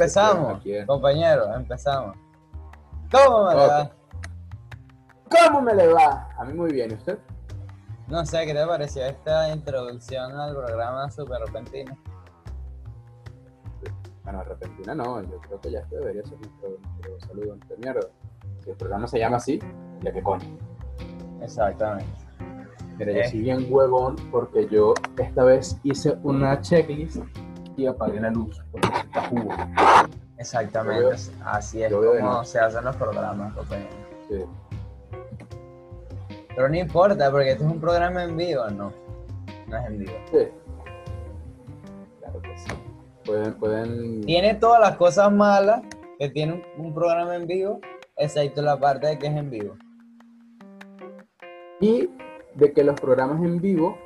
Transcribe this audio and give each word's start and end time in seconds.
Empezamos, 0.00 0.62
compañeros, 0.86 1.48
empezamos. 1.54 2.16
¿Cómo 3.12 3.44
me 3.48 3.54
le 3.54 3.66
va? 3.66 3.90
¿Cómo 5.28 5.60
me 5.60 5.74
le 5.74 5.92
va? 5.92 6.28
A 6.38 6.44
mí 6.46 6.54
muy 6.54 6.72
bien, 6.72 6.90
¿y 6.90 6.94
usted? 6.94 7.18
No 8.08 8.24
sé, 8.24 8.46
¿qué 8.46 8.54
te 8.54 8.66
pareció 8.66 9.04
esta 9.04 9.50
introducción 9.52 10.32
al 10.40 10.54
programa 10.56 11.10
super 11.10 11.38
repentino? 11.44 11.94
Bueno, 14.24 14.42
repentina 14.44 14.94
no, 14.94 15.20
yo 15.22 15.38
creo 15.42 15.60
que 15.60 15.70
ya 15.70 15.80
este 15.80 15.96
debería 15.96 16.22
ser 16.24 16.38
nuestro, 16.38 16.70
nuestro 17.02 17.28
saludo 17.28 17.56
de 17.68 17.76
mierda. 17.76 18.00
Si 18.64 18.70
el 18.70 18.76
programa 18.76 19.06
se 19.06 19.18
llama 19.18 19.36
así, 19.36 19.58
ya 20.00 20.12
que 20.12 20.22
coño. 20.22 20.46
Exactamente. 21.42 22.10
Mira, 22.96 23.12
yo 23.12 23.18
Eh. 23.20 23.28
soy 23.30 23.40
bien 23.40 23.66
huevón 23.68 24.16
porque 24.30 24.66
yo 24.68 24.94
esta 25.18 25.44
vez 25.44 25.78
hice 25.82 26.16
una 26.22 26.58
checklist 26.62 27.18
y 27.82 27.86
apagué 27.86 28.20
la 28.20 28.30
luz 28.30 28.62
porque 28.70 28.88
está 28.88 29.22
jugo. 29.28 29.50
Exactamente. 30.38 31.00
Veo- 31.04 31.16
Así 31.44 31.82
es 31.82 31.92
como 31.92 32.44
se 32.44 32.58
hacen 32.58 32.84
los 32.84 32.96
programas, 32.96 33.52
compañeros. 33.54 33.94
Sí. 34.28 34.44
Pero 36.54 36.68
no 36.68 36.76
importa, 36.76 37.30
porque 37.30 37.52
este 37.52 37.64
es 37.64 37.70
un 37.70 37.80
programa 37.80 38.24
en 38.24 38.36
vivo, 38.36 38.68
no. 38.70 38.92
No 39.68 39.76
es 39.78 39.86
en 39.86 39.98
vivo. 39.98 40.12
Sí. 40.32 40.48
Claro 42.20 42.40
que 42.42 42.58
sí. 42.58 42.70
Pueden, 43.24 43.54
pueden. 43.54 44.20
Tiene 44.22 44.54
todas 44.54 44.80
las 44.80 44.96
cosas 44.96 45.30
malas 45.32 45.82
que 46.18 46.28
tiene 46.28 46.54
un, 46.76 46.86
un 46.86 46.94
programa 46.94 47.36
en 47.36 47.46
vivo, 47.46 47.80
excepto 48.16 48.62
la 48.62 48.78
parte 48.78 49.06
de 49.06 49.18
que 49.18 49.26
es 49.28 49.36
en 49.36 49.50
vivo. 49.50 49.76
Y 51.80 52.10
de 52.54 52.72
que 52.72 52.82
los 52.84 53.00
programas 53.00 53.42
en 53.42 53.60
vivo 53.60 53.96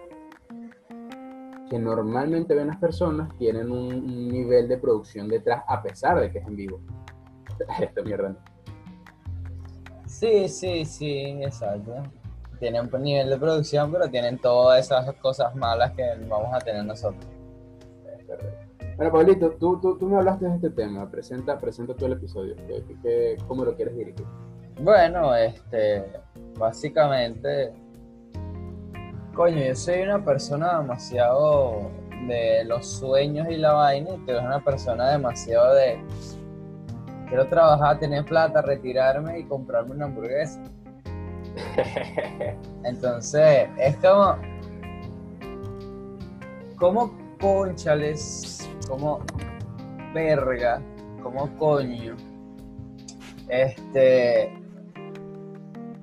que 1.75 1.81
normalmente 1.81 2.55
ven 2.55 2.69
las 2.69 2.77
personas 2.77 3.37
tienen 3.37 3.69
un, 3.69 4.29
nivel 4.29 4.69
de 4.69 4.79
producción 4.79 5.27
detrás 5.27 5.65
a 5.67 5.83
pesar 5.83 6.21
de 6.21 6.31
que 6.31 6.39
es 6.39 6.47
en 6.47 6.55
vivo. 6.55 6.79
Esta 7.81 8.01
mierda. 8.01 8.37
Sí, 10.07 10.49
sí, 10.49 10.85
sí, 10.85 11.43
exacto. 11.43 11.95
Tienen 12.61 12.89
un 12.95 13.03
nivel 13.03 13.29
de 13.29 13.37
producción, 13.39 13.91
pero 13.91 14.09
tienen 14.09 14.39
todas 14.39 14.85
esas 14.87 15.13
cosas 15.17 15.53
malas 15.57 15.91
que 15.95 16.05
vamos 16.29 16.55
a 16.55 16.61
tener 16.61 16.85
nosotros. 16.85 17.27
Bueno, 18.97 19.11
Pablito, 19.11 19.51
tú, 19.59 19.81
tú, 19.81 19.99
tú 19.99 20.07
me 20.07 20.17
hablaste 20.19 20.47
de 20.49 20.55
este 20.55 20.71
tema. 20.71 21.11
Presenta, 21.11 21.59
presenta 21.59 21.93
tú 21.97 22.07
el 22.07 22.13
episodio. 22.13 22.55
¿Qué, 22.55 22.85
qué- 22.87 22.97
qué- 23.03 23.37
cómo 23.49 23.65
lo 23.65 23.75
quieres 23.75 23.97
dirigir? 23.97 24.25
Bueno, 24.81 25.35
este, 25.35 26.05
básicamente, 26.57 27.73
coño, 29.35 29.59
yo 29.59 29.75
soy 29.75 30.03
una 30.03 30.25
persona 30.25 30.81
demasiado 30.81 31.91
de 32.29 32.65
los 32.65 32.87
sueños 32.87 33.49
y 33.51 33.57
la 33.57 33.73
vaina, 33.73 34.11
y 34.11 34.19
tú 34.19 34.31
eres 34.31 34.43
una 34.43 34.63
persona 34.65 35.11
demasiado 35.11 35.75
de, 35.75 35.99
quiero 37.29 37.47
trabajar, 37.49 37.99
tener 37.99 38.25
plata, 38.25 38.63
retirarme 38.63 39.41
y 39.41 39.45
comprarme 39.45 39.93
una 39.93 40.07
hamburguesa. 40.07 40.63
Entonces, 42.85 43.69
es 43.79 43.97
como, 43.97 44.37
como 46.77 47.13
conchales, 47.41 48.71
como 48.89 49.21
verga, 50.15 50.81
como 51.23 51.49
coño. 51.59 52.17
Este, 53.49 54.51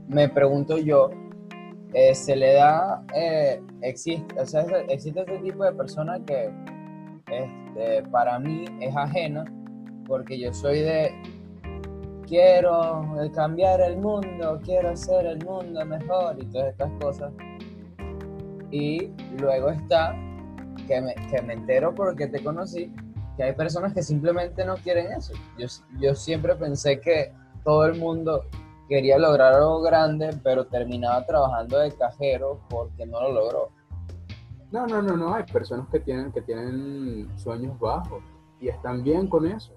me 0.08 0.28
pregunto 0.30 0.78
yo, 0.78 1.10
eh, 1.94 2.16
se 2.16 2.36
le 2.36 2.54
da, 2.54 3.04
eh, 3.14 3.62
existe, 3.82 4.40
o 4.40 4.46
sea, 4.46 4.62
existe 4.88 5.20
este 5.20 5.40
tipo 5.40 5.64
de 5.64 5.74
persona 5.74 6.20
que 6.26 6.50
este, 7.28 8.04
para 8.10 8.40
mí 8.40 8.66
es 8.80 8.96
ajena, 8.96 9.44
porque 10.08 10.40
yo 10.40 10.54
soy 10.54 10.80
de, 10.80 11.12
quiero 12.28 13.06
cambiar 13.36 13.82
el 13.82 13.98
mundo, 13.98 14.60
quiero 14.64 14.92
hacer 14.92 15.26
el 15.26 15.46
mundo 15.46 15.86
mejor 15.86 16.38
y 16.42 16.46
todas 16.46 16.70
estas 16.70 16.92
cosas. 17.02 17.34
Y 18.72 19.12
luego 19.38 19.70
está, 19.70 20.16
que 20.88 21.02
me, 21.02 21.14
que 21.30 21.42
me 21.42 21.54
entero 21.54 21.94
porque 21.94 22.28
te 22.28 22.42
conocí, 22.42 22.90
que 23.36 23.44
hay 23.44 23.54
personas 23.54 23.94
que 23.94 24.02
simplemente 24.02 24.64
no 24.64 24.76
quieren 24.76 25.12
eso. 25.12 25.34
Yo, 25.58 25.68
yo 26.00 26.16
siempre 26.16 26.56
pensé 26.56 27.02
que 27.02 27.34
todo 27.66 27.86
el 27.86 28.00
mundo 28.00 28.46
quería 28.92 29.18
lograr 29.18 29.54
algo 29.54 29.82
grande, 29.82 30.38
pero 30.44 30.66
terminaba 30.66 31.26
trabajando 31.26 31.80
de 31.80 31.94
cajero 31.94 32.60
porque 32.70 33.06
no 33.06 33.22
lo 33.22 33.32
logró. 33.32 33.70
No, 34.70 34.86
no, 34.86 35.02
no, 35.02 35.16
no. 35.16 35.34
Hay 35.34 35.46
personas 35.46 35.88
que 35.88 36.02
tienen, 36.02 36.30
que 36.34 36.42
tienen 36.42 37.30
sueños 37.38 37.80
bajos 37.80 38.22
y 38.60 38.68
están 38.68 39.02
bien 39.02 39.28
con 39.28 39.46
eso. 39.48 39.72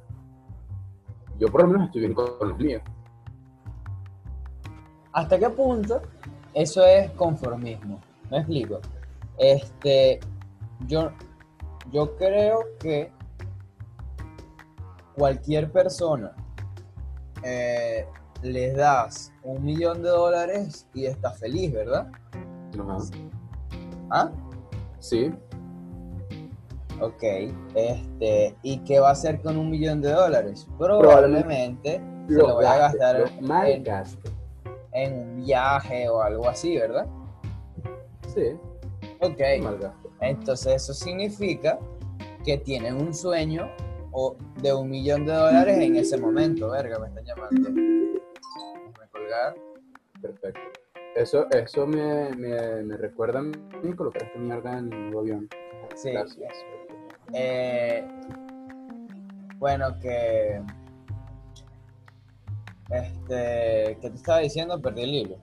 Yo 1.38 1.46
por 1.46 1.62
lo 1.62 1.68
menos 1.68 1.86
estoy 1.86 2.00
bien 2.00 2.12
con 2.12 2.26
los 2.40 2.58
míos. 2.58 2.82
¿Hasta 5.12 5.38
qué 5.38 5.48
punto 5.48 6.02
eso 6.52 6.84
es 6.84 7.08
conformismo? 7.12 8.00
Me 8.32 8.38
explico. 8.38 8.80
Este, 9.38 10.18
yo, 10.88 11.12
yo 11.92 12.16
creo 12.16 12.64
que 12.80 13.12
cualquier 15.14 15.70
persona 15.70 16.32
eh, 17.44 18.08
les 18.44 18.76
das 18.76 19.32
un 19.42 19.64
millón 19.64 20.02
de 20.02 20.10
dólares 20.10 20.86
y 20.94 21.06
está 21.06 21.30
feliz, 21.30 21.72
¿verdad? 21.72 22.08
Ajá. 22.78 22.98
¿Ah? 24.10 24.32
Sí. 24.98 25.32
Ok, 27.00 27.22
este, 27.74 28.54
¿y 28.62 28.78
qué 28.84 29.00
va 29.00 29.08
a 29.08 29.12
hacer 29.12 29.40
con 29.42 29.56
un 29.56 29.70
millón 29.70 30.00
de 30.00 30.12
dólares? 30.12 30.66
Probablemente 30.78 32.00
Probablemente 32.00 32.00
se 32.28 32.34
lo 32.34 32.54
voy 32.54 32.64
a 32.64 32.76
gastar 32.76 33.18
lo 33.18 33.26
en, 34.92 35.18
un 35.18 35.44
viaje 35.44 36.08
o 36.08 36.22
algo 36.22 36.48
así, 36.48 36.76
¿verdad? 36.76 37.06
Sí, 38.32 38.56
Ok, 39.20 39.40
entonces 40.20 40.74
eso 40.74 40.94
significa 40.94 41.78
que 42.44 42.58
tienen 42.58 42.96
un 42.96 43.14
sueño 43.14 43.68
o 44.12 44.36
de 44.62 44.72
un 44.72 44.90
millón 44.90 45.26
de 45.26 45.32
dólares 45.32 45.78
en 45.78 45.96
ese 45.96 46.16
momento, 46.16 46.70
verga, 46.70 46.98
me 46.98 47.08
están 47.08 47.24
llamando. 47.24 47.93
Colgar. 49.24 49.54
Perfecto. 50.20 50.60
Eso, 51.16 51.46
eso 51.50 51.86
me, 51.86 52.30
me, 52.30 52.82
me 52.82 52.96
recuerda 52.96 53.38
a 53.38 53.42
mí 53.42 53.92
colocar 53.96 54.22
esta 54.22 54.38
mierda 54.38 54.78
en 54.78 55.10
mi 55.10 55.16
avión. 55.16 55.48
Sí. 55.94 56.10
Gracias. 56.12 56.52
Eh, 57.32 58.04
bueno, 59.58 59.98
que. 60.00 60.60
Este. 62.90 63.98
¿Qué 64.00 64.10
te 64.10 64.16
estaba 64.16 64.38
diciendo? 64.40 64.80
Perdí 64.80 65.02
el 65.02 65.14
hilo. 65.14 65.36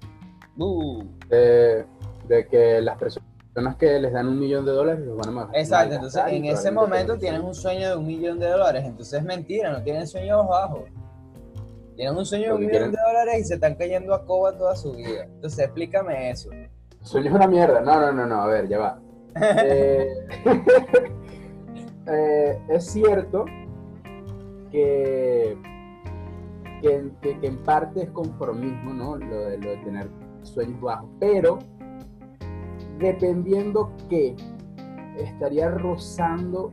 Uh, 0.57 1.03
De, 1.29 1.85
de 2.27 2.47
que 2.47 2.81
las 2.81 2.97
personas 2.97 3.75
que 3.77 3.99
les 3.99 4.11
dan 4.13 4.27
un 4.27 4.39
millón 4.39 4.65
de 4.65 4.71
dólares 4.71 5.05
los 5.05 5.17
van 5.17 5.29
a 5.29 5.31
mal- 5.31 5.49
exacto, 5.53 5.95
entonces 5.95 6.21
en 6.27 6.45
ese 6.45 6.71
momento 6.71 7.17
tienen 7.17 7.41
un 7.41 7.55
sueño 7.55 7.89
de 7.89 7.95
un 7.95 8.05
millón 8.05 8.39
de 8.39 8.47
dólares. 8.49 8.83
Entonces 8.85 9.19
es 9.19 9.25
mentira, 9.25 9.71
no 9.71 9.81
tienen 9.81 10.07
sueños 10.07 10.47
bajos. 10.47 10.83
Tienen 11.95 12.17
un 12.17 12.25
sueño 12.25 12.49
de 12.49 12.53
un 12.53 12.65
millón 12.65 12.91
de 12.91 12.97
dólares 13.05 13.39
y 13.41 13.43
se 13.43 13.55
están 13.55 13.75
cayendo 13.75 14.13
a 14.13 14.25
coba 14.25 14.57
toda 14.57 14.75
su 14.75 14.93
vida. 14.93 15.23
Entonces 15.25 15.59
explícame 15.59 16.31
eso. 16.31 16.49
Sueño 17.01 17.29
es 17.29 17.35
una 17.35 17.47
mierda. 17.47 17.81
No, 17.81 17.99
no, 17.99 18.11
no, 18.11 18.25
no. 18.25 18.41
A 18.41 18.47
ver, 18.47 18.67
ya 18.67 18.77
va. 18.79 18.99
Eh, 19.63 20.07
eh, 22.07 22.59
es 22.69 22.85
cierto 22.85 23.45
que, 24.71 25.57
que, 26.81 27.09
que- 27.21 27.39
que 27.39 27.47
en 27.47 27.57
parte 27.63 28.03
es 28.03 28.09
conformismo, 28.11 28.93
¿no? 28.93 29.15
Lo 29.17 29.41
de, 29.45 29.57
lo 29.57 29.71
de 29.71 29.77
tener 29.77 30.09
sueños 30.43 30.81
bajos. 30.81 31.09
Pero 31.19 31.59
dependiendo 32.99 33.91
que 34.09 34.35
estaría 35.17 35.69
rozando 35.69 36.71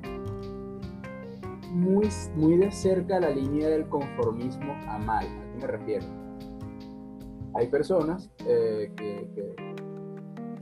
muy, 1.70 2.08
muy 2.36 2.56
de 2.56 2.70
cerca 2.70 3.20
la 3.20 3.30
línea 3.30 3.68
del 3.68 3.86
conformismo 3.88 4.72
a 4.88 4.98
mal. 4.98 5.24
¿A 5.26 5.52
qué 5.52 5.58
me 5.60 5.66
refiero? 5.66 6.06
Hay 7.54 7.66
personas 7.68 8.30
eh, 8.46 8.92
que, 8.96 9.28
que- 9.34 9.68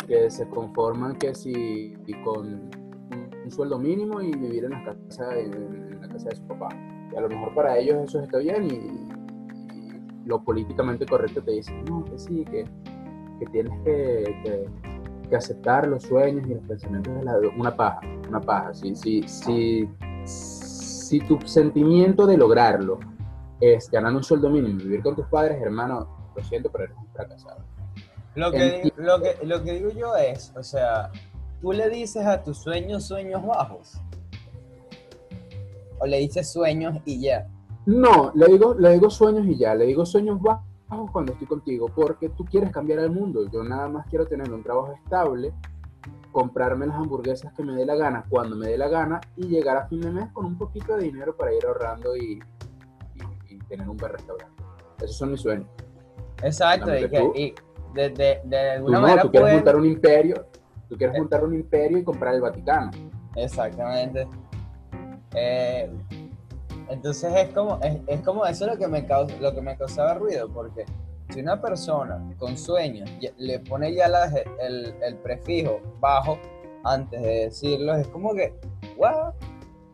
que 0.07 0.31
se 0.31 0.49
conforman 0.49 1.17
que 1.17 1.35
si 1.35 1.95
y 2.07 2.15
con 2.23 2.71
un, 3.45 3.51
sueldo 3.51 3.77
mínimo 3.79 4.21
y 4.21 4.31
vivir 4.33 4.65
en 4.65 4.71
la 4.71 4.85
casa 5.09 5.37
en, 5.39 5.53
en 5.53 6.01
la 6.01 6.09
casa 6.09 6.29
de 6.31 6.37
su 6.37 6.43
papá. 6.45 6.69
Y 7.13 7.17
a 7.17 7.21
lo 7.21 7.29
mejor 7.29 7.55
para 7.55 7.77
ellos 7.79 7.97
eso 8.05 8.21
está 8.21 8.39
bien 8.39 8.65
y, 8.65 8.75
y 9.75 10.01
lo 10.27 10.43
políticamente 10.45 11.07
correcto 11.07 11.43
te 11.43 11.53
dice, 11.53 11.73
no, 11.89 12.05
que 12.05 12.19
sí, 12.19 12.45
que, 12.45 12.65
que 13.41 13.47
tienes 13.47 13.73
que, 13.85 14.25
que- 14.45 14.67
que 15.29 15.35
aceptar 15.37 15.89
los 15.89 16.05
sueños 16.05 16.47
y 16.49 16.55
los 16.55 16.63
pensamientos 16.69 17.13
de 17.17 17.25
la 17.25 17.35
una 17.59 17.75
paja, 17.77 18.01
una 18.29 18.41
paja. 18.41 18.73
Si, 18.75 18.95
si, 18.95 19.23
si, 19.27 19.89
si 21.09 21.21
tu 21.21 21.39
sentimiento 21.47 22.27
de 22.27 22.37
lograrlo 22.37 22.99
es 23.61 23.91
ganar 23.91 24.15
un 24.15 24.23
sueldo 24.23 24.51
mínimo 24.51 24.81
y 24.81 24.85
vivir 24.85 25.03
con 25.03 25.15
tus 25.17 25.27
padres, 25.27 25.61
hermano, 25.63 26.31
lo 26.35 26.43
siento, 26.45 26.71
pero 26.71 26.85
eres 26.85 26.97
un 26.97 27.07
fracasado. 27.13 27.61
Lo 28.35 28.51
que, 28.51 28.83
digo- 28.83 28.97
lo, 28.99 29.21
que, 29.23 29.39
lo 29.47 29.63
que 29.63 29.73
digo 29.73 29.91
yo 29.91 30.15
es, 30.17 30.53
o 30.57 30.63
sea, 30.63 31.11
tú 31.63 31.73
le 31.73 31.89
dices 31.89 32.27
a 32.27 32.43
tus 32.43 32.59
sueños 32.59 33.05
sueños 33.05 33.45
bajos. 33.47 33.99
o 35.99 36.07
le 36.07 36.19
dices 36.19 36.53
sueños 36.53 36.99
y 37.07 37.21
ya? 37.21 37.47
No, 37.87 38.33
le 38.35 38.47
digo, 38.49 38.75
le 38.75 38.91
digo 38.93 39.09
sueños 39.09 39.47
y 39.47 39.57
ya, 39.57 39.75
le 39.75 39.87
digo 39.87 40.05
sueños 40.05 40.41
bajos 40.43 41.11
cuando 41.13 41.33
estoy 41.33 41.47
contigo, 41.47 41.87
porque 41.95 42.29
tú 42.31 42.45
quieres 42.45 42.71
cambiar 42.71 42.99
el 42.99 43.11
mundo. 43.11 43.49
Yo 43.51 43.63
nada 43.65 43.89
más 43.89 44.07
quiero 44.09 44.27
tener 44.27 44.53
un 44.53 44.63
trabajo 44.63 44.93
estable, 44.93 45.55
comprarme 46.41 46.85
las 46.87 46.97
hamburguesas 46.97 47.51
que 47.55 47.63
me 47.63 47.73
dé 47.73 47.87
la 47.87 47.95
gana 47.95 48.27
cuando 48.29 48.57
me 48.57 48.67
dé 48.69 48.77
la 48.77 48.89
gana 48.89 49.23
y 49.37 49.47
llegar 49.47 49.79
a 49.79 49.87
fin 49.89 50.03
de 50.03 50.11
mes 50.11 50.31
con 50.35 50.45
un 50.45 50.59
poquito 50.59 50.95
de 50.95 51.05
dinero 51.05 51.35
para 51.35 51.55
ir 51.55 51.65
ahorrando 51.65 52.15
y, 52.15 52.39
y- 53.15 53.55
y 53.55 53.59
tener 53.61 53.89
un 53.89 53.97
buen 53.97 54.13
restaurante. 54.13 54.63
Esos 54.99 55.17
son 55.17 55.31
mis 55.31 55.41
sueños. 55.41 55.67
Exacto, 56.43 56.95
y, 56.95 57.09
que, 57.09 57.19
tú. 57.19 57.33
y 57.35 57.55
de, 57.95 58.11
de, 58.11 58.41
de 58.45 58.51
Tú 58.51 58.57
alguna 58.75 58.97
no, 58.99 59.03
manera 59.03 59.23
tú 59.23 59.31
quieres 59.31 59.45
pueden- 59.47 59.57
montar 59.57 59.77
un 59.77 59.87
imperio, 59.87 60.47
tú 60.91 60.97
quieres 60.99 61.17
Eh. 61.17 61.21
montar 61.21 61.43
un 61.43 61.55
imperio 61.55 61.97
y 61.97 62.05
comprar 62.05 62.35
el 62.35 62.43
Vaticano. 62.43 62.91
Exactamente. 63.35 64.29
Eh, 65.35 65.91
entonces 66.91 67.33
es 67.35 67.49
como, 67.55 67.79
es, 67.83 67.97
es 68.09 68.21
como 68.21 68.45
eso 68.45 68.67
lo 68.67 68.77
que, 68.77 68.89
me 68.89 69.07
causa, 69.07 69.35
lo 69.41 69.55
que 69.55 69.63
me 69.63 69.75
causaba 69.79 70.13
ruido, 70.13 70.51
porque 70.51 70.85
si 71.37 71.43
una 71.43 71.61
persona 71.61 72.19
con 72.39 72.57
sueños 72.57 73.11
le 73.37 73.59
pone 73.61 73.93
ya 73.95 74.09
la- 74.09 74.33
el, 74.59 74.95
el 75.03 75.17
prefijo 75.17 75.81
bajo 76.01 76.39
antes 76.83 77.21
de 77.21 77.29
decirlo, 77.45 77.95
es 77.95 78.09
como 78.09 78.35
que, 78.35 78.55
wow. 78.97 79.35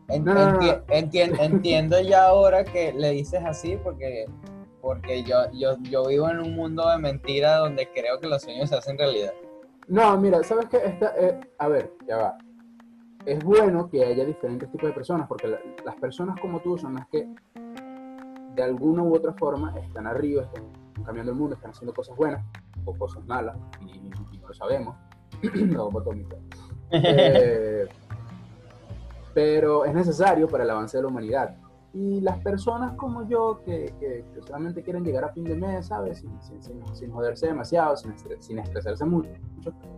En- 0.07 0.23
No, 0.23 0.33
no, 0.33 0.51
no, 0.53 0.59
enti- 0.59 0.83
entien- 0.87 1.37
entiendo 1.41 1.99
ya 1.99 2.27
ahora 2.27 2.63
que 2.63 2.93
le 2.93 3.09
dices 3.11 3.41
así 3.43 3.75
porque, 3.83 4.25
porque 4.81 5.23
yo, 5.23 5.51
yo, 5.51 5.75
yo 5.81 6.05
vivo 6.05 6.29
en 6.29 6.39
un 6.39 6.55
mundo 6.55 6.87
de 6.89 6.97
mentira 6.97 7.57
donde 7.57 7.89
creo 7.93 8.19
que 8.21 8.27
los 8.27 8.41
sueños 8.41 8.69
se 8.69 8.77
hacen 8.77 8.97
realidad. 8.97 9.33
No, 9.89 10.17
mira, 10.17 10.41
¿sabes 10.43 10.67
qué? 10.67 10.77
Esta, 10.77 11.13
eh, 11.19 11.41
a 11.57 11.67
ver, 11.67 11.91
ya 12.07 12.15
va. 12.17 12.37
Es 13.25 13.43
bueno 13.43 13.89
que 13.89 14.05
haya 14.05 14.23
diferentes 14.23 14.71
tipos 14.71 14.87
de 14.87 14.93
personas, 14.93 15.27
porque 15.27 15.49
la- 15.49 15.59
las 15.83 15.95
personas 15.95 16.39
como 16.39 16.61
tú 16.61 16.77
son 16.77 16.93
las 16.93 17.07
que 17.09 17.27
de 18.55 18.63
alguna 18.63 19.03
u 19.03 19.13
otra 19.13 19.33
forma 19.33 19.73
están 19.77 20.07
arriba, 20.07 20.43
están 20.43 20.63
cambiando 21.05 21.31
el 21.31 21.37
mundo, 21.37 21.55
están 21.55 21.71
haciendo 21.71 21.93
cosas 21.93 22.15
buenas 22.15 22.45
o 22.85 22.95
cosas 22.95 23.25
malas, 23.25 23.57
y, 23.81 24.07
y 24.07 24.37
no 24.39 24.47
lo 24.47 24.53
sabemos. 24.53 24.95
Eh, 26.95 27.87
pero 29.33 29.83
es 29.83 29.95
necesario 29.95 30.47
para 30.47 30.63
el 30.63 30.69
avance 30.69 30.95
de 30.95 31.01
la 31.01 31.09
humanidad. 31.09 31.55
Y 31.93 32.21
las 32.21 32.39
personas 32.39 32.93
como 32.95 33.27
yo, 33.27 33.61
que, 33.63 34.23
solamente 34.45 34.81
quieren 34.83 35.03
llegar 35.03 35.25
a 35.25 35.29
fin 35.29 35.43
de 35.43 35.55
mes, 35.55 35.87
¿sabes? 35.87 36.23
Sin, 36.93 37.11
joderse 37.11 37.47
demasiado, 37.47 37.95
sin, 37.95 38.13
sin 38.39 38.59
estresarse 38.59 39.05
mucho, 39.05 39.29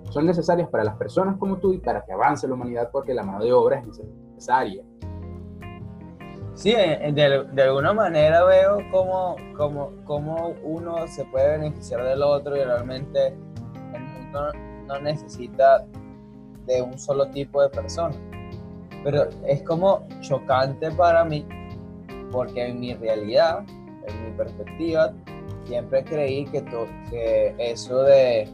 son 0.10 0.26
necesarias 0.26 0.68
para 0.70 0.84
las 0.84 0.96
personas 0.98 1.38
como 1.38 1.58
tú 1.58 1.74
y 1.74 1.80
para 1.80 2.04
que 2.04 2.12
avance 2.12 2.48
la 2.48 2.54
humanidad, 2.54 2.90
porque 2.92 3.14
la 3.14 3.24
mano 3.24 3.44
de 3.44 3.54
obra 3.54 3.80
es 3.80 3.88
necesaria. 3.88 4.84
Sí, 6.56 6.72
eh, 6.72 7.12
de, 7.14 7.44
de 7.52 7.62
alguna 7.64 7.92
manera 7.94 8.44
veo 8.46 8.78
cómo, 8.90 9.36
cómo, 9.58 9.92
cómo 10.06 10.54
uno 10.64 11.06
se 11.08 11.26
puede 11.26 11.58
beneficiar 11.58 12.04
del 12.04 12.24
otro 12.24 12.56
y 12.56 12.64
realmente 12.64 13.28
el 13.94 14.02
mundo 14.02 14.52
no 14.88 15.00
necesita 15.02 15.86
de 16.66 16.82
un 16.82 16.98
solo 16.98 17.28
tipo 17.28 17.62
de 17.62 17.70
persona. 17.70 18.16
Pero 19.04 19.28
es 19.46 19.62
como 19.64 20.08
chocante 20.22 20.90
para 20.92 21.26
mí 21.26 21.46
porque 22.32 22.68
en 22.68 22.80
mi 22.80 22.94
realidad, 22.96 23.60
en 24.08 24.26
mi 24.26 24.32
perspectiva, 24.38 25.14
siempre 25.66 26.04
creí 26.06 26.46
que, 26.46 26.62
to- 26.62 26.88
que 27.10 27.54
eso 27.60 28.02
de... 28.04 28.48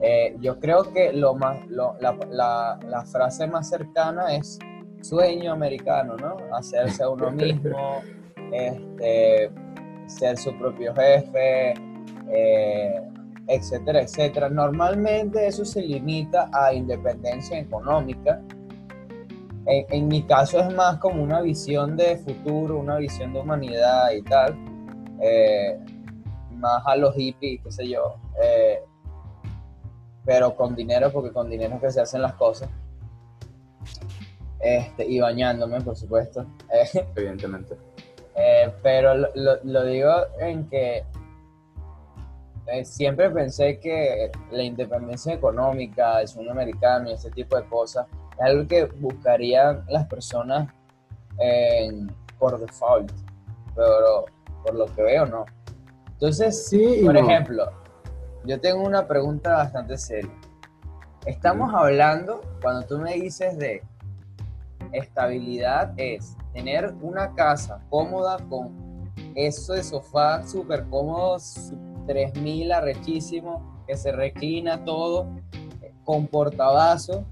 eh, 0.00 0.36
yo 0.40 0.58
creo 0.60 0.84
que 0.92 1.12
lo 1.12 1.34
más, 1.34 1.66
lo- 1.68 1.96
la- 2.00 2.78
la 2.88 3.04
frase 3.04 3.46
más 3.48 3.68
cercana 3.68 4.34
es 4.34 4.58
sueño 5.04 5.52
americano, 5.52 6.16
¿no? 6.16 6.36
Hacerse 6.54 7.02
a 7.02 7.10
uno 7.10 7.30
mismo, 7.32 8.02
este, 8.52 9.50
ser 10.06 10.36
su 10.38 10.56
propio 10.58 10.94
jefe, 10.94 11.74
eh, 12.30 13.02
etcétera, 13.46 14.02
etcétera. 14.02 14.48
Normalmente 14.48 15.46
eso 15.46 15.64
se 15.64 15.82
limita 15.82 16.48
a 16.52 16.72
independencia 16.72 17.58
económica. 17.58 18.40
En, 19.66 19.86
en 19.90 20.08
mi 20.08 20.22
caso 20.22 20.58
es 20.60 20.74
más 20.74 20.98
como 20.98 21.22
una 21.22 21.40
visión 21.40 21.96
de 21.96 22.16
futuro, 22.16 22.78
una 22.78 22.96
visión 22.96 23.32
de 23.32 23.40
humanidad 23.40 24.10
y 24.12 24.22
tal, 24.22 24.56
eh, 25.20 25.78
más 26.56 26.82
a 26.86 26.96
los 26.96 27.14
hippies, 27.14 27.62
qué 27.62 27.70
sé 27.70 27.88
yo, 27.88 28.16
eh, 28.42 28.82
pero 30.24 30.54
con 30.54 30.74
dinero, 30.74 31.10
porque 31.12 31.32
con 31.32 31.50
dinero 31.50 31.74
es 31.76 31.80
que 31.80 31.90
se 31.90 32.00
hacen 32.00 32.22
las 32.22 32.34
cosas. 32.34 32.68
Este, 34.64 35.04
y 35.06 35.20
bañándome, 35.20 35.80
por 35.82 35.94
supuesto. 35.96 36.46
Eh, 36.72 37.06
Evidentemente. 37.16 37.76
eh, 38.34 38.72
pero 38.82 39.14
lo, 39.14 39.28
lo- 39.34 39.58
lo 39.62 39.84
digo 39.84 40.10
en 40.40 40.68
que 40.68 41.04
eh, 42.66 42.84
siempre 42.84 43.28
pensé 43.30 43.78
que 43.78 44.30
la 44.50 44.62
independencia 44.62 45.34
económica, 45.34 46.20
el 46.22 46.28
sueño 46.28 46.50
americano 46.52 47.10
y 47.10 47.12
ese 47.12 47.30
tipo 47.30 47.56
de 47.56 47.64
cosas 47.64 48.06
es 48.36 48.40
algo 48.40 48.66
que 48.66 48.86
buscarían 48.86 49.84
las 49.88 50.06
personas 50.06 50.72
en- 51.38 52.10
por 52.38 52.58
default, 52.58 53.12
pero 53.74 54.24
por 54.64 54.74
lo 54.74 54.86
que 54.86 55.02
veo 55.02 55.26
no. 55.26 55.44
Entonces, 56.12 56.66
Sí, 56.68 57.02
por 57.04 57.14
no. 57.14 57.20
ejemplo, 57.20 57.70
yo 58.44 58.58
tengo 58.60 58.82
una 58.82 59.06
pregunta 59.06 59.52
bastante 59.58 59.98
seria. 59.98 60.30
Estamos 61.26 61.72
hablando, 61.74 62.40
cuando 62.62 62.86
tú 62.86 62.98
me 62.98 63.14
dices 63.14 63.58
de 63.58 63.82
estabilidad, 64.96 65.92
es 65.96 66.36
tener 66.52 66.94
una 67.02 67.34
casa 67.34 67.82
cómoda 67.90 68.38
con 68.48 69.12
eso 69.34 69.72
de 69.74 69.82
sofá 69.82 70.46
súper 70.46 70.84
cómodo, 70.86 71.38
su- 71.38 71.76
3000 72.06 72.70
arrechísimo, 72.72 73.82
que 73.86 73.96
se 73.96 74.12
reclina 74.12 74.84
todo, 74.84 75.26
eh, 75.82 75.92
con 76.04 76.26
portabazo. 76.26 77.24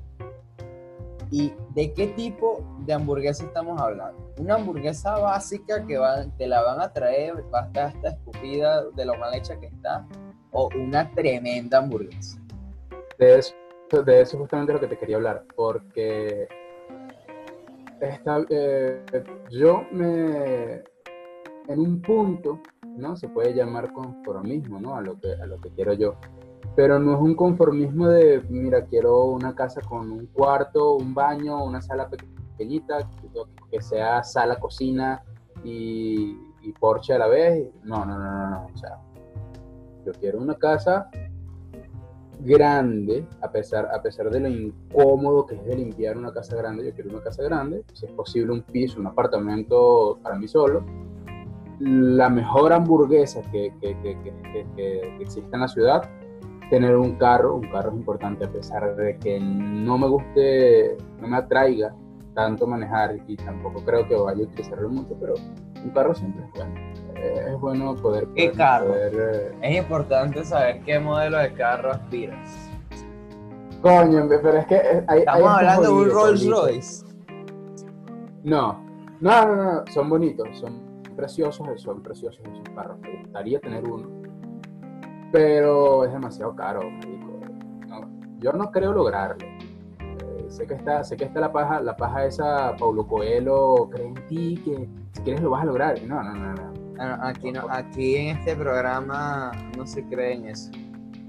¿Y 1.31 1.53
de 1.75 1.93
qué 1.95 2.09
tipo 2.09 2.63
de 2.81 2.93
hamburguesa 2.93 3.45
estamos 3.45 3.81
hablando? 3.81 4.33
Una 4.39 4.55
hamburguesa 4.57 5.19
básica 5.19 5.87
que 5.87 5.97
van, 5.99 6.31
te 6.37 6.47
la 6.47 6.63
van 6.63 6.81
a 6.81 6.93
traer, 6.93 7.43
va 7.53 7.61
a 7.61 7.67
estar 7.67 7.87
hasta 7.87 8.09
escupida 8.11 8.85
de 8.91 9.05
lo 9.05 9.15
mal 9.17 9.35
hecha 9.35 9.59
que 9.59 9.67
está, 9.67 10.07
o 10.51 10.69
una 10.75 11.11
tremenda 11.11 11.79
hamburguesa. 11.79 12.39
De 13.19 13.39
eso, 13.39 13.55
de 14.05 14.21
eso 14.21 14.39
justamente 14.39 14.73
lo 14.75 14.81
que 14.81 14.89
te 14.89 14.99
quería 14.99 15.17
hablar, 15.17 15.45
porque 15.57 16.49
esta- 18.09 18.45
eh, 18.51 19.05
yo 19.51 19.83
me, 19.93 20.83
en 21.69 21.79
un 21.79 22.01
punto, 22.03 22.61
¿no? 22.97 23.17
Se 23.17 23.29
puede 23.29 23.55
llamar 23.55 23.93
conformismo, 23.93 24.81
¿no? 24.81 24.97
A 24.97 25.01
lo 25.01 25.19
que, 25.21 25.33
a 25.33 25.47
lo 25.47 25.61
que 25.61 25.71
quiero 25.71 25.93
yo. 25.95 26.17
Pero 26.75 26.99
no 26.99 27.15
es 27.15 27.21
un 27.21 27.35
conformismo 27.35 28.09
de, 28.09 28.43
mira, 28.49 28.85
quiero 28.87 29.25
una 29.27 29.55
casa 29.55 29.81
con 29.83 30.11
un 30.11 30.27
cuarto, 30.27 30.97
un 30.97 31.13
baño, 31.15 31.63
una 31.65 31.83
sala 31.83 32.09
pequeñita, 32.09 33.09
que 33.71 33.83
sea 33.83 34.23
sala, 34.25 34.59
cocina 34.59 35.23
y, 35.65 36.37
y 36.63 36.73
porche 36.73 37.13
a 37.13 37.19
la 37.19 37.27
vez. 37.29 37.69
No, 37.85 38.05
no, 38.07 38.19
no, 38.19 38.33
no, 38.33 38.51
no. 38.51 38.67
O 38.73 38.77
sea, 38.77 38.99
yo 40.07 40.13
quiero 40.19 40.39
una 40.39 40.55
casa 40.55 41.11
grande, 42.45 43.25
a 43.41 43.51
pesar, 43.51 43.89
a 43.93 44.03
pesar 44.03 44.31
de 44.31 44.41
lo 44.41 44.49
incómodo 44.49 45.47
que 45.47 45.55
es 45.55 45.65
de 45.65 45.77
limpiar 45.77 46.17
una 46.17 46.33
casa 46.33 46.57
grande, 46.57 46.85
yo 46.85 46.95
quiero 46.95 47.11
una 47.11 47.23
casa 47.23 47.43
grande, 47.43 47.85
si 47.93 48.07
es 48.07 48.13
posible 48.13 48.53
un 48.53 48.63
piso, 48.63 49.01
un 49.01 49.07
apartamento 49.07 50.19
para 50.23 50.37
mí 50.37 50.49
solo. 50.49 50.85
La 51.81 52.29
mejor 52.29 52.73
hamburguesa 52.73 53.43
que, 53.51 53.73
que, 53.81 53.97
que, 54.03 54.17
que, 54.77 55.17
existe 55.21 55.55
en 55.55 55.61
la 55.61 55.69
ciudad, 55.69 56.09
tener 56.71 56.97
un 56.97 57.17
carro, 57.17 57.57
un 57.57 57.69
carro 57.71 57.91
es 57.91 57.97
importante 57.97 58.45
a 58.45 58.51
pesar 58.51 58.95
de 58.97 59.19
que 59.19 59.41
no 59.41 59.99
me 59.99 60.09
guste, 60.09 60.97
no 61.21 61.29
me 61.29 61.37
atraiga 61.37 61.95
tanto 62.35 62.67
manejar 62.67 63.17
y 63.27 63.37
tampoco 63.37 63.85
creo 63.85 64.07
que 64.09 64.15
vaya 64.15 64.41
a 64.41 64.47
utilizarlo 64.47 64.89
mucho, 64.89 65.15
pero 65.21 65.35
un 65.85 65.91
carro 65.91 66.15
siempre 66.15 66.45
es 66.45 66.53
bueno. 66.53 66.75
Eh, 67.17 67.45
es 67.55 67.61
bueno 67.61 67.95
poder... 67.97 68.27
¿Qué 68.35 68.47
poder- 68.47 68.57
carro? 68.57 68.87
poder, 68.89 69.13
eh, 69.15 69.59
Es 69.63 69.79
importante 69.85 70.45
saber 70.45 70.81
qué 70.83 70.99
modelo 70.99 71.39
de 71.39 71.53
carro 71.55 71.93
aspiras. 71.93 72.71
Coño, 73.81 74.27
pero 74.29 74.59
es 74.59 74.67
que 74.67 74.77
eh, 74.77 75.05
hay, 75.09 75.19
Estamos 75.21 75.43
hay 75.43 75.57
hablando 75.69 75.83
de 75.83 75.93
un 76.05 76.11
Rolls. 76.11 76.47
Royce. 76.49 77.05
No, 78.45 78.85
no, 79.21 79.47
no, 79.47 79.57
no, 79.57 79.87
son 79.93 80.09
bonitos, 80.09 80.49
son 80.59 81.03
preciosos, 81.17 81.81
son 81.81 82.03
preciosos 82.03 82.41
esos 82.45 82.69
carros. 82.75 82.99
Me 83.01 83.21
gustaría 83.23 83.61
tener 83.61 83.85
uno, 83.85 84.09
pero 85.31 86.05
es 86.05 86.13
demasiado 86.13 86.55
caro. 86.57 86.81
No, 87.89 88.09
yo 88.39 88.53
no 88.53 88.71
creo 88.71 88.93
lograrlo. 88.93 89.47
Sé 90.53 90.67
que 90.67 90.75
está, 90.75 91.03
sé 91.03 91.17
que 91.17 91.25
está 91.25 91.41
la 91.41 91.51
paja, 91.51 91.81
la 91.81 91.97
paja 91.97 92.27
esa, 92.27 92.77
Paulo 92.77 93.07
Coelho, 93.07 93.89
cree 93.91 94.09
en 94.09 94.15
ti, 94.27 94.61
que 94.63 94.87
si 95.13 95.23
quieres 95.23 95.41
lo 95.41 95.49
vas 95.49 95.63
a 95.63 95.65
lograr. 95.65 96.03
No, 96.03 96.23
no, 96.23 96.35
no, 96.35 96.53
no. 96.53 96.73
No, 96.93 97.27
Aquí, 97.27 97.51
no, 97.51 97.67
aquí 97.71 98.17
en 98.17 98.37
este 98.37 98.55
programa 98.55 99.51
no 99.79 99.87
se 99.87 100.05
cree 100.05 100.35
en 100.35 100.49
eso. 100.49 100.71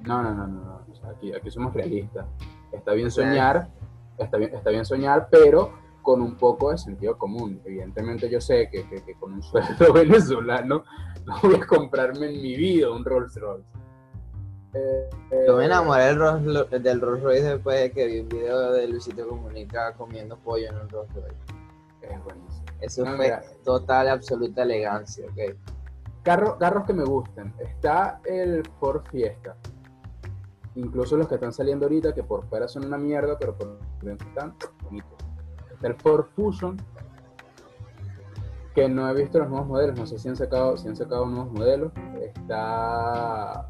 No, 0.06 0.22
no, 0.22 0.34
no, 0.34 0.46
no, 0.46 0.66
no. 0.66 0.86
O 0.92 0.96
sea, 0.96 1.12
aquí, 1.12 1.34
aquí 1.34 1.50
somos 1.50 1.74
realistas. 1.74 2.26
Está 2.74 2.92
bien 2.92 3.10
soñar, 3.10 3.70
está 4.18 4.36
bien, 4.36 4.54
está 4.54 4.70
bien 4.72 4.84
soñar, 4.84 5.30
pero 5.32 5.72
con 6.02 6.22
un 6.22 6.36
poco 6.36 6.72
de 6.72 6.78
sentido 6.78 7.18
común. 7.18 7.62
Evidentemente 7.64 8.30
yo 8.30 8.42
sé 8.42 8.70
que, 8.70 8.86
que, 8.90 9.16
con 9.16 9.36
un 9.36 9.42
sueldo 9.42 9.94
venezolano 9.94 10.84
no 11.26 11.36
voy 11.42 11.56
a 11.56 11.66
comprarme 11.66 12.26
en 12.26 12.42
mi 12.42 12.58
vida 12.58 12.92
un 12.92 13.06
Rolls 13.06 13.40
Royce. 13.40 13.83
Eh, 14.74 15.10
yo 15.48 15.58
me 15.58 15.66
enamoré 15.66 16.06
del 16.06 17.00
Rolls, 17.02 17.22
Royce 17.22 17.44
después 17.44 17.80
de 17.80 17.92
que 17.92 18.08
vi 18.08 18.20
un 18.22 18.30
video 18.30 18.72
de 18.72 18.88
Luisito 18.88 19.28
Comunica 19.28 19.94
comiendo 19.94 20.38
pollo 20.38 20.70
en 20.70 20.76
un 20.78 20.90
Rolls 20.90 21.14
Royce. 21.14 21.36
Es 22.02 22.24
buenísimo. 22.24 22.64
Eso 22.82 23.06
fue 23.06 23.40
total, 23.64 24.10
absoluta 24.10 24.64
elegancia, 24.64 25.26
ok. 25.28 25.56
carros 26.24 26.86
que 26.86 26.94
me 26.94 27.06
gustan. 27.06 27.54
Está 27.60 28.20
el 28.26 28.64
Ford 28.80 29.04
Fiesta. 29.10 29.56
Incluso 30.76 31.16
los 31.16 31.28
que 31.28 31.36
están 31.36 31.54
saliendo 31.54 31.86
ahorita, 31.86 32.14
que 32.14 32.24
por 32.24 32.46
fuera 32.48 32.68
son 32.68 32.86
una 32.86 32.98
mierda, 32.98 33.38
pero 33.38 33.56
por 33.56 33.80
dentro 34.02 34.28
están 34.28 34.56
bonitos. 34.84 35.18
Está 35.72 35.88
el 35.88 35.96
Ford 35.96 36.26
Fusion, 36.36 36.78
que 38.74 38.90
no 38.90 39.08
he 39.08 39.14
visto 39.14 39.38
los 39.38 39.50
nuevos 39.50 39.68
modelos, 39.68 40.00
no 40.00 40.08
sé 40.08 40.18
si 40.18 40.28
han 40.28 40.36
sacado, 40.36 40.76
si 40.78 40.88
han 40.88 40.96
sacado 40.96 41.28
nuevos 41.28 41.54
modelos. 41.54 41.92
Está 42.20 43.70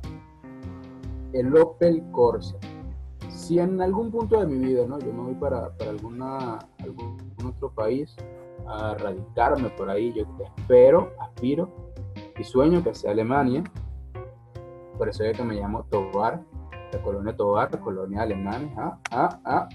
el 1.33 1.55
Opel 1.57 2.03
Corsa. 2.11 2.55
Si 3.29 3.59
en 3.59 3.81
algún 3.81 4.11
punto 4.11 4.39
de 4.39 4.45
mi 4.45 4.65
vida, 4.65 4.85
¿no? 4.87 4.99
Yo 4.99 5.11
me 5.11 5.23
voy 5.23 5.35
para, 5.35 5.69
para 5.75 5.89
alguna, 5.89 6.59
algún 6.79 7.17
otro 7.45 7.71
país 7.71 8.15
a 8.67 8.93
radicarme 8.93 9.69
por 9.69 9.89
ahí, 9.89 10.13
yo 10.13 10.25
espero, 10.57 11.11
aspiro 11.19 11.69
y 12.37 12.43
sueño 12.43 12.83
que 12.83 12.93
sea 12.93 13.11
Alemania. 13.11 13.63
Por 14.97 15.09
eso 15.09 15.23
es 15.23 15.35
que 15.35 15.43
me 15.43 15.55
llamo 15.55 15.83
Tobar, 15.89 16.41
la 16.91 17.01
colonia 17.01 17.35
Tobar, 17.35 17.71
la 17.71 17.79
colonia 17.79 18.21
alemana. 18.21 18.69
Ah, 18.77 18.99
ah, 19.11 19.39
ah. 19.43 19.69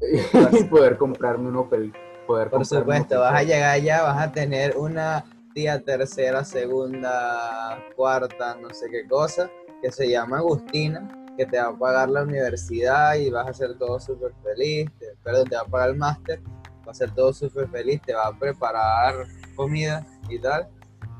y 0.52 0.64
poder 0.64 0.98
comprarme 0.98 1.48
un 1.48 1.56
Opel. 1.56 1.92
Poder 2.26 2.50
por 2.50 2.66
supuesto, 2.66 3.20
vas 3.20 3.34
a 3.34 3.42
llegar 3.42 3.70
allá, 3.70 4.02
vas 4.02 4.20
a 4.20 4.32
tener 4.32 4.76
una 4.76 5.24
tía 5.54 5.82
tercera, 5.82 6.44
segunda, 6.44 7.78
cuarta, 7.96 8.56
no 8.60 8.68
sé 8.74 8.90
qué 8.90 9.08
cosa 9.08 9.50
que 9.82 9.92
se 9.92 10.08
llama 10.08 10.38
Agustina, 10.38 11.08
que 11.36 11.46
te 11.46 11.58
va 11.58 11.68
a 11.68 11.78
pagar 11.78 12.08
la 12.08 12.22
universidad 12.22 13.14
y 13.14 13.30
vas 13.30 13.48
a 13.48 13.52
ser 13.52 13.78
todo 13.78 14.00
súper 14.00 14.32
feliz, 14.42 14.90
perdón, 15.22 15.48
te 15.48 15.56
va 15.56 15.62
a 15.62 15.66
pagar 15.66 15.90
el 15.90 15.96
máster, 15.96 16.42
va 16.86 16.90
a 16.90 16.94
ser 16.94 17.14
todo 17.14 17.32
súper 17.32 17.68
feliz, 17.68 18.02
te 18.02 18.12
va 18.14 18.26
a 18.26 18.36
preparar 18.36 19.14
comida 19.54 20.04
y 20.28 20.38
tal. 20.40 20.68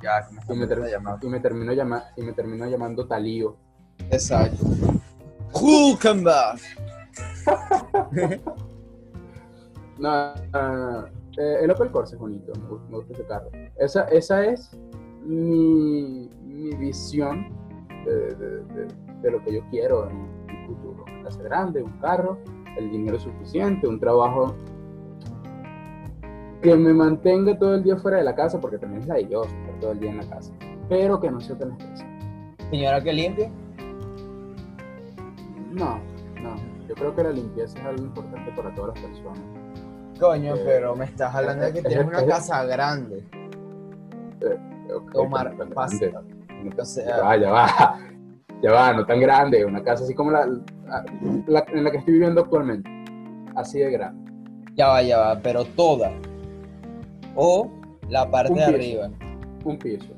Ya, 0.03 0.29
y, 0.31 0.35
me 0.35 0.55
y, 0.55 0.59
me 0.59 0.67
terminó 0.67 1.73
llama 1.73 2.05
y 2.17 2.23
me 2.23 2.33
terminó 2.33 2.67
llamando 2.67 3.07
Talío. 3.07 3.57
Exacto. 4.11 4.65
Hulkenberg. 5.53 6.61
no, 9.99 10.35
no, 10.53 11.07
eh, 11.07 11.59
el 11.63 11.71
Opel 11.71 11.91
Corsa 11.91 12.15
es 12.15 12.21
bonito, 12.21 12.53
me 12.55 12.97
gusta, 12.97 13.13
ese 13.13 13.25
carro. 13.27 13.51
Esa, 13.77 14.03
esa 14.05 14.45
es 14.45 14.71
mi, 15.25 16.29
mi 16.45 16.75
visión 16.77 17.68
de, 18.09 19.31
lo 19.31 19.43
que 19.45 19.55
yo 19.55 19.61
quiero 19.71 20.09
en 20.09 20.29
el 20.49 20.67
futuro. 20.67 21.05
Una 21.05 21.25
casa 21.25 21.43
grande, 21.43 21.83
un 21.83 21.93
carro, 22.01 22.39
el 22.77 22.91
dinero 22.91 23.19
suficiente, 23.19 23.87
un 23.87 23.99
trabajo 23.99 24.55
que 26.63 26.75
me 26.77 26.93
mantenga 26.93 27.59
todo 27.59 27.75
el 27.75 27.85
día 27.85 27.97
fuera 27.97 28.19
de 28.19 28.25
la 28.25 28.35
casa, 28.35 28.61
porque 28.61 28.79
también 28.79 29.03
es 29.03 29.09
la 29.09 29.21
yo 29.21 29.45
estar 29.45 29.81
todo 29.81 29.93
el 29.93 30.01
día 30.01 30.11
en 30.11 30.17
la 30.19 30.29
casa, 30.29 30.53
pero 30.89 31.21
que 31.21 31.31
no 31.31 31.41
sea 31.41 31.57
tan 31.57 31.73
estresante. 31.73 32.27
¿Señora 32.71 33.03
que 33.03 33.13
limpie? 33.13 33.51
No, 35.71 35.99
no. 36.43 36.57
Yo 36.89 36.95
creo 36.95 37.15
que 37.15 37.23
la 37.23 37.31
limpieza 37.31 37.79
es 37.79 37.85
algo 37.85 38.03
importante 38.03 38.51
para 38.53 38.75
todas 38.75 38.95
las 38.95 39.05
personas. 39.05 39.41
Coño, 40.19 40.57
eh, 40.57 40.63
pero 40.65 40.97
me 40.97 41.05
estás 41.05 41.35
hablando 41.35 41.65
de 41.67 41.73
que 41.73 41.83
tienes 41.83 42.07
una 42.07 42.27
casa 42.27 42.65
grande. 42.65 43.25
Eh, 44.41 44.59
Tomar 45.13 45.55
pasta 46.77 47.05
ya 47.05 47.51
va, 47.51 47.99
ya 48.63 48.73
va, 48.73 48.93
no 48.93 49.07
tan 49.07 49.21
grande, 49.21 49.65
una 49.65 49.83
casa 49.83 50.05
así 50.05 50.15
como 50.15 50.31
la, 50.31 50.45
en 50.45 51.85
la 51.85 51.91
que 51.91 51.99
estoy 51.99 52.15
viviendo 52.15 52.43
actualmente, 52.43 52.89
así 53.57 53.79
de 53.79 53.91
grande. 53.91 54.33
Ya 54.75 54.89
va, 54.89 55.03
ya 55.03 55.19
va, 55.19 55.41
pero 55.41 55.65
toda. 55.65 56.13
O 57.35 57.71
la 58.09 58.31
parte 58.31 58.55
de 58.55 58.65
arriba. 58.65 59.11
Un 59.65 59.79
piso. 59.79 60.15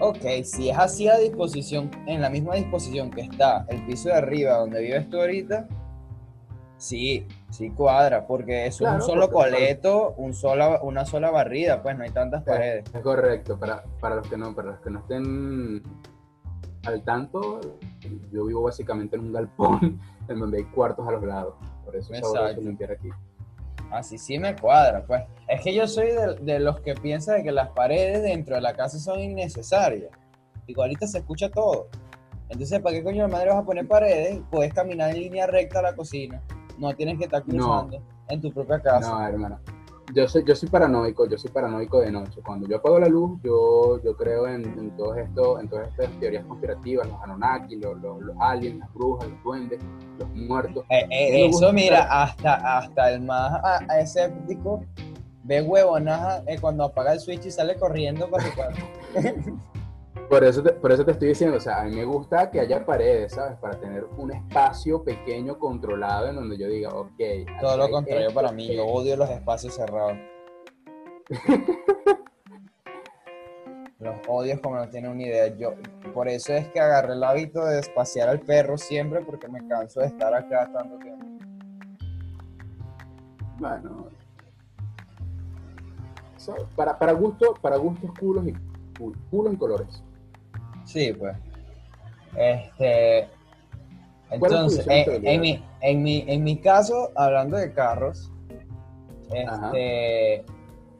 Ok, 0.00 0.42
si 0.44 0.68
es 0.68 0.76
así 0.76 1.08
a 1.08 1.16
disposición, 1.16 1.90
en 2.06 2.20
la 2.20 2.28
misma 2.28 2.56
disposición 2.56 3.10
que 3.10 3.22
está 3.22 3.64
el 3.68 3.84
piso 3.86 4.08
de 4.08 4.16
arriba 4.16 4.58
donde 4.58 4.82
vives 4.82 5.08
tú 5.08 5.20
ahorita, 5.20 5.68
sí, 6.76 7.26
sí 7.52 7.70
cuadra, 7.70 8.26
porque 8.26 8.66
es 8.66 8.80
un 8.80 9.00
solo 9.02 9.30
coleto, 9.30 10.14
un 10.16 10.34
sola, 10.34 10.80
una 10.82 11.04
sola 11.04 11.30
barrida, 11.30 11.82
pues 11.82 11.96
no 11.96 12.04
hay 12.04 12.10
tantas 12.10 12.42
paredes. 12.42 12.84
Es, 12.92 13.00
correcto, 13.02 13.58
para, 13.58 13.84
para, 14.00 14.16
los 14.16 14.28
que 14.28 14.36
no, 14.36 14.54
para 14.54 14.72
los 14.72 14.80
que 14.80 14.90
no 14.90 15.00
estén 15.00 15.82
al 16.84 17.02
tanto, 17.04 17.60
yo 18.32 18.46
vivo 18.46 18.62
básicamente 18.62 19.16
en 19.16 19.26
un 19.26 19.32
galpón 19.32 20.00
en 20.28 20.38
donde 20.38 20.58
hay 20.58 20.64
cuartos 20.64 21.06
a 21.06 21.12
los 21.12 21.22
lados, 21.22 21.54
por 21.84 21.94
eso 21.94 22.12
es 22.14 22.58
limpiar 22.58 22.92
aquí. 22.92 23.10
Así 23.90 24.16
sí 24.16 24.38
me 24.38 24.56
cuadra, 24.56 25.04
pues. 25.04 25.22
Es 25.46 25.60
que 25.60 25.74
yo 25.74 25.86
soy 25.86 26.06
de, 26.06 26.36
de 26.40 26.58
los 26.58 26.80
que 26.80 26.94
piensan 26.94 27.36
de 27.36 27.42
que 27.42 27.52
las 27.52 27.68
paredes 27.68 28.22
dentro 28.22 28.54
de 28.54 28.62
la 28.62 28.72
casa 28.72 28.98
son 28.98 29.20
innecesarias. 29.20 30.10
Igualita 30.66 31.06
se 31.06 31.18
escucha 31.18 31.50
todo. 31.50 31.88
Entonces, 32.48 32.80
¿para 32.80 32.96
qué 32.96 33.04
coño 33.04 33.26
de 33.26 33.32
madre 33.32 33.50
vas 33.50 33.58
a 33.58 33.64
poner 33.64 33.86
paredes? 33.86 34.40
Puedes 34.50 34.72
caminar 34.72 35.10
en 35.10 35.20
línea 35.20 35.46
recta 35.46 35.80
a 35.80 35.82
la 35.82 35.94
cocina 35.94 36.40
no 36.78 36.94
tienes 36.94 37.18
que 37.18 37.24
estar 37.24 37.42
cruzando 37.42 38.02
en 38.28 38.40
tu 38.40 38.52
propia 38.52 38.80
casa. 38.80 39.10
No, 39.10 39.26
hermano. 39.26 39.58
Yo 40.14 40.28
soy, 40.28 40.44
yo 40.44 40.54
soy 40.54 40.68
paranoico, 40.68 41.26
yo 41.26 41.38
soy 41.38 41.50
paranoico 41.50 42.00
de 42.00 42.10
noche. 42.10 42.40
Cuando 42.44 42.68
yo 42.68 42.76
apago 42.76 42.98
la 42.98 43.08
luz, 43.08 43.40
yo, 43.42 44.02
yo 44.02 44.14
creo 44.16 44.46
en, 44.46 44.64
en, 44.64 44.90
todo 44.96 45.14
esto, 45.14 45.58
en 45.58 45.68
todas 45.68 45.88
estas 45.88 46.10
teorías 46.18 46.44
conspirativas, 46.44 47.08
los 47.08 47.22
Anunnaki, 47.22 47.76
los, 47.76 47.98
los, 48.00 48.36
aliens, 48.40 48.80
las 48.80 48.92
brujas, 48.92 49.28
los 49.28 49.42
duendes, 49.42 49.80
los 50.18 50.28
muertos. 50.34 50.84
Eh, 50.90 51.06
eh, 51.10 51.46
eso, 51.46 51.72
mira, 51.72 52.02
hasta, 52.02 52.78
hasta 52.78 53.12
el 53.12 53.22
más 53.22 53.62
escéptico 53.98 54.84
ve 55.44 55.62
huevonaja 55.62 56.42
eh, 56.46 56.58
cuando 56.60 56.84
apaga 56.84 57.14
el 57.14 57.20
switch 57.20 57.46
y 57.46 57.50
sale 57.50 57.76
corriendo 57.76 58.28
para 58.28 58.44
su 58.44 58.56
casa. 58.56 58.82
Por 60.32 60.44
eso, 60.44 60.62
te, 60.62 60.72
por 60.72 60.90
eso 60.90 61.04
te 61.04 61.10
estoy 61.10 61.28
diciendo, 61.28 61.58
o 61.58 61.60
sea, 61.60 61.82
a 61.82 61.84
mí 61.84 61.94
me 61.94 62.06
gusta 62.06 62.50
que 62.50 62.58
haya 62.58 62.86
paredes, 62.86 63.34
¿sabes? 63.34 63.58
Para 63.58 63.78
tener 63.78 64.06
un 64.16 64.32
espacio 64.32 65.04
pequeño, 65.04 65.58
controlado, 65.58 66.30
en 66.30 66.36
donde 66.36 66.56
yo 66.56 66.68
diga, 66.68 66.88
ok. 66.88 67.20
Todo 67.60 67.76
lo 67.76 67.90
contrario 67.90 68.32
para 68.32 68.50
mí, 68.50 68.74
yo 68.74 68.86
odio 68.86 69.14
los 69.14 69.28
espacios 69.28 69.74
cerrados. 69.74 70.16
los 73.98 74.16
odios 74.26 74.58
como 74.60 74.76
no 74.76 74.88
tienen 74.88 75.10
una 75.10 75.22
idea. 75.22 75.48
Yo, 75.48 75.74
por 76.14 76.28
eso 76.28 76.54
es 76.54 76.66
que 76.68 76.80
agarré 76.80 77.12
el 77.12 77.24
hábito 77.24 77.66
de 77.66 77.80
espaciar 77.80 78.30
al 78.30 78.40
perro 78.40 78.78
siempre, 78.78 79.20
porque 79.20 79.48
me 79.48 79.68
canso 79.68 80.00
de 80.00 80.06
estar 80.06 80.32
acá 80.32 80.72
tanto 80.72 80.96
tiempo. 80.96 81.26
Bueno. 83.58 84.08
para, 86.74 86.98
para 86.98 87.12
gusto, 87.12 87.52
para 87.60 87.76
gustos 87.76 88.10
culos 88.18 88.48
y 88.48 88.54
culos 89.28 89.52
y 89.52 89.56
colores. 89.58 90.02
Sí, 90.92 91.12
pues. 91.12 91.36
Este. 92.36 93.28
Entonces, 94.30 94.86
en, 94.88 95.40
mi, 95.40 95.62
en, 95.80 96.02
mi, 96.02 96.24
en 96.26 96.44
mi 96.44 96.58
caso, 96.58 97.10
hablando 97.14 97.56
de 97.58 97.72
carros, 97.72 98.30
este, 99.30 100.44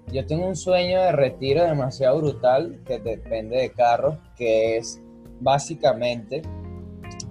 yo 0.09 0.27
tengo 0.27 0.47
un 0.47 0.57
sueño 0.57 1.01
de 1.01 1.13
retiro 1.13 1.65
demasiado 1.65 2.19
brutal 2.19 2.81
que 2.87 2.99
depende 2.99 3.57
de 3.57 3.73
carros, 3.73 4.17
que 4.37 4.77
es 4.77 5.01
básicamente 5.41 6.43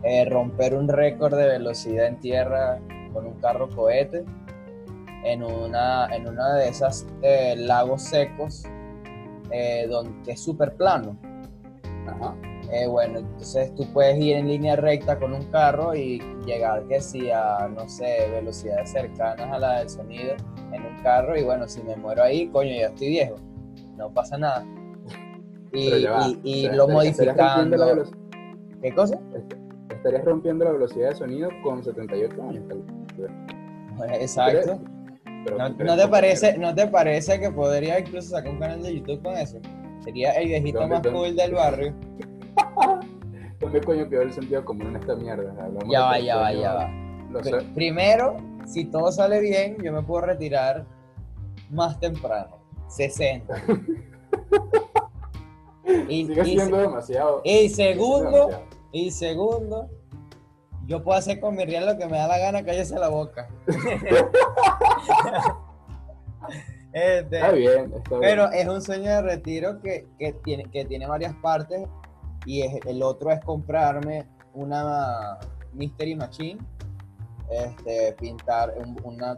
eh, 0.03 0.25
romper 0.25 0.73
un 0.73 0.87
récord 0.87 1.35
de 1.35 1.47
velocidad 1.47 2.07
en 2.07 2.19
tierra 2.19 2.79
con 3.13 3.27
un 3.27 3.39
carro 3.39 3.69
cohete 3.69 4.23
en 5.23 5.43
una, 5.43 6.07
en 6.15 6.27
una 6.27 6.55
de 6.55 6.69
esas 6.69 7.05
eh, 7.21 7.55
lagos 7.55 8.01
secos 8.01 8.63
eh, 9.51 9.85
donde, 9.87 10.23
que 10.23 10.31
es 10.31 10.43
súper 10.43 10.73
plano. 10.73 11.15
Ajá. 12.07 12.35
Eh, 12.71 12.87
bueno, 12.87 13.19
entonces 13.19 13.75
tú 13.75 13.85
puedes 13.91 14.17
ir 14.17 14.37
en 14.37 14.47
línea 14.47 14.77
recta 14.77 15.19
con 15.19 15.33
un 15.33 15.43
carro 15.51 15.93
y 15.93 16.21
llegar 16.45 16.87
que 16.87 17.01
sí 17.01 17.29
a, 17.29 17.67
no 17.67 17.87
sé, 17.89 18.29
velocidades 18.31 18.91
cercanas 18.91 19.51
a 19.51 19.59
la 19.59 19.79
del 19.79 19.89
sonido 19.89 20.35
en 20.71 20.85
un 20.85 21.03
carro 21.03 21.37
y 21.37 21.43
bueno, 21.43 21.67
si 21.67 21.83
me 21.83 21.97
muero 21.97 22.23
ahí, 22.23 22.47
coño, 22.47 22.71
ya 22.71 22.87
estoy 22.87 23.09
viejo, 23.09 23.35
no 23.97 24.11
pasa 24.13 24.37
nada. 24.37 24.65
Y, 25.73 26.05
y, 26.43 26.67
lo 26.67 26.85
modificando. 26.85 28.03
¿Qué 28.81 28.93
cosa? 28.93 29.17
Estarías 29.89 30.25
rompiendo 30.25 30.65
la 30.65 30.71
velocidad 30.71 31.11
de 31.11 31.15
sonido 31.15 31.49
con 31.63 31.81
78 31.81 32.43
años. 32.43 32.63
Exacto. 34.19 34.81
¿No, 35.57 35.97
te 35.97 36.07
parece, 36.09 36.57
¿No 36.57 36.75
te 36.75 36.87
parece 36.87 37.39
que 37.39 37.51
podría 37.51 37.99
incluso 37.99 38.31
sacar 38.31 38.51
un 38.51 38.59
canal 38.59 38.83
de 38.83 38.95
YouTube 38.95 39.21
con 39.23 39.37
eso? 39.37 39.59
Sería 40.03 40.31
el 40.31 40.49
viejito 40.49 40.87
más 40.87 41.01
cool 41.07 41.35
del 41.35 41.53
barrio. 41.53 41.93
¿Dónde 43.59 43.81
coño 43.81 44.09
quedó 44.09 44.23
el 44.23 44.33
sentido 44.33 44.65
común 44.65 44.87
en 44.87 44.95
esta 44.95 45.15
mierda? 45.15 45.53
ya 45.89 46.01
va, 46.01 46.19
ya 46.19 46.37
va, 46.37 46.53
ya 46.53 46.73
va. 46.73 46.89
Primero, 47.75 48.37
si 48.65 48.85
todo 48.85 49.11
sale 49.11 49.39
bien, 49.39 49.77
yo 49.81 49.93
me 49.93 50.01
puedo 50.01 50.25
retirar 50.25 50.85
más 51.69 51.99
temprano, 51.99 52.57
60. 52.89 53.63
y, 56.09 56.25
Sigue 56.25 56.43
siendo 56.43 56.77
demasiado. 56.77 57.41
Y 57.43 57.69
segundo, 57.69 58.49
y 58.91 59.11
segundo, 59.11 59.89
yo 60.87 61.03
puedo 61.03 61.17
hacer 61.17 61.39
con 61.39 61.55
mi 61.55 61.65
real 61.65 61.85
lo 61.85 61.97
que 61.97 62.07
me 62.07 62.17
da 62.17 62.27
la 62.27 62.37
gana, 62.37 62.63
cállese 62.63 62.99
la 62.99 63.09
boca. 63.09 63.47
Este, 66.93 67.37
está 67.37 67.51
bien, 67.51 67.93
pero 68.19 68.51
es 68.51 68.67
un 68.67 68.81
sueño 68.81 69.09
de 69.09 69.21
retiro 69.21 69.79
que, 69.79 70.05
tiene, 70.43 70.65
que 70.65 70.83
tiene 70.83 71.07
varias 71.07 71.33
partes 71.35 71.87
y 72.45 72.61
el 72.61 73.03
otro 73.03 73.31
es 73.31 73.39
comprarme 73.43 74.27
una 74.53 75.37
Mystery 75.73 76.15
Machine, 76.15 76.59
este, 77.49 78.13
pintar 78.13 78.73
una 79.03 79.35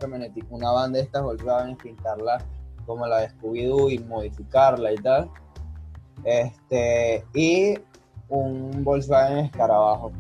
una 0.50 0.72
banda 0.72 0.98
de 1.00 1.06
estas 1.06 1.24
Volkswagen, 1.24 1.76
pintarla 1.78 2.44
como 2.86 3.08
la 3.08 3.20
de 3.20 3.30
Scooby-Doo 3.30 3.92
y 3.92 4.00
modificarla 4.00 4.94
y 4.94 4.96
tal. 4.98 5.30
Este, 6.24 7.26
y 7.34 7.80
un 8.30 8.84
Volkswagen 8.84 9.46
escarabajo. 9.46 10.12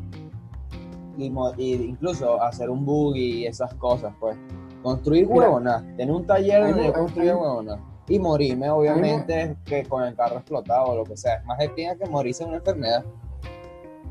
Y, 1.17 1.31
incluso 1.57 2.41
hacer 2.41 2.69
un 2.69 2.85
buggy 2.85 3.41
y 3.41 3.45
esas 3.45 3.73
cosas, 3.75 4.13
pues. 4.19 4.35
Construir 4.81 5.27
huevonas, 5.27 5.83
tener 5.95 6.11
un 6.11 6.25
taller 6.25 6.63
donde 6.67 6.87
yo 6.87 6.93
construya 6.93 7.37
huevonas. 7.37 7.79
Y 8.07 8.19
morirme, 8.19 8.69
obviamente, 8.69 9.55
que 9.65 9.83
con 9.83 10.03
el 10.03 10.15
carro 10.15 10.37
explotado 10.37 10.87
o 10.87 10.95
lo 10.97 11.03
que 11.03 11.15
sea. 11.15 11.41
Más 11.45 11.57
de 11.57 11.69
tiene 11.69 11.97
que 11.97 12.05
morirse 12.05 12.43
en 12.43 12.49
una 12.49 12.57
enfermedad. 12.57 13.05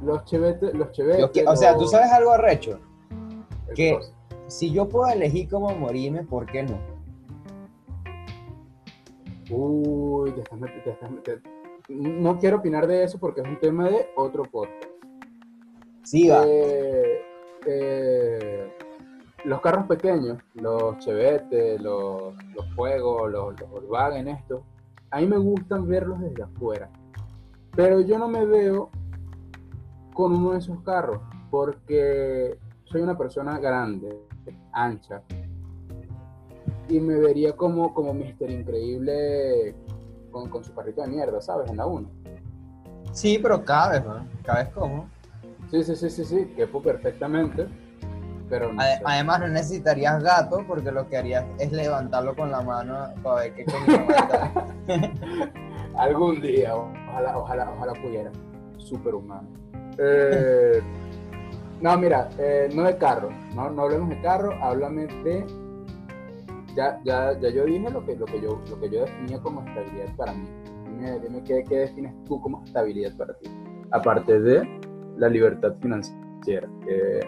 Los 0.03 0.25
chevetes, 0.25 0.75
los 0.75 0.91
chevetes. 0.93 1.47
o 1.47 1.57
sea, 1.57 1.77
tú 1.77 1.87
sabes 1.87 2.11
algo 2.11 2.33
arrecho. 2.33 2.81
Que 3.75 3.99
si 4.49 4.71
yo 4.71 4.89
puedo 4.89 5.11
elegir 5.11 5.49
cómo 5.49 5.71
morirme, 5.75 6.25
¿por 6.25 6.47
qué 6.47 6.63
no? 6.63 6.79
Uy, 9.51 10.33
ya 10.37 10.43
estás, 10.43 10.59
no 11.89 12.39
quiero 12.39 12.59
opinar 12.59 12.87
de 12.87 13.05
eso 13.05 13.19
porque 13.19 13.41
es 13.41 13.47
un 13.47 13.59
tema 13.59 13.89
de 13.89 14.09
otro 14.17 14.45
podcast. 14.45 14.85
Sí, 16.05 16.29
va. 16.29 16.45
Eh, 16.47 17.21
eh, 17.67 18.73
los 19.45 19.61
carros 19.61 19.87
pequeños, 19.87 20.39
los 20.55 20.99
Chevette, 20.99 21.81
los, 21.81 22.35
los 22.55 22.75
Fuegos, 22.75 23.31
los, 23.31 23.61
los 23.61 23.71
Volkswagen, 23.71 24.29
estos, 24.29 24.63
a 25.11 25.21
mí 25.21 25.27
me 25.27 25.39
gustan 25.39 25.87
verlos 25.87 26.21
desde 26.21 26.43
afuera. 26.43 26.91
Pero 27.75 28.01
yo 28.01 28.19
no 28.19 28.29
me 28.29 28.45
veo 28.45 28.91
con 30.15 30.35
uno 30.35 30.53
de 30.53 30.59
esos 30.59 30.81
carros 30.83 31.21
porque 31.51 32.59
soy 32.85 33.01
una 33.01 33.17
persona 33.17 33.59
grande, 33.59 34.27
ancha, 34.73 35.23
y 36.89 37.01
me 37.01 37.17
vería 37.17 37.57
como, 37.57 37.95
como 37.95 38.13
Mister 38.13 38.51
Increíble 38.51 39.75
con, 40.31 40.49
con, 40.51 40.65
su 40.65 40.75
carrito 40.75 41.03
de 41.03 41.09
mierda, 41.09 41.41
¿sabes? 41.41 41.71
En 41.71 41.77
la 41.77 41.87
1. 41.87 42.09
Sí, 43.13 43.39
pero 43.43 43.65
cabes, 43.65 44.05
¿no? 44.05 44.27
Cabes 44.43 44.69
como. 44.71 45.09
Sí, 45.71 45.83
sí, 45.85 45.97
sí, 45.97 46.11
sí, 46.11 46.25
sí, 46.25 46.53
quepo 46.57 46.83
perfectamente. 46.83 47.67
Pero 48.49 48.71
Además 49.05 49.41
no 49.41 49.49
necesitarías 49.49 50.23
gato 50.23 50.65
porque 50.67 50.91
lo 50.91 51.09
que 51.09 51.17
harías 51.17 51.45
es 51.59 51.73
levantarlo 51.73 52.35
con 52.35 52.51
la 52.51 52.61
mano 52.61 53.09
para 53.23 53.43
ver 53.43 53.55
qué 53.55 53.65
coño 53.65 54.07
Algún 55.97 56.41
día, 56.41 56.75
ojalá, 56.75 57.39
ojalá, 57.39 57.71
ojalá 57.71 57.93
pudiera. 57.95 58.31
Superhumano. 58.79 59.49
Eh, 59.99 60.81
no, 61.81 61.99
mira, 61.99 62.29
eh, 62.39 62.71
no 62.73 62.85
de 62.85 62.97
carro, 62.97 63.31
no, 63.55 63.69
no 63.71 63.83
hablemos 63.83 64.09
de 64.09 64.21
carro, 64.21 64.53
háblame 64.63 65.07
de. 65.25 65.45
Ya, 66.75 67.01
ya, 67.05 67.39
ya 67.39 67.51
yo 67.51 67.65
dije 67.67 67.91
lo 67.91 68.05
que, 68.07 68.17
lo, 68.17 68.25
que 68.25 68.41
yo, 68.41 68.61
lo 68.71 68.81
que 68.81 68.89
yo 68.89 69.01
definía 69.01 69.39
como 69.41 69.63
estabilidad 69.67 70.17
para 70.17 70.33
mí. 70.33 70.49
Dime, 70.87 71.21
dime 71.21 71.43
qué, 71.45 71.65
qué 71.69 71.79
defines 71.81 72.15
tú 72.25 72.41
como 72.41 72.63
estabilidad 72.65 73.15
para 73.17 73.35
ti. 73.35 73.51
Aparte 73.91 74.41
de 74.41 74.81
la 75.19 75.29
libertad 75.29 75.75
financiera, 75.81 76.21
que, 76.45 76.61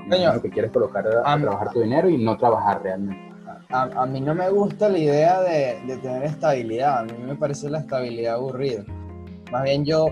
lo 0.09 0.43
que 0.43 0.51
quieres 0.51 0.71
colocar 0.71 1.07
a, 1.25 1.39
trabajar 1.39 1.71
tu 1.71 1.81
dinero 1.81 2.09
y 2.09 2.23
no 2.23 2.37
trabajar 2.37 2.83
realmente. 2.83 3.35
A, 3.71 3.83
a, 3.83 4.07
mí 4.07 4.21
no 4.21 4.35
me 4.35 4.49
gusta 4.51 4.89
la 4.89 4.99
idea 4.99 5.41
de, 5.41 5.81
de, 5.87 5.97
tener 5.99 6.25
estabilidad, 6.25 6.99
a 7.01 7.05
mí 7.05 7.13
me 7.25 7.35
parece 7.35 7.71
la 7.71 7.79
estabilidad 7.81 8.35
aburrida. 8.35 8.85
Más 9.51 9.65
bien 9.65 9.85
yo 9.85 10.07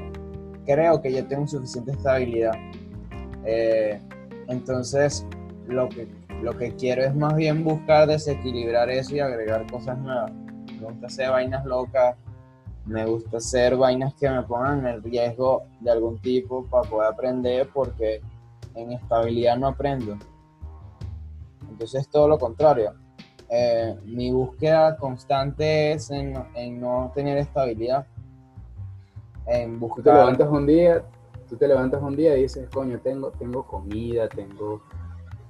creo 0.67 1.01
que 1.01 1.13
yo 1.13 1.27
tengo 1.27 1.47
suficiente 1.47 1.93
estabilidad. 1.93 2.55
Eh, 3.45 4.01
entonces, 4.49 5.27
lo 5.67 5.89
que, 5.89 6.09
lo 6.43 6.57
que 6.57 6.75
quiero 6.75 7.03
es 7.03 7.15
más 7.15 7.35
bien 7.35 7.65
buscar 7.65 8.09
desequilibrar 8.09 8.91
eso 8.91 9.17
y 9.17 9.21
agregar 9.21 9.71
cosas 9.71 9.99
nuevas. 9.99 10.33
Me 10.33 10.89
gusta 10.89 11.07
hacer 11.07 11.31
vainas 11.31 11.65
locas, 11.65 12.17
me 12.85 13.07
gusta 13.07 13.37
hacer 13.37 13.77
vainas 13.77 14.15
que 14.15 14.29
me 14.29 14.43
pongan 14.43 14.81
en 14.81 14.87
el 14.87 15.03
riesgo 15.03 15.65
de 15.81 15.91
algún 15.91 16.19
tipo 16.19 16.65
para 16.67 16.89
poder 16.89 17.13
aprender 17.13 17.69
porque 17.73 18.21
en 18.75 18.93
estabilidad 18.93 19.57
no 19.57 19.69
aprendo. 19.69 20.17
Entonces 21.69 22.09
todo 22.09 22.29
lo 22.29 22.39
contrario. 22.39 22.95
Eh, 23.49 23.95
mi 24.05 24.31
búsqueda 24.31 24.97
constante 24.97 25.93
es 25.93 26.11
en, 26.11 26.35
en, 26.55 26.81
no 26.81 27.13
tener 27.15 27.37
estabilidad. 27.39 28.07
En 29.47 29.79
buscar... 29.79 29.97
Tú 29.97 30.03
te 30.03 30.15
levantas 30.15 30.49
un 30.49 30.67
día, 30.67 31.05
tú 31.49 31.57
te 31.57 31.69
levantas 31.69 32.03
un 32.03 32.17
día 32.17 32.37
y 32.37 32.43
dices, 32.43 32.69
coño, 32.71 32.99
tengo, 33.01 33.31
tengo 33.33 33.67
comida, 33.67 34.29
tengo, 34.29 34.81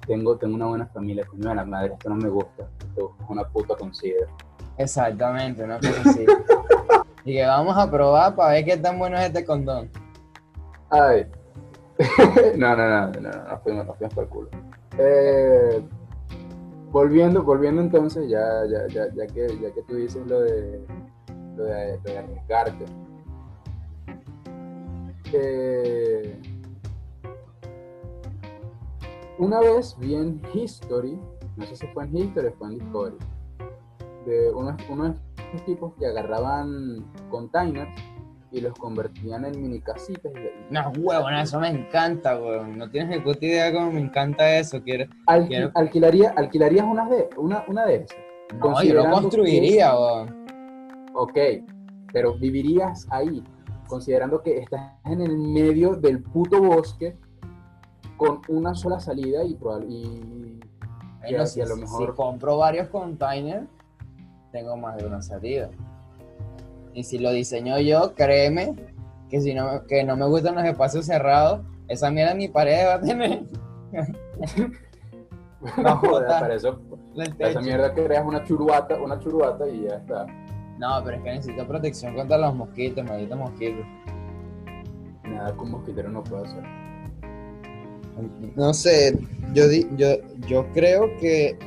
tengo, 0.05 0.35
tengo 0.37 0.55
una 0.55 0.67
buena 0.67 0.87
familia, 0.87 1.25
coño 1.25 1.47
de 1.47 1.55
la 1.55 1.63
madre, 1.63 1.93
esto 1.93 2.09
no 2.09 2.15
me 2.15 2.29
gusta, 2.29 2.67
esto 2.79 3.15
es 3.21 3.29
una 3.29 3.47
puta 3.47 3.75
considero. 3.75 4.27
Exactamente, 4.77 5.63
una 5.63 5.77
cosa 5.79 6.01
así. 6.09 6.25
y 7.25 7.33
que 7.35 7.45
vamos 7.45 7.77
a 7.77 7.89
probar 7.89 8.35
para 8.35 8.51
ver 8.51 8.65
qué 8.65 8.75
tan 8.75 8.99
bueno 8.99 9.17
es 9.17 9.27
este 9.27 9.45
condón. 9.45 9.89
Ay. 10.89 11.25
no, 12.57 12.75
no, 12.75 12.89
no, 12.89 13.07
no, 13.07 13.21
no, 13.21 13.43
no 13.49 13.59
fuimos, 13.59 13.85
nos 13.85 14.13
por 14.13 14.23
el 14.23 14.29
culo. 14.29 14.49
Eh, 14.97 15.81
volviendo, 16.91 17.43
volviendo 17.43 17.81
entonces, 17.81 18.29
ya, 18.29 18.65
ya, 18.69 18.87
ya, 18.87 19.13
ya, 19.13 19.27
que, 19.27 19.59
ya 19.59 19.73
que 19.73 19.81
tú 19.83 19.95
dices 19.95 20.25
lo 20.27 20.41
de, 20.41 20.85
lo 21.55 21.63
de, 21.63 21.97
lo 21.97 22.03
de 22.03 22.17
arriesgarte 22.17 22.85
una 29.39 29.59
vez 29.59 29.95
vi 29.99 30.15
en 30.15 30.41
History, 30.53 31.19
no 31.57 31.65
sé 31.65 31.75
si 31.75 31.87
fue 31.87 32.03
en 32.03 32.15
History 32.15 32.47
o 32.47 32.53
fue 32.53 32.67
en 32.67 32.79
Discovery, 32.79 33.17
de 34.25 34.51
unos, 34.51 34.75
unos 34.89 35.15
tipos 35.65 35.93
que 35.95 36.05
agarraban 36.05 37.03
containers 37.29 37.89
y 38.53 38.61
los 38.61 38.73
convertían 38.75 39.45
en 39.45 39.59
mini 39.59 39.81
casitas. 39.81 40.31
No, 40.69 40.91
huevón, 40.97 41.33
eso 41.33 41.59
me 41.59 41.69
encanta, 41.69 42.39
huevón. 42.39 42.77
No 42.77 42.89
tienes 42.89 43.09
ni 43.09 43.23
puta 43.23 43.43
idea 43.43 43.73
cómo 43.73 43.91
me 43.91 43.99
encanta 43.99 44.57
eso. 44.57 44.81
Quiero, 44.83 45.09
Alquilaría, 45.25 46.29
¿Alquilarías 46.37 46.85
una 46.85 47.09
de, 47.09 47.29
una, 47.35 47.65
una 47.67 47.85
de 47.85 47.95
esas? 47.95 48.17
No, 48.59 48.81
yo 48.83 48.93
lo 48.93 49.09
construiría, 49.09 49.93
huevón. 49.95 50.45
Ok, 51.15 51.37
pero 52.13 52.35
vivirías 52.35 53.07
ahí 53.09 53.43
considerando 53.87 54.41
que 54.41 54.59
estás 54.59 54.93
en 55.05 55.21
el 55.21 55.35
medio 55.37 55.95
del 55.95 56.21
puto 56.21 56.61
bosque 56.61 57.17
con 58.17 58.41
una 58.47 58.75
sola 58.75 58.99
salida 58.99 59.43
y, 59.43 59.57
y, 59.87 60.59
y, 61.27 61.35
a 61.35 61.65
lo 61.65 61.75
mejor... 61.75 62.09
Si 62.11 62.15
compro 62.15 62.57
varios 62.57 62.87
containers, 62.89 63.67
tengo 64.51 64.77
más 64.77 64.97
de 64.97 65.07
una 65.07 65.21
salida. 65.21 65.69
Y 66.93 67.03
si 67.03 67.17
lo 67.17 67.31
diseño 67.31 67.79
yo, 67.79 68.13
créeme 68.15 68.75
que 69.29 69.41
si 69.41 69.53
no, 69.53 69.85
que 69.87 70.03
no 70.03 70.15
me 70.15 70.27
gustan 70.27 70.55
los 70.55 70.63
espacios 70.63 71.05
cerrados, 71.05 71.61
esa 71.87 72.11
mierda 72.11 72.35
mi 72.35 72.47
pared 72.47 72.85
va 72.85 72.93
a 72.95 73.01
tener. 73.01 73.43
no, 75.77 76.01
para 76.01 76.53
eso, 76.53 76.79
esa 77.39 77.61
mierda 77.61 77.93
creas 77.93 78.25
una 78.25 78.43
churuata, 78.43 78.95
una 79.01 79.19
churuata 79.19 79.67
y 79.67 79.83
ya 79.83 79.95
está. 79.95 80.25
No, 80.77 81.01
pero 81.03 81.17
es 81.17 81.23
que 81.23 81.31
necesito 81.31 81.67
protección 81.67 82.15
contra 82.15 82.37
los 82.37 82.55
mosquitos, 82.55 83.03
malditos 83.05 83.37
mosquitos. 83.37 83.85
Nada 85.23 85.55
con 85.55 85.71
mosquitero 85.71 86.09
no 86.09 86.23
puedo 86.23 86.43
hacer. 86.43 86.63
No 88.55 88.73
sé, 88.73 89.17
yo, 89.53 89.63
yo, 89.95 90.07
yo 90.47 90.71
creo 90.73 91.15
que, 91.17 91.57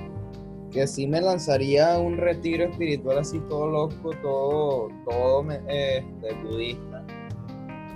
que 0.76 0.86
sí 0.86 1.06
me 1.06 1.22
lanzaría 1.22 1.94
a 1.94 1.98
un 1.98 2.18
retiro 2.18 2.64
espiritual 2.64 3.20
así 3.20 3.40
todo 3.48 3.66
loco, 3.66 4.10
todo, 4.20 4.88
todo 5.08 5.50
este, 5.50 6.34
budista. 6.44 7.02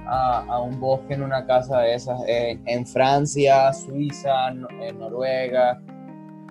A, 0.07 0.61
un 0.63 0.81
bosque 0.81 1.13
en 1.15 1.23
una 1.23 1.47
casa 1.47 1.81
de 1.81 1.95
esas, 1.95 2.19
en 2.27 2.87
Francia, 2.87 3.71
Suiza, 3.73 4.49
en 4.49 4.99
Noruega, 4.99 5.79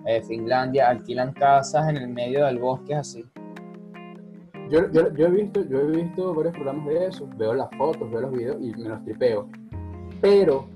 eh, 0.06 0.22
Finlandia, 0.22 0.88
alquilan 0.88 1.32
casas 1.32 1.88
en 1.90 1.96
el 1.96 2.08
medio 2.08 2.46
del 2.46 2.60
bosque 2.60 2.94
así. 2.94 3.26
Yo, 4.70 4.88
yo, 4.92 5.12
yo, 5.14 5.26
he 5.26 5.30
visto, 5.30 5.62
yo 5.68 5.80
he 5.80 5.86
visto 5.88 6.32
varios 6.32 6.54
programas 6.54 6.86
de 6.86 7.06
eso, 7.08 7.28
veo 7.36 7.54
las 7.54 7.68
fotos, 7.76 8.08
veo 8.08 8.20
los 8.20 8.32
videos 8.32 8.56
y 8.62 8.70
me 8.80 8.88
los 8.88 9.04
tripeo. 9.04 9.48
Pero 10.22 10.66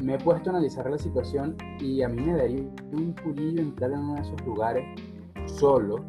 me 0.00 0.14
he 0.14 0.18
puesto 0.18 0.50
a 0.50 0.52
analizar 0.54 0.88
la 0.90 0.98
situación 0.98 1.56
y 1.78 2.02
a 2.02 2.08
mí 2.08 2.22
me 2.22 2.36
daría 2.36 2.62
un 2.92 3.14
culillo 3.22 3.60
entrar 3.60 3.92
en 3.92 3.98
uno 3.98 4.14
de 4.14 4.20
esos 4.22 4.40
lugares 4.46 4.84
solo. 5.46 6.04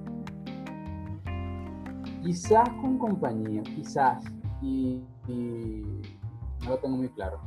Quizás 2.23 2.69
con 2.81 2.97
compañía, 2.97 3.63
quizás. 3.63 4.23
Y, 4.61 5.01
y 5.27 5.83
no 6.63 6.69
lo 6.69 6.77
tengo 6.77 6.97
muy 6.97 7.09
claro. 7.09 7.39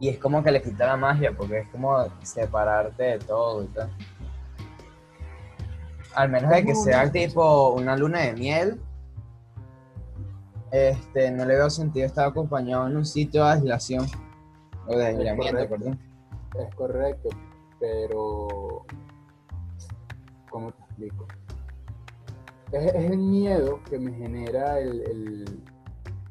Y 0.00 0.08
es 0.08 0.18
como 0.18 0.42
que 0.42 0.50
le 0.50 0.62
quita 0.62 0.86
la 0.86 0.96
magia, 0.96 1.32
porque 1.36 1.60
es 1.60 1.68
como 1.68 1.96
separarte 2.22 3.02
de 3.02 3.18
todo 3.18 3.64
y 3.64 3.66
tal. 3.68 3.90
Al 6.14 6.28
menos 6.28 6.50
de 6.50 6.64
que 6.64 6.74
sea 6.74 7.10
tipo 7.10 7.72
una 7.72 7.96
luna 7.96 8.20
de 8.20 8.32
miel. 8.32 8.80
Este, 10.70 11.30
no 11.30 11.44
le 11.44 11.54
veo 11.54 11.68
sentido 11.68 12.06
estar 12.06 12.26
acompañado 12.28 12.86
en 12.86 12.96
un 12.96 13.04
sitio 13.04 13.44
de 13.44 13.52
aislación. 13.52 14.06
O 14.86 14.96
de 14.96 15.10
Es 15.10 15.16
aislamiento, 15.18 15.52
correcto. 15.56 15.76
perdón. 15.76 15.98
Es 16.58 16.74
correcto, 16.74 17.28
pero 17.80 18.84
¿cómo 20.50 20.70
te 20.72 20.82
explico? 20.82 21.26
Es, 22.72 22.86
es 22.94 23.10
el 23.10 23.18
miedo 23.18 23.80
que 23.88 23.98
me 23.98 24.12
genera 24.12 24.78
el, 24.80 25.00
el- 25.02 25.62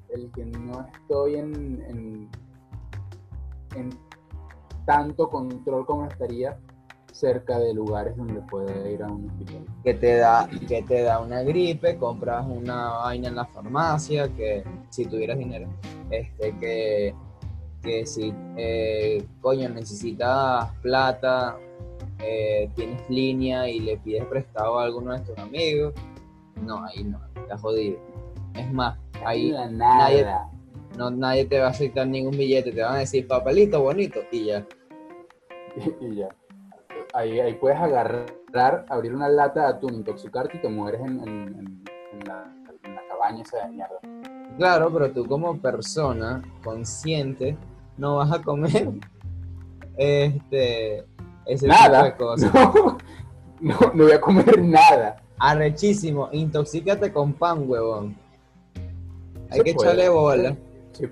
el 0.09 0.29
que 0.33 0.45
no 0.45 0.85
estoy 0.93 1.35
en, 1.37 1.81
en, 1.87 2.29
en 3.75 3.89
tanto 4.85 5.29
control 5.29 5.85
como 5.85 6.05
estaría 6.05 6.57
cerca 7.13 7.57
de 7.59 7.73
lugares 7.73 8.17
donde 8.17 8.41
pueda 8.41 8.89
ir 8.89 9.03
a 9.03 9.07
un 9.07 9.29
hospital. 9.29 9.65
que 9.83 9.93
te 9.93 10.17
da 10.17 10.49
que 10.67 10.81
te 10.83 11.03
da 11.03 11.19
una 11.19 11.43
gripe, 11.43 11.97
compras 11.97 12.45
una 12.45 12.89
vaina 12.89 13.29
en 13.29 13.35
la 13.35 13.45
farmacia, 13.45 14.27
que 14.35 14.63
si 14.89 15.05
tuvieras 15.05 15.37
dinero, 15.37 15.69
este 16.09 16.57
que, 16.57 17.15
que 17.81 18.05
si 18.05 18.33
eh, 18.57 19.23
coño 19.41 19.69
necesitas 19.69 20.69
plata, 20.81 21.57
eh, 22.19 22.69
tienes 22.75 23.09
línea 23.09 23.67
y 23.69 23.79
le 23.79 23.97
pides 23.97 24.25
prestado 24.25 24.79
a 24.79 24.83
alguno 24.85 25.13
de 25.13 25.19
tus 25.21 25.37
amigos, 25.39 25.93
no, 26.61 26.85
ahí 26.85 27.03
no, 27.03 27.19
estás 27.35 27.59
jodido. 27.61 27.97
Es 28.53 28.71
más, 28.71 28.97
ahí 29.25 29.51
La 29.51 29.67
nadie- 29.67 30.25
no, 30.97 31.09
nadie 31.09 31.45
te 31.45 31.59
va 31.59 31.67
a 31.67 31.69
aceptar 31.69 32.05
ningún 32.07 32.31
billete, 32.37 32.71
te 32.71 32.81
van 32.81 32.95
a 32.95 32.99
decir 32.99 33.27
papelito 33.27 33.81
bonito 33.81 34.19
y 34.31 34.45
ya. 34.45 34.65
Y, 35.75 36.05
y 36.11 36.15
ya. 36.17 36.29
Ahí, 37.13 37.39
ahí 37.39 37.53
puedes 37.55 37.77
agarrar, 37.79 38.85
abrir 38.89 39.13
una 39.15 39.27
lata 39.27 39.61
de 39.61 39.67
atún, 39.67 39.95
intoxicarte 39.95 40.57
y 40.57 40.61
te 40.61 40.69
mueres 40.69 41.01
en, 41.01 41.19
en- 41.21 41.27
en- 41.27 41.83
en 42.13 42.27
la, 42.27 42.53
la 42.83 43.01
cabaña 43.09 43.41
esa 43.41 43.65
de 43.65 43.71
mierda. 43.73 43.99
Claro, 44.57 44.91
pero 44.93 45.11
tú 45.11 45.25
como 45.25 45.57
persona 45.57 46.41
consciente 46.63 47.57
no 48.01 48.15
vas 48.17 48.31
a 48.31 48.41
comer 48.41 48.89
este 49.97 51.05
ese 51.45 51.65
tipo 51.67 51.73
Nada. 51.79 52.03
de 52.03 52.15
cosas. 52.15 52.51
No, 53.63 53.75
no, 53.79 53.91
no 53.93 54.03
voy 54.05 54.11
a 54.13 54.19
comer 54.19 54.59
nada. 54.59 55.17
Arrechísimo, 55.37 56.29
intoxícate 56.31 57.13
con 57.13 57.33
pan, 57.33 57.69
huevón. 57.69 58.17
Hay 59.51 59.59
Se 59.59 59.63
que 59.63 59.73
puede. 59.75 59.87
echarle 59.89 60.09
bola. 60.09 60.57
Sí. 60.93 61.05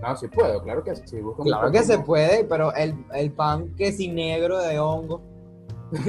No, 0.00 0.16
sí 0.16 0.28
puedo, 0.28 0.62
claro 0.62 0.82
que 0.82 0.96
sí. 0.96 1.18
Claro 1.42 1.70
que 1.70 1.82
se 1.82 1.98
puede, 1.98 2.44
pero 2.44 2.72
el, 2.74 2.94
el 3.14 3.30
pan 3.32 3.74
que 3.76 3.92
sin 3.92 4.14
negro 4.14 4.58
de 4.62 4.78
hongo. 4.80 5.20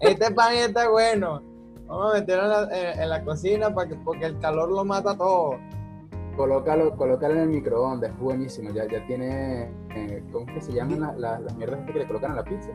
este 0.00 0.30
pan 0.30 0.52
está 0.54 0.90
bueno. 0.90 1.42
Vamos 1.86 2.12
a 2.12 2.18
meterlo 2.18 2.42
en 2.44 2.50
la, 2.50 2.78
en- 2.92 3.00
en 3.00 3.08
la 3.08 3.24
cocina 3.24 3.74
para 3.74 3.88
que, 3.88 3.94
porque 3.94 4.26
el 4.26 4.38
calor 4.40 4.70
lo 4.70 4.84
mata 4.84 5.16
todo. 5.16 5.56
Colócalo, 6.38 6.96
colócalo 6.96 7.34
en 7.34 7.40
el 7.40 7.48
microondas, 7.48 8.12
es 8.12 8.18
buenísimo. 8.20 8.70
Ya, 8.70 8.86
ya 8.86 9.04
tiene, 9.08 9.72
eh, 9.96 10.22
¿cómo 10.30 10.46
es 10.46 10.54
que 10.54 10.60
se 10.60 10.72
llaman 10.72 11.00
las, 11.00 11.18
las, 11.18 11.40
las 11.42 11.56
mierdas 11.56 11.84
que 11.84 11.98
le 11.98 12.06
colocan 12.06 12.30
a 12.30 12.36
la 12.36 12.44
pizza? 12.44 12.70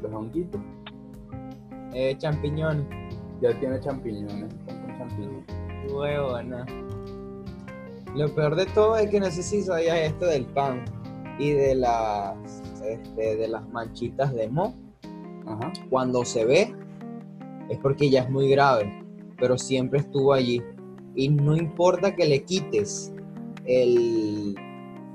Los 0.00 0.10
honguitos. 0.10 0.58
Eh, 1.92 2.16
champiñones. 2.16 2.86
Ya 3.42 3.60
tiene 3.60 3.78
champiñones, 3.78 4.54
con 4.64 4.98
champiñones. 4.98 5.44
Huevona. 5.92 6.64
Lo 8.14 8.34
peor 8.34 8.56
de 8.56 8.64
todo 8.64 8.96
es 8.96 9.10
que 9.10 9.20
no 9.20 9.30
sé 9.30 9.42
si 9.42 9.60
sabías 9.60 9.98
esto 9.98 10.24
del 10.24 10.46
pan 10.46 10.82
y 11.38 11.50
de 11.50 11.74
las 11.74 12.62
este, 12.82 13.36
de 13.36 13.48
las 13.48 13.68
manchitas 13.68 14.32
de 14.32 14.48
mo. 14.48 14.74
Ajá. 15.46 15.74
Cuando 15.90 16.24
se 16.24 16.46
ve 16.46 16.74
es 17.68 17.78
porque 17.80 18.08
ya 18.08 18.22
es 18.22 18.30
muy 18.30 18.48
grave, 18.48 19.04
pero 19.38 19.58
siempre 19.58 19.98
estuvo 19.98 20.32
allí. 20.32 20.62
Y 21.14 21.28
no 21.28 21.56
importa 21.56 22.14
que 22.14 22.26
le 22.26 22.42
quites 22.44 23.12
el, 23.64 24.54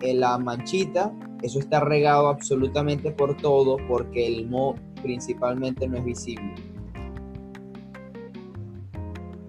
el- 0.01 0.19
la 0.19 0.37
manchita, 0.37 1.13
eso 1.41 1.59
está 1.59 1.79
regado 1.81 2.27
absolutamente 2.29 3.11
por 3.11 3.35
todo 3.37 3.77
porque 3.87 4.27
el 4.27 4.47
mo 4.49 4.75
principalmente 5.01 5.87
no 5.87 5.97
es 5.97 6.05
visible. 6.05 6.53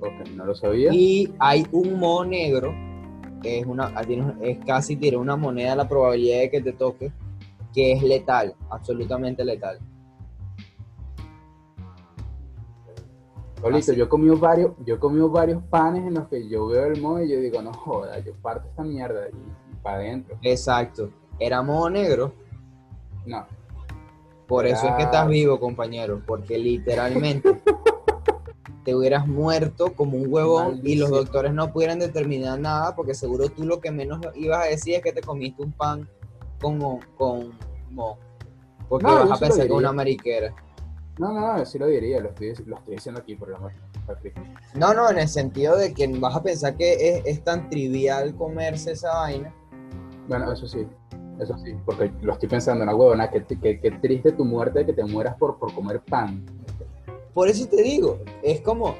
Ok, 0.00 0.28
no 0.34 0.44
lo 0.46 0.54
sabía. 0.54 0.92
Y 0.92 1.32
hay 1.38 1.64
un 1.72 1.98
moho 1.98 2.24
negro, 2.24 2.74
que 3.42 3.60
es, 3.60 3.66
una, 3.66 3.92
tiene- 4.06 4.34
es 4.42 4.58
casi 4.64 4.96
tiene 4.96 5.16
una 5.16 5.36
moneda 5.36 5.76
la 5.76 5.88
probabilidad 5.88 6.38
de 6.40 6.50
que 6.50 6.60
te 6.60 6.72
toque, 6.72 7.12
que 7.74 7.92
es 7.92 8.02
letal, 8.02 8.54
absolutamente 8.70 9.44
letal. 9.44 9.78
Pablito, 13.62 13.92
así. 13.92 13.96
yo 13.96 14.04
he 14.04 14.08
comido 14.08 14.36
varios, 14.36 14.72
yo 14.84 14.98
comido 15.00 15.28
varios 15.30 15.62
panes 15.64 16.06
en 16.06 16.14
los 16.14 16.28
que 16.28 16.48
yo 16.48 16.66
veo 16.66 16.86
el 16.86 17.00
moho 17.00 17.20
y 17.22 17.30
yo 17.30 17.40
digo, 17.40 17.60
no 17.62 17.72
joda, 17.72 18.18
yo 18.20 18.32
parto 18.42 18.68
esta 18.68 18.82
mierda 18.82 19.28
y, 19.28 19.74
para 19.82 19.96
adentro. 19.98 20.36
Exacto. 20.42 21.10
Era 21.38 21.62
moho 21.62 21.88
negro, 21.90 22.32
No. 23.26 23.46
por 24.46 24.66
eso 24.66 24.86
es 24.88 24.94
que 24.94 25.02
Ah. 25.02 25.06
estás 25.06 25.28
vivo, 25.28 25.58
compañero, 25.60 26.20
porque 26.26 26.58
literalmente 26.58 27.60
te 28.84 28.94
hubieras 28.94 29.26
muerto 29.26 29.92
como 29.94 30.16
un 30.16 30.32
huevón 30.32 30.80
y 30.82 30.96
los 30.96 31.10
doctores 31.10 31.52
no 31.52 31.72
pudieran 31.72 31.98
determinar 31.98 32.58
nada, 32.58 32.94
porque 32.96 33.14
seguro 33.14 33.48
tú 33.50 33.64
lo 33.64 33.80
que 33.80 33.90
menos 33.90 34.20
ibas 34.34 34.64
a 34.64 34.68
decir 34.68 34.94
es 34.94 35.02
que 35.02 35.12
te 35.12 35.20
comiste 35.20 35.62
un 35.62 35.72
pan 35.72 36.08
con, 36.60 36.78
con 37.16 37.52
moho. 37.90 38.16
Porque 38.88 39.04
No, 39.06 39.14
vas 39.14 39.26
yo 39.28 39.32
a 39.32 39.36
sí 39.36 39.44
pensar 39.44 39.66
que 39.66 39.72
una 39.72 39.92
mariquera. 39.92 40.54
No, 41.20 41.34
no, 41.34 41.58
no, 41.58 41.66
sí 41.66 41.78
lo 41.78 41.86
diría, 41.86 42.18
lo 42.18 42.30
estoy, 42.30 42.54
lo 42.64 42.78
estoy 42.78 42.94
diciendo 42.94 43.20
aquí 43.20 43.34
por 43.34 43.48
de 43.50 43.54
Cristo. 44.22 44.40
No, 44.74 44.94
no, 44.94 45.10
en 45.10 45.18
el 45.18 45.28
sentido 45.28 45.76
de 45.76 45.92
que 45.92 46.06
vas 46.18 46.34
a 46.34 46.42
pensar 46.42 46.78
que 46.78 46.94
es, 46.94 47.22
es 47.26 47.44
tan 47.44 47.68
trivial 47.68 48.34
comerse 48.36 48.92
esa 48.92 49.12
vaina. 49.14 49.54
Bueno, 50.28 50.50
eso 50.50 50.66
sí, 50.66 50.86
eso 51.38 51.58
sí, 51.58 51.76
porque 51.84 52.10
lo 52.22 52.32
estoy 52.32 52.48
pensando 52.48 52.82
en 52.84 52.88
una 52.88 52.96
huevona, 52.96 53.30
que, 53.30 53.44
que, 53.44 53.78
que 53.78 53.90
triste 53.90 54.32
tu 54.32 54.46
muerte 54.46 54.86
que 54.86 54.94
te 54.94 55.04
mueras 55.04 55.36
por, 55.36 55.58
por 55.58 55.74
comer 55.74 56.00
pan. 56.00 56.42
Por 57.34 57.48
eso 57.48 57.66
te 57.68 57.82
digo, 57.82 58.20
es 58.42 58.62
como, 58.62 58.94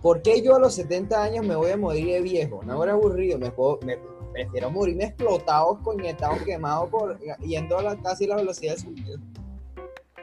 ¿por 0.00 0.22
qué 0.22 0.40
yo 0.40 0.54
a 0.54 0.60
los 0.60 0.74
70 0.76 1.20
años 1.20 1.44
me 1.44 1.56
voy 1.56 1.72
a 1.72 1.76
morir 1.76 2.06
de 2.06 2.20
viejo? 2.22 2.60
No 2.64 2.80
era 2.84 2.92
aburrido, 2.92 3.40
me, 3.40 3.50
puedo- 3.50 3.80
me- 3.84 3.98
prefiero 4.32 4.70
morirme 4.70 5.06
explotado, 5.06 5.80
coñetado, 5.82 6.36
quemado, 6.44 6.88
por, 6.88 7.18
yendo 7.40 7.76
a 7.76 7.82
la, 7.82 7.96
casi 7.96 8.24
la 8.28 8.36
velocidad 8.36 8.74
del 8.74 8.82
sonido. 8.82 9.18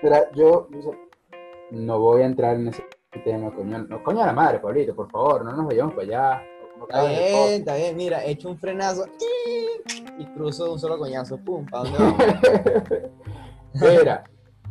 Mira, 0.02 0.32
yo 0.34 0.68
no 1.72 2.00
voy 2.00 2.22
a 2.22 2.26
entrar 2.26 2.56
en 2.56 2.68
ese 2.68 2.84
tema, 3.24 3.54
coño. 3.54 3.80
No, 3.80 4.04
coño 4.04 4.22
a 4.22 4.28
la 4.28 4.34
madre, 4.34 4.60
Pablito, 4.60 4.96
por 4.96 5.10
favor, 5.10 5.44
no 5.44 5.52
nos 5.52 5.66
vayamos 5.66 5.94
para 5.94 6.08
allá. 6.08 6.44
No 6.78 6.84
Está 6.84 7.06
bien, 7.06 7.60
está 7.60 7.76
bien, 7.76 7.96
mira, 7.96 8.26
echo 8.26 8.50
un 8.50 8.58
frenazo 8.58 9.06
y 10.18 10.26
cruzo 10.26 10.66
de 10.66 10.72
un 10.72 10.80
solo 10.80 10.98
coñazo, 10.98 11.38
pum, 11.38 11.66
¿para 11.66 11.84
dónde 11.84 12.00
vamos? 12.00 12.24
Mira, 14.00 14.24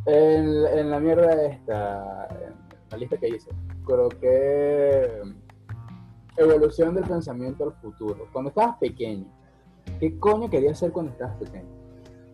en, 0.06 0.66
en 0.78 0.90
la 0.90 1.00
mierda 1.00 1.42
esta, 1.44 2.28
en 2.30 2.54
la 2.90 2.96
lista 2.96 3.16
que 3.16 3.28
hice, 3.28 3.50
coloqué 3.84 5.22
evolución 6.36 6.94
del 6.94 7.04
pensamiento 7.04 7.64
al 7.64 7.72
futuro. 7.74 8.28
Cuando 8.32 8.50
estabas 8.50 8.76
pequeño, 8.78 9.26
¿qué 9.98 10.18
coño 10.18 10.50
querías 10.50 10.72
hacer 10.72 10.92
cuando 10.92 11.12
estabas 11.12 11.36
pequeño? 11.36 11.68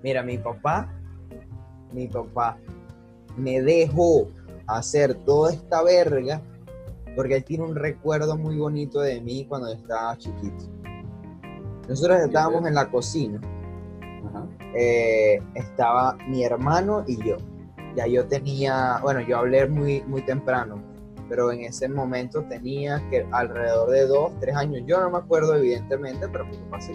Mira, 0.02 0.22
mi 0.22 0.38
papá, 0.38 0.92
mi 1.92 2.08
papá 2.08 2.58
me 3.40 3.60
dejó 3.62 4.28
hacer 4.66 5.14
toda 5.24 5.52
esta 5.52 5.82
verga 5.82 6.40
porque 7.16 7.36
él 7.36 7.44
tiene 7.44 7.64
un 7.64 7.74
recuerdo 7.74 8.36
muy 8.36 8.56
bonito 8.56 9.00
de 9.00 9.20
mí 9.20 9.44
cuando 9.48 9.72
yo 9.72 9.78
estaba 9.78 10.16
chiquito. 10.16 10.64
Nosotros 11.88 12.20
estábamos 12.20 12.64
en 12.66 12.74
la 12.74 12.88
cocina, 12.88 13.40
eh, 14.74 15.42
estaba 15.54 16.16
mi 16.28 16.44
hermano 16.44 17.04
y 17.06 17.16
yo. 17.24 17.36
Ya 17.96 18.06
yo 18.06 18.26
tenía, 18.26 19.00
bueno, 19.02 19.20
yo 19.20 19.38
hablé 19.38 19.66
muy, 19.66 20.02
muy 20.02 20.22
temprano, 20.22 20.80
pero 21.28 21.50
en 21.50 21.62
ese 21.62 21.88
momento 21.88 22.44
tenía 22.44 23.02
que 23.10 23.26
alrededor 23.32 23.90
de 23.90 24.06
dos, 24.06 24.32
tres 24.38 24.54
años. 24.54 24.82
Yo 24.86 25.00
no 25.00 25.10
me 25.10 25.18
acuerdo 25.18 25.56
evidentemente, 25.56 26.28
pero 26.28 26.44
papá 26.44 26.80
sí. 26.80 26.92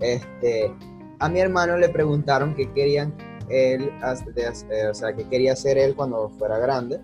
Este, 0.00 0.74
a 1.18 1.28
mi 1.30 1.40
hermano 1.40 1.78
le 1.78 1.88
preguntaron 1.88 2.54
qué 2.54 2.70
querían 2.72 3.14
él, 3.50 3.90
de 4.34 4.42
eh, 4.42 4.88
o 4.88 4.94
sea, 4.94 5.14
qué 5.14 5.24
quería 5.24 5.52
hacer 5.52 5.78
él 5.78 5.94
cuando 5.94 6.28
fuera 6.30 6.58
grande. 6.58 7.00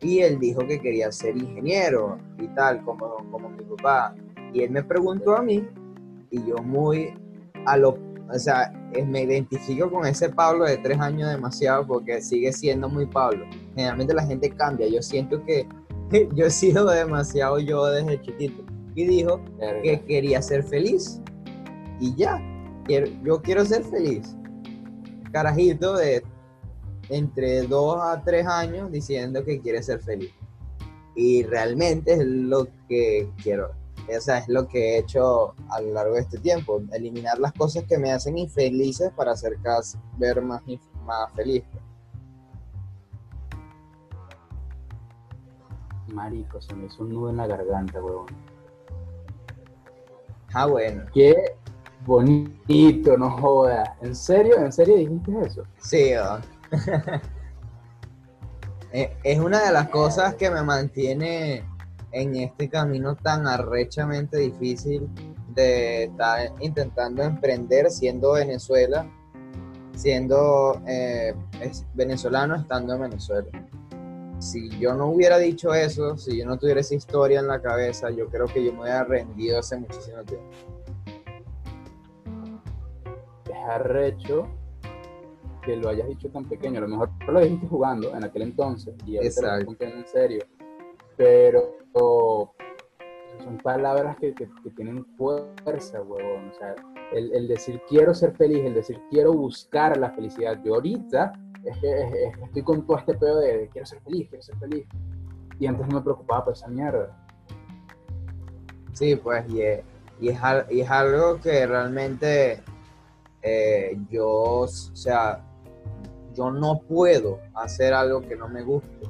Y 0.00 0.20
él 0.20 0.38
dijo 0.38 0.66
que 0.66 0.80
quería 0.80 1.10
ser 1.10 1.36
ingeniero 1.36 2.18
y 2.38 2.46
tal, 2.48 2.84
como, 2.84 3.16
como 3.30 3.48
mi 3.48 3.64
papá. 3.64 4.14
Y 4.52 4.62
él 4.62 4.70
me 4.70 4.82
preguntó 4.82 5.36
a 5.36 5.42
mí, 5.42 5.66
y 6.30 6.44
yo 6.46 6.56
muy 6.58 7.14
a 7.66 7.76
lo 7.76 7.96
o 8.32 8.38
sea, 8.38 8.72
me 9.06 9.22
identifico 9.22 9.90
con 9.90 10.06
ese 10.06 10.28
Pablo 10.28 10.64
de 10.64 10.78
tres 10.78 10.98
años 10.98 11.30
demasiado 11.30 11.86
porque 11.86 12.22
sigue 12.22 12.52
siendo 12.52 12.88
muy 12.88 13.06
Pablo. 13.06 13.44
Generalmente 13.74 14.14
la 14.14 14.24
gente 14.24 14.50
cambia. 14.50 14.88
Yo 14.88 15.02
siento 15.02 15.44
que 15.44 15.66
yo 16.34 16.46
he 16.46 16.50
sido 16.50 16.86
demasiado 16.86 17.58
yo 17.58 17.84
desde 17.86 18.20
chiquito. 18.22 18.64
Y 18.94 19.06
dijo 19.06 19.40
que 19.82 20.00
quería 20.02 20.40
ser 20.40 20.62
feliz. 20.62 21.20
Y 22.00 22.14
ya, 22.14 22.40
yo 23.24 23.42
quiero 23.42 23.64
ser 23.64 23.82
feliz. 23.84 24.36
Carajito 25.34 25.94
de 25.94 26.22
entre 27.10 27.62
dos 27.62 27.98
a 28.00 28.22
tres 28.24 28.46
años 28.46 28.90
diciendo 28.90 29.44
que 29.44 29.60
quiere 29.60 29.82
ser 29.82 30.00
feliz. 30.00 30.32
Y 31.14 31.42
realmente 31.42 32.14
es 32.14 32.24
lo 32.24 32.68
que 32.88 33.28
quiero 33.42 33.72
esa 34.08 34.38
es 34.38 34.48
lo 34.48 34.68
que 34.68 34.78
he 34.78 34.98
hecho 34.98 35.54
a 35.70 35.80
lo 35.80 35.94
largo 35.94 36.14
de 36.14 36.20
este 36.20 36.38
tiempo, 36.38 36.82
eliminar 36.92 37.38
las 37.38 37.52
cosas 37.52 37.84
que 37.84 37.96
me 37.96 38.12
hacen 38.12 38.36
infelices 38.36 39.10
para 39.12 39.32
hacer 39.32 39.56
ver 40.18 40.42
más, 40.42 40.62
más 41.04 41.32
feliz. 41.32 41.64
Marico, 46.12 46.60
se 46.60 46.74
me 46.74 46.86
hizo 46.86 47.02
un 47.02 47.14
nudo 47.14 47.30
en 47.30 47.38
la 47.38 47.46
garganta, 47.46 48.02
huevón. 48.02 48.26
Ah, 50.52 50.66
bueno. 50.66 51.04
Qué 51.12 51.34
bonito, 52.04 53.16
no 53.16 53.30
jodas. 53.38 53.88
¿En 54.02 54.14
serio? 54.14 54.58
¿En 54.58 54.72
serio 54.72 54.96
dijiste 54.96 55.32
eso? 55.44 55.62
Sí, 55.78 56.12
eh, 58.92 59.16
es 59.22 59.38
una 59.38 59.64
de 59.64 59.72
las 59.72 59.88
cosas 59.88 60.34
que 60.34 60.50
me 60.50 60.62
mantiene 60.62 61.64
en 62.12 62.36
este 62.36 62.68
camino 62.68 63.16
tan 63.16 63.46
arrechamente 63.46 64.38
difícil 64.38 65.08
de 65.54 66.04
estar 66.04 66.52
intentando 66.60 67.22
emprender 67.22 67.90
siendo 67.90 68.32
Venezuela, 68.32 69.06
siendo 69.94 70.80
eh, 70.86 71.34
venezolano 71.94 72.56
estando 72.56 72.94
en 72.94 73.02
Venezuela. 73.02 73.48
Si 74.38 74.68
yo 74.78 74.94
no 74.94 75.06
hubiera 75.06 75.38
dicho 75.38 75.72
eso, 75.74 76.18
si 76.18 76.38
yo 76.38 76.46
no 76.46 76.58
tuviera 76.58 76.80
esa 76.80 76.94
historia 76.94 77.40
en 77.40 77.46
la 77.46 77.62
cabeza, 77.62 78.10
yo 78.10 78.28
creo 78.28 78.46
que 78.46 78.64
yo 78.64 78.72
me 78.72 78.82
hubiera 78.82 79.04
rendido 79.04 79.58
hace 79.58 79.76
muchísimo 79.76 80.22
tiempo. 80.24 80.73
Es 83.64 83.70
arrecho 83.70 84.46
que 85.62 85.76
lo 85.76 85.88
hayas 85.88 86.08
dicho 86.08 86.28
tan 86.28 86.44
pequeño. 86.44 86.78
A 86.78 86.82
lo 86.82 86.88
mejor 86.88 87.10
lo 87.26 87.40
dijiste 87.40 87.66
jugando 87.66 88.14
en 88.14 88.24
aquel 88.24 88.42
entonces 88.42 88.94
y 89.06 89.16
ahora 89.16 89.58
te 89.58 89.64
lo 89.64 89.98
en 89.98 90.06
serio. 90.06 90.44
Pero 91.16 91.76
son 93.42 93.58
palabras 93.58 94.16
que, 94.18 94.34
tienen 94.76 95.04
fuerza, 95.16 96.02
huevón. 96.02 96.50
O 96.50 96.54
sea, 96.54 96.74
el, 97.12 97.48
decir 97.48 97.80
quiero 97.88 98.14
ser 98.14 98.34
feliz, 98.36 98.64
el 98.64 98.74
decir 98.74 99.00
quiero 99.10 99.32
buscar 99.32 99.96
la 99.96 100.10
felicidad. 100.10 100.60
Yo 100.64 100.74
ahorita 100.74 101.32
es 101.64 101.78
que, 101.78 102.32
estoy 102.44 102.62
con 102.62 102.86
todo 102.86 102.98
este 102.98 103.14
pedo 103.14 103.40
de, 103.40 103.68
quiero 103.72 103.86
ser 103.86 104.00
feliz, 104.02 104.28
quiero 104.28 104.42
ser 104.42 104.56
feliz. 104.56 104.86
Y 105.58 105.66
antes 105.66 105.86
no 105.88 105.96
me 105.96 106.02
preocupaba 106.02 106.44
por 106.44 106.52
esa 106.52 106.68
mierda. 106.68 107.16
Sí, 108.92 109.16
pues, 109.16 109.48
y 109.48 109.62
es, 109.62 109.84
y 110.20 110.28
es, 110.28 110.90
algo 110.90 111.40
que 111.40 111.66
realmente 111.66 112.62
eh, 113.44 113.96
yo, 114.10 114.26
o 114.30 114.66
sea, 114.66 115.44
yo 116.34 116.50
no 116.50 116.80
puedo 116.80 117.40
hacer 117.54 117.92
algo 117.92 118.22
que 118.22 118.36
no 118.36 118.48
me 118.48 118.62
guste. 118.62 119.06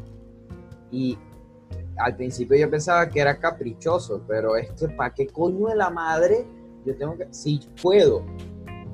Y 0.90 1.16
al 1.97 2.16
principio 2.16 2.59
yo 2.59 2.68
pensaba 2.68 3.09
que 3.09 3.20
era 3.20 3.38
caprichoso, 3.38 4.23
pero 4.27 4.57
es 4.57 4.70
que 4.73 4.88
para 4.88 5.14
qué 5.14 5.29
coño 5.29 5.68
de 5.68 5.77
la 5.77 5.88
madre 5.90 6.47
yo 6.85 6.97
tengo 6.97 7.16
que, 7.16 7.29
si 7.31 7.61
puedo 7.81 8.25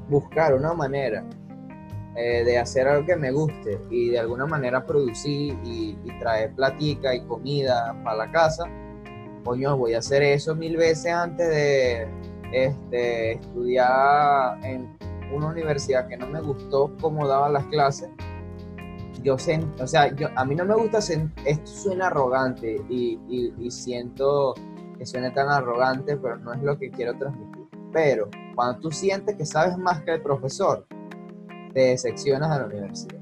buscar 0.09 0.55
una 0.55 0.75
manera 0.75 1.25
eh, 2.17 2.45
de 2.45 2.59
hacer 2.59 2.87
algo 2.87 3.07
que 3.07 3.17
me 3.17 3.33
guste 3.33 3.81
y 3.91 4.11
de 4.11 4.19
alguna 4.19 4.45
manera 4.45 4.85
producir 4.85 5.57
y, 5.65 5.97
traer 6.21 6.55
platica 6.55 7.15
y 7.15 7.23
comida 7.23 7.99
para 8.05 8.27
la 8.27 8.31
casa, 8.31 8.65
coño, 9.43 9.75
voy 9.79 9.95
a 9.95 9.99
hacer 9.99 10.23
eso 10.23 10.55
mil 10.55 10.77
veces 10.77 11.15
antes 11.15 11.49
de 11.49 12.07
este, 12.53 13.33
estudiar 13.33 14.63
en 14.63 15.00
una 15.33 15.49
universidad 15.49 16.09
que 16.09 16.17
no 16.17 16.27
me 16.27 16.41
gustó 16.41 16.95
cómo 17.01 17.27
daban 17.27 17.53
las 17.53 17.67
clases 17.67 18.11
yo 19.23 19.39
sé, 19.39 19.61
o 19.81 19.87
sea, 19.87 20.15
yo, 20.15 20.29
a 20.35 20.45
mí 20.45 20.55
no 20.55 20.65
me 20.65 20.75
gusta, 20.75 20.99
esto 20.99 21.67
suena 21.67 22.07
arrogante 22.07 22.81
y, 22.89 23.19
y, 23.29 23.71
siento 23.71 24.55
que 24.99 25.05
suene 25.05 25.31
tan 25.31 25.49
arrogante, 25.49 26.17
pero 26.17 26.37
no 26.39 26.53
es 26.53 26.63
lo 26.63 26.79
que 26.79 26.91
quiero 26.91 27.17
transmitir. 27.19 27.67
Pero 27.93 28.29
cuando 28.55 28.81
tú 28.81 28.91
sientes 28.91 29.37
que 29.37 29.45
sabes 29.45 29.77
más 29.77 30.03
que 30.03 30.13
el 30.13 30.23
profesor, 30.23 30.87
te 31.73 31.81
decepcionas 31.81 32.51
a 32.51 32.61
la 32.61 32.67
universidad. 32.67 33.21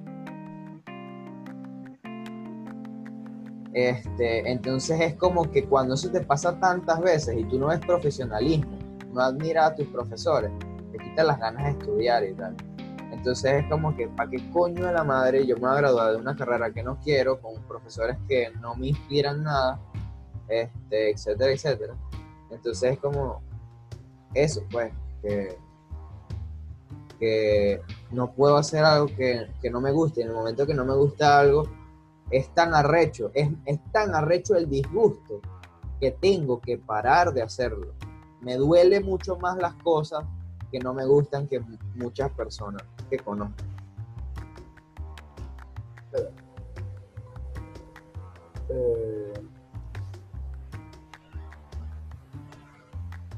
Este, 3.72 4.50
entonces 4.50 5.00
es 5.00 5.14
como 5.14 5.50
que 5.50 5.66
cuando 5.66 5.94
eso 5.94 6.10
te 6.10 6.20
pasa 6.20 6.58
tantas 6.58 7.00
veces 7.00 7.36
y 7.38 7.44
tú 7.44 7.58
no 7.58 7.68
ves 7.68 7.80
profesionalismo, 7.80 8.76
no 9.12 9.20
admiras 9.20 9.72
a 9.72 9.74
tus 9.74 9.86
profesores, 9.88 10.50
te 10.98 11.04
quitas 11.04 11.26
las 11.26 11.38
ganas 11.38 11.64
de 11.64 11.70
estudiar 11.70 12.24
y 12.24 12.34
tal. 12.34 12.56
Entonces 13.10 13.64
es 13.64 13.66
como 13.68 13.96
que, 13.96 14.08
¿para 14.08 14.30
qué 14.30 14.50
coño 14.50 14.86
de 14.86 14.92
la 14.92 15.04
madre 15.04 15.46
yo 15.46 15.56
me 15.56 15.62
voy 15.62 15.70
a 15.70 15.80
graduar 15.80 16.12
de 16.12 16.18
una 16.18 16.36
carrera 16.36 16.70
que 16.72 16.82
no 16.82 16.98
quiero, 17.00 17.40
con 17.40 17.60
profesores 17.62 18.16
que 18.28 18.50
no 18.60 18.74
me 18.74 18.88
inspiran 18.88 19.42
nada, 19.42 19.80
este, 20.48 21.10
etcétera, 21.10 21.52
etcétera? 21.52 21.94
Entonces 22.50 22.92
es 22.92 22.98
como 22.98 23.42
eso, 24.34 24.62
pues, 24.70 24.92
que, 25.22 25.58
que 27.18 27.82
no 28.10 28.30
puedo 28.32 28.56
hacer 28.56 28.84
algo 28.84 29.06
que, 29.06 29.48
no 29.70 29.80
me 29.80 29.90
guste. 29.90 30.22
En 30.22 30.28
el 30.28 30.34
momento 30.34 30.66
que 30.66 30.74
no 30.74 30.84
me 30.84 30.94
gusta 30.94 31.40
algo, 31.40 31.64
es 32.30 32.48
tan 32.54 32.74
arrecho, 32.74 33.30
es, 33.34 33.48
es 33.64 33.78
tan 33.90 34.14
arrecho 34.14 34.54
el 34.54 34.68
disgusto 34.68 35.40
que 35.98 36.12
tengo 36.12 36.60
que 36.60 36.78
parar 36.78 37.32
de 37.32 37.42
hacerlo. 37.42 37.94
Me 38.40 38.56
duele 38.56 39.00
mucho 39.00 39.36
más 39.36 39.56
las 39.56 39.74
cosas 39.74 40.24
que 40.70 40.78
no 40.78 40.94
me 40.94 41.04
gustan 41.06 41.46
que 41.48 41.60
muchas 41.94 42.30
personas 42.32 42.82
que 43.10 43.18
conozco. 43.18 43.54
Eh, 48.70 49.32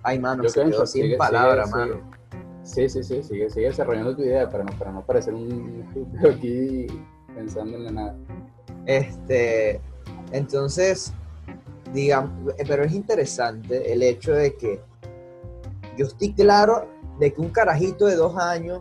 Ay, 0.02 0.18
mano, 0.18 0.48
se 0.48 0.64
quedó 0.64 0.86
sin 0.86 1.16
palabras, 1.16 1.70
mano. 1.70 2.00
Sí, 2.62 2.88
sí, 2.88 3.02
sí, 3.02 3.22
sigue, 3.22 3.48
desarrollando 3.48 4.14
tu 4.14 4.22
idea 4.22 4.48
para 4.48 4.64
no, 4.64 4.72
para 4.78 4.92
no 4.92 5.04
parecer 5.04 5.34
un 5.34 5.84
aquí 6.24 6.86
pensando 7.34 7.76
en 7.76 7.94
nada. 7.94 8.16
Este, 8.86 9.80
entonces, 10.32 11.12
digamos, 11.92 12.54
pero 12.66 12.84
es 12.84 12.92
interesante 12.92 13.92
el 13.92 14.02
hecho 14.02 14.32
de 14.32 14.56
que 14.56 14.80
yo 15.96 16.06
estoy 16.06 16.32
claro 16.32 16.88
de 17.20 17.32
que 17.32 17.40
un 17.40 17.50
carajito 17.50 18.06
de 18.06 18.16
dos 18.16 18.36
años 18.36 18.80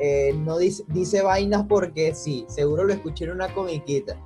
eh, 0.00 0.32
no 0.34 0.56
dice, 0.56 0.84
dice, 0.88 1.20
vainas 1.20 1.66
porque 1.68 2.14
sí, 2.14 2.46
seguro 2.48 2.84
lo 2.84 2.92
escuché 2.94 3.24
en 3.24 3.32
una 3.32 3.52
comiquita, 3.52 4.16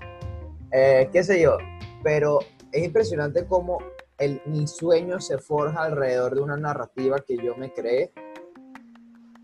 eh, 0.71 1.09
qué 1.13 1.25
sé 1.25 1.41
yo, 1.41 1.57
pero 2.05 2.39
es 2.71 2.85
impresionante 2.85 3.47
cómo 3.47 3.79
el, 4.19 4.41
mi 4.47 4.67
sueño 4.67 5.21
se 5.21 5.39
forja 5.39 5.83
alrededor 5.83 6.35
de 6.37 6.43
una 6.43 6.57
narrativa 6.57 7.19
que 7.19 7.37
yo 7.37 7.57
me 7.57 7.73
creé 7.73 8.13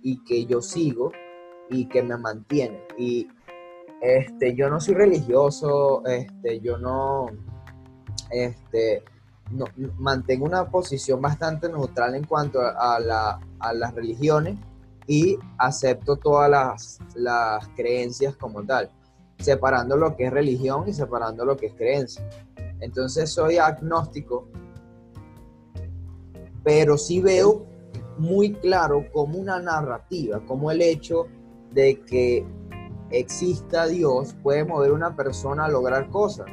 y 0.03 0.23
que 0.25 0.47
yo 0.47 0.61
sigo 0.61 1.11
y 1.69 1.89
que 1.89 2.03
me 2.03 2.17
mantiene. 2.17 2.83
Y 2.97 3.29
este, 4.01 4.55
yo 4.55 4.71
no 4.71 4.81
soy 4.81 4.95
religioso, 4.95 6.05
este, 6.07 6.61
yo 6.61 6.79
no, 6.79 7.27
este, 8.31 9.03
no, 9.51 9.65
mantengo 9.99 10.47
una 10.47 10.69
posición 10.69 11.21
bastante 11.21 11.69
neutral 11.69 12.15
en 12.15 12.25
cuanto 12.25 12.61
a, 12.61 12.99
la, 13.01 13.41
a 13.59 13.73
las 13.73 13.95
religiones 13.95 14.59
y 15.07 15.39
acepto 15.59 16.17
todas 16.17 16.51
las, 16.51 16.99
las, 17.15 17.67
creencias 17.77 18.37
como 18.37 18.65
tal, 18.65 18.91
separando 19.39 19.97
lo 19.97 20.17
que 20.17 20.27
es 20.27 20.33
religión 20.33 20.89
y 20.89 20.93
separando 20.93 21.45
lo 21.45 21.57
que 21.57 21.67
es 21.67 21.75
creencia. 21.75 22.29
Entonces 22.81 23.31
soy 23.31 23.59
agnóstico, 23.59 24.49
pero 26.63 26.97
sí 26.97 27.21
veo 27.21 27.67
muy 28.19 28.53
claro 28.53 29.07
como 29.13 29.39
una 29.39 29.59
narrativa, 29.59 30.41
como 30.47 30.71
el 30.71 30.83
hecho 30.83 31.27
de 31.73 32.01
que 32.03 32.47
exista 33.11 33.87
Dios 33.87 34.37
puede 34.43 34.65
mover 34.65 34.91
a 34.91 34.95
una 34.95 35.17
persona 35.17 35.65
a 35.65 35.69
lograr 35.69 36.09
cosas. 36.11 36.49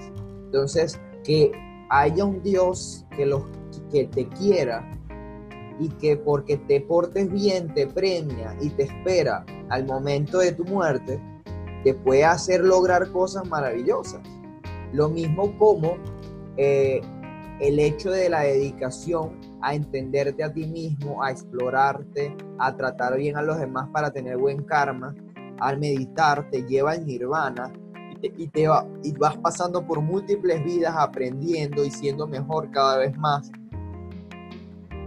Entonces, 0.45 0.99
que 1.23 1.51
haya 1.89 2.25
un 2.25 2.41
Dios 2.41 3.05
que, 3.15 3.25
los, 3.25 3.43
que 3.91 4.05
te 4.05 4.27
quiera 4.29 4.89
y 5.79 5.89
que 5.89 6.17
porque 6.17 6.57
te 6.57 6.81
portes 6.81 7.31
bien 7.31 7.73
te 7.73 7.87
premia 7.87 8.55
y 8.61 8.69
te 8.69 8.83
espera 8.83 9.45
al 9.69 9.85
momento 9.85 10.39
de 10.39 10.51
tu 10.53 10.65
muerte, 10.65 11.21
te 11.83 11.93
puede 11.93 12.25
hacer 12.25 12.61
lograr 12.63 13.11
cosas 13.11 13.47
maravillosas. 13.47 14.21
Lo 14.93 15.09
mismo 15.09 15.55
como 15.57 15.97
eh, 16.57 17.01
el 17.59 17.79
hecho 17.79 18.11
de 18.11 18.29
la 18.29 18.41
dedicación 18.41 19.39
a 19.61 19.73
entenderte 19.73 20.43
a 20.43 20.53
ti 20.53 20.67
mismo, 20.67 21.23
a 21.23 21.31
explorarte, 21.31 22.35
a 22.59 22.75
tratar 22.75 23.17
bien 23.17 23.35
a 23.35 23.41
los 23.41 23.59
demás 23.59 23.89
para 23.91 24.11
tener 24.11 24.37
buen 24.37 24.63
karma, 24.63 25.15
al 25.59 25.79
meditar 25.79 26.49
te 26.51 26.63
lleva 26.63 26.91
al 26.91 27.05
nirvana 27.05 27.73
y, 28.21 28.47
te, 28.47 28.67
va, 28.67 28.87
y 29.03 29.11
vas 29.13 29.37
pasando 29.37 29.85
por 29.85 30.01
múltiples 30.01 30.63
vidas 30.63 30.95
aprendiendo 30.97 31.85
y 31.85 31.91
siendo 31.91 32.27
mejor 32.27 32.71
cada 32.71 32.97
vez 32.97 33.17
más. 33.17 33.51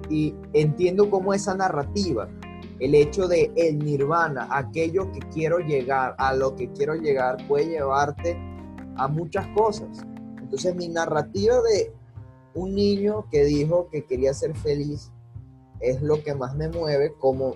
Y 0.08 0.34
entiendo 0.52 1.08
cómo 1.08 1.34
esa 1.34 1.54
narrativa, 1.54 2.28
el 2.78 2.94
hecho 2.94 3.28
de 3.28 3.52
el 3.56 3.78
nirvana, 3.78 4.48
aquello 4.50 5.10
que 5.12 5.20
quiero 5.32 5.58
llegar, 5.58 6.14
a 6.18 6.34
lo 6.34 6.56
que 6.56 6.70
quiero 6.72 6.94
llegar, 6.94 7.36
puede 7.46 7.68
llevarte 7.68 8.36
a 8.96 9.06
muchas 9.08 9.46
cosas. 9.48 10.04
Entonces 10.40 10.74
mi 10.74 10.88
narrativa 10.88 11.56
de 11.62 11.92
un 12.54 12.74
niño 12.74 13.26
que 13.30 13.44
dijo 13.44 13.88
que 13.90 14.04
quería 14.04 14.34
ser 14.34 14.56
feliz 14.56 15.12
es 15.80 16.02
lo 16.02 16.22
que 16.22 16.34
más 16.34 16.56
me 16.56 16.68
mueve 16.68 17.14
como 17.18 17.54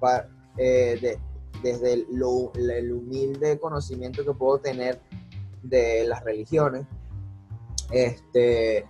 para, 0.00 0.28
eh, 0.56 1.18
desde 1.64 1.94
el, 1.94 2.92
humilde 2.92 3.58
conocimiento 3.58 4.22
que 4.22 4.34
puedo 4.34 4.58
tener 4.58 5.00
de 5.62 6.04
las 6.06 6.22
religiones, 6.22 6.86
este, 7.90 8.86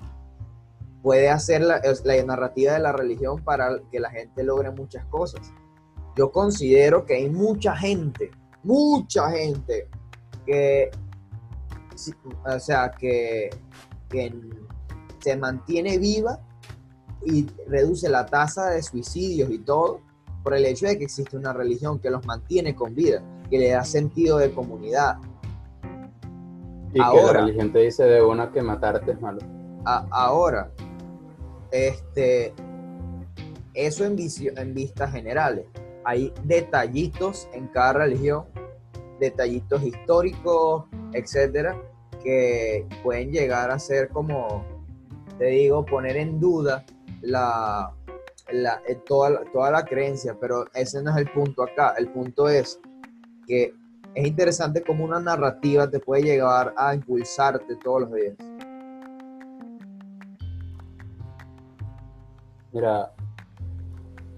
puede 1.00 1.30
hacer 1.30 1.62
la, 1.62 1.80
narrativa 2.26 2.72
de 2.72 2.80
la 2.80 2.92
religión 2.92 3.42
para 3.44 3.78
que 3.92 4.00
la 4.00 4.10
gente 4.10 4.42
logre 4.42 4.72
muchas 4.72 5.06
cosas. 5.06 5.52
Yo 6.16 6.32
considero 6.32 7.06
que 7.06 7.14
hay 7.14 7.30
mucha 7.30 7.76
gente, 7.76 8.32
mucha 8.64 9.30
gente 9.30 9.88
que, 10.44 10.90
o 12.44 12.58
sea, 12.58 12.90
que 12.90 13.50
se 15.20 15.37
mantiene 15.37 15.98
viva 15.98 16.40
y 17.24 17.46
reduce 17.68 18.08
la 18.08 18.26
tasa 18.26 18.70
de 18.70 18.82
suicidios 18.82 19.50
y 19.50 19.58
todo 19.58 20.00
por 20.44 20.54
el 20.54 20.66
hecho 20.66 20.87
de 20.87 20.98
que 20.98 21.04
existe 21.04 21.38
una 21.38 21.54
religión 21.54 21.98
que 21.98 22.11
los 22.11 22.24
mantiene 22.26 22.76
con 22.76 22.94
vida, 22.94 23.22
que 23.50 23.59
le 23.59 23.70
da 23.70 23.83
sentido 23.83 24.37
de 24.37 24.52
comunidad. 24.52 25.16
Y 26.92 27.00
ahora, 27.00 27.20
que 27.20 27.33
la 27.33 27.40
religión 27.40 27.72
te 27.72 27.78
dice 27.80 28.04
de 28.04 28.22
una 28.22 28.52
que 28.52 28.62
matarte 28.62 29.12
es 29.12 29.20
malo. 29.22 29.40
ahora, 29.85 30.70
este, 31.72 32.52
eso 33.72 34.04
en, 34.04 34.16
en 34.18 34.74
vistas 34.74 35.11
generales. 35.11 35.64
Hay 36.04 36.33
detallitos 36.44 37.48
en 37.54 37.66
cada 37.68 37.94
religión, 37.94 38.44
detallitos 39.18 39.83
históricos, 39.83 40.85
etcétera, 41.14 41.74
que 42.22 42.87
pueden 43.02 43.33
llegar 43.33 43.70
a 43.70 43.78
ser 43.78 44.11
como 44.11 44.62
te 45.38 45.46
digo, 45.46 45.85
poner 45.85 46.18
en 46.18 46.38
duda 46.38 46.85
la, 47.22 47.92
eh, 48.48 48.94
toda, 49.07 49.42
toda 49.52 49.70
la 49.70 49.85
creencia, 49.85 50.37
pero 50.38 50.64
ese 50.74 51.02
no 51.02 51.11
es 51.11 51.16
el 51.16 51.30
punto 51.30 51.62
acá. 51.62 51.94
El 51.98 52.09
punto 52.09 52.48
es 52.48 52.80
que 53.46 53.74
es 54.14 54.26
interesante 54.26 54.83
cómo 54.83 55.04
una 55.04 55.20
narrativa 55.20 55.88
te 55.90 55.98
puede 55.98 56.22
llegar 56.22 56.74
a 56.76 56.94
impulsarte 56.94 57.76
todos 57.76 58.02
los 58.02 58.12
días. 58.12 58.37
Mira, 62.72 63.12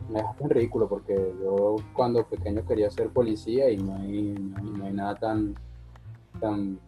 me 0.08 0.20
dejaste 0.20 0.44
en 0.44 0.50
ridículo 0.50 0.88
porque 0.88 1.14
yo 1.42 1.76
cuando 1.92 2.24
pequeño 2.26 2.64
quería 2.66 2.90
ser 2.90 3.08
policía 3.08 3.70
y 3.70 3.78
no 3.78 3.96
hay, 3.96 4.34
no 4.34 4.84
hay 4.84 4.92
nada 4.92 5.14
tan, 5.16 5.54
tan 6.40 6.78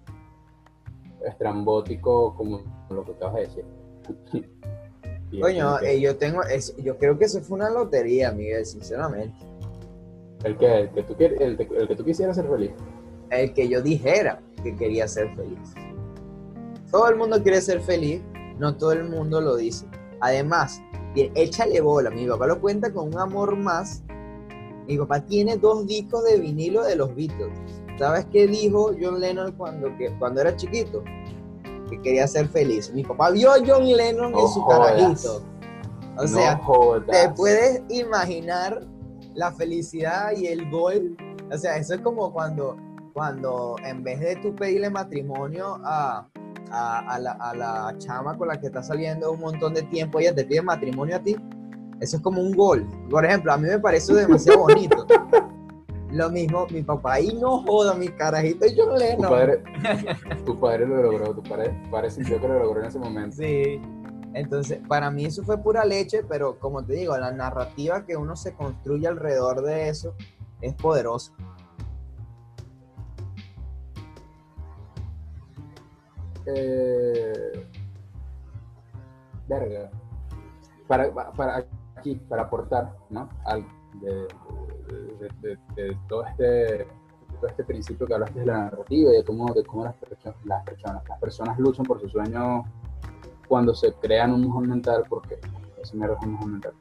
estrambótico 1.24 2.34
como 2.34 2.60
lo 2.90 3.04
que 3.04 3.12
acabas 3.12 3.34
de 3.34 3.40
decir. 3.40 3.64
Coño, 5.30 5.80
eh, 5.80 6.00
yo 6.00 6.16
tengo, 6.16 6.40
yo 6.82 6.96
creo 6.96 7.18
que 7.18 7.26
eso 7.26 7.40
fue 7.40 7.56
una 7.56 7.70
lotería, 7.70 8.32
Miguel, 8.32 8.64
sinceramente. 8.64 9.34
¿El 10.44 10.56
que, 10.56 10.80
el 10.80 10.90
que, 10.90 11.02
tú, 11.02 11.14
el, 11.18 11.56
que 11.56 11.96
tú 11.96 12.04
quisieras 12.04 12.36
ser 12.36 12.48
feliz? 12.48 12.70
El 13.30 13.52
que 13.52 13.68
yo 13.68 13.82
dijera 13.82 14.40
que 14.62 14.74
quería 14.74 15.06
ser 15.06 15.34
feliz. 15.34 15.74
Todo 16.90 17.08
el 17.08 17.16
mundo 17.16 17.42
quiere 17.42 17.60
ser 17.60 17.80
feliz, 17.80 18.22
no 18.58 18.76
todo 18.76 18.92
el 18.92 19.04
mundo 19.04 19.40
lo 19.40 19.56
dice. 19.56 19.86
Además, 20.20 20.80
échale 21.14 21.80
bola, 21.80 22.10
mi 22.10 22.26
papá 22.26 22.46
lo 22.46 22.60
cuenta 22.60 22.92
con 22.92 23.08
un 23.08 23.18
amor 23.18 23.56
más. 23.56 24.02
Mi 24.86 24.96
papá 24.96 25.20
tiene 25.20 25.58
dos 25.58 25.86
discos 25.86 26.24
de 26.24 26.38
vinilo 26.38 26.82
de 26.84 26.96
los 26.96 27.14
Beatles. 27.14 27.52
¿Sabes 27.98 28.26
qué 28.32 28.46
dijo 28.46 28.92
John 28.98 29.20
Lennon 29.20 29.52
cuando, 29.52 29.94
que, 29.98 30.10
cuando 30.18 30.40
era 30.40 30.56
chiquito? 30.56 31.02
Que 31.88 32.00
quería 32.00 32.26
ser 32.26 32.48
feliz. 32.48 32.92
Mi 32.92 33.02
papá 33.02 33.30
vio 33.30 33.50
a 33.50 33.56
John 33.64 33.86
Lennon 33.86 34.34
en 34.36 34.48
su 34.48 34.66
carajito. 34.66 35.42
O 36.16 36.26
sea, 36.26 36.60
te 37.10 37.30
puedes 37.30 37.82
imaginar 37.88 38.80
la 39.34 39.52
felicidad 39.52 40.32
y 40.36 40.46
el 40.46 40.68
gol. 40.70 41.16
O 41.52 41.56
sea, 41.56 41.76
eso 41.76 41.94
es 41.94 42.00
como 42.00 42.32
cuando, 42.32 42.76
cuando 43.14 43.76
en 43.84 44.02
vez 44.02 44.20
de 44.20 44.36
tú 44.36 44.54
pedirle 44.54 44.90
matrimonio 44.90 45.78
a, 45.84 46.26
a, 46.70 47.18
la, 47.18 47.32
a 47.32 47.54
la 47.54 47.94
chama 47.98 48.36
con 48.36 48.48
la 48.48 48.60
que 48.60 48.66
estás 48.66 48.88
saliendo 48.88 49.32
un 49.32 49.40
montón 49.40 49.74
de 49.74 49.82
tiempo, 49.82 50.18
ella 50.18 50.34
te 50.34 50.44
pide 50.44 50.60
matrimonio 50.62 51.16
a 51.16 51.20
ti. 51.20 51.36
Eso 52.00 52.16
es 52.16 52.22
como 52.22 52.40
un 52.40 52.52
gol. 52.52 52.86
Por 53.10 53.24
ejemplo, 53.24 53.52
a 53.52 53.56
mí 53.56 53.68
me 53.68 53.78
parece 53.78 54.12
demasiado 54.14 54.60
bonito. 54.60 55.06
Lo 56.10 56.30
mismo, 56.30 56.66
mi 56.70 56.82
papá, 56.82 57.14
ahí 57.14 57.36
no 57.38 57.62
joda, 57.64 57.94
mi 57.94 58.08
carajito, 58.08 58.66
yo 58.66 58.96
le 58.96 59.16
tu 59.16 59.22
padre, 59.22 59.62
tu 60.46 60.58
padre 60.58 60.86
lo 60.86 61.02
logró, 61.02 61.34
tu 61.34 61.42
padre, 61.42 61.78
padre 61.90 62.10
sintió 62.10 62.40
que 62.40 62.48
lo 62.48 62.58
logró 62.60 62.80
en 62.80 62.86
ese 62.86 62.98
momento. 62.98 63.36
Sí, 63.36 63.80
entonces 64.32 64.80
para 64.88 65.10
mí 65.10 65.26
eso 65.26 65.42
fue 65.42 65.58
pura 65.58 65.84
leche, 65.84 66.22
pero 66.26 66.58
como 66.58 66.82
te 66.82 66.94
digo, 66.94 67.16
la 67.18 67.30
narrativa 67.30 68.06
que 68.06 68.16
uno 68.16 68.36
se 68.36 68.54
construye 68.54 69.06
alrededor 69.06 69.62
de 69.62 69.88
eso 69.88 70.14
es 70.62 70.74
poderosa. 70.74 71.32
Eh, 76.46 77.66
verga. 79.46 79.90
Para, 80.86 81.12
para, 81.12 81.66
aquí, 81.96 82.14
para 82.14 82.42
aportar, 82.44 82.96
¿no? 83.10 83.28
Al, 83.44 83.66
de, 84.00 84.26
de, 84.88 85.96
todo, 86.08 86.24
este, 86.26 86.86
todo 87.40 87.46
este 87.48 87.64
principio 87.64 88.06
que 88.06 88.14
hablaste 88.14 88.40
de 88.40 88.46
la 88.46 88.58
narrativa 88.64 89.12
y 89.12 89.16
de 89.16 89.24
cómo, 89.24 89.52
de 89.52 89.64
cómo 89.64 89.84
las, 89.84 89.94
las, 90.44 90.64
personas, 90.64 91.02
las 91.08 91.20
personas 91.20 91.58
luchan 91.58 91.86
por 91.86 92.00
su 92.00 92.08
sueño 92.08 92.64
cuando 93.46 93.74
se 93.74 93.92
crean 93.94 94.32
un 94.32 94.42
mejor 94.42 94.66
mental, 94.66 95.04
porque 95.08 95.38
eso 95.80 95.96
me 95.96 96.06
es 96.06 96.12
un 96.22 96.32
mejor 96.32 96.48
mental. 96.48 96.72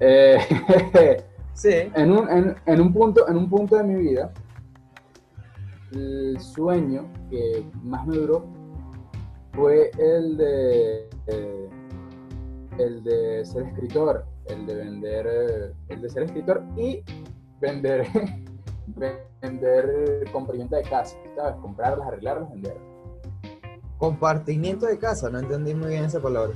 Eh, 0.00 0.38
sí. 1.54 1.90
En 1.94 2.12
un, 2.12 2.28
en, 2.28 2.56
en, 2.66 2.80
un 2.80 2.92
punto, 2.92 3.28
en 3.28 3.36
un 3.36 3.48
punto 3.48 3.76
de 3.76 3.84
mi 3.84 4.00
vida, 4.00 4.32
el 5.92 6.38
sueño 6.40 7.06
que 7.30 7.64
más 7.82 8.06
me 8.06 8.16
duró 8.16 8.44
fue 9.52 9.90
el 9.98 10.36
de, 10.36 11.08
eh, 11.28 11.68
el 12.78 13.04
de 13.04 13.44
ser 13.44 13.62
escritor 13.62 14.26
el 14.48 14.66
de 14.66 14.74
vender, 14.74 15.74
el 15.88 16.02
de 16.02 16.08
ser 16.08 16.24
escritor 16.24 16.62
y 16.76 17.02
vender, 17.60 18.06
vender 19.42 20.24
compartimiento 20.32 20.76
de 20.76 20.82
casa, 20.82 21.16
¿sabes? 21.34 21.56
Comprarlas, 21.60 22.06
arreglarlas, 22.06 22.50
vender. 22.50 22.76
Compartimiento 23.98 24.86
de 24.86 24.98
casa, 24.98 25.30
no 25.30 25.38
entendí 25.38 25.74
muy 25.74 25.88
bien 25.88 26.04
esa 26.04 26.20
palabra. 26.20 26.54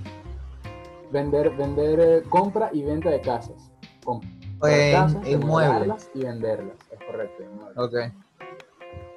Vender, 1.11 1.51
vender 1.57 2.01
eh, 2.01 2.23
compra 2.29 2.71
y 2.73 2.83
venta 2.83 3.11
de 3.11 3.21
casas. 3.21 3.73
Comprar 4.05 4.93
casas, 4.93 5.27
inmuebles. 5.27 6.11
y 6.15 6.25
venderlas, 6.25 6.77
es 6.93 6.99
correcto. 7.07 7.45
Ok. 7.77 7.95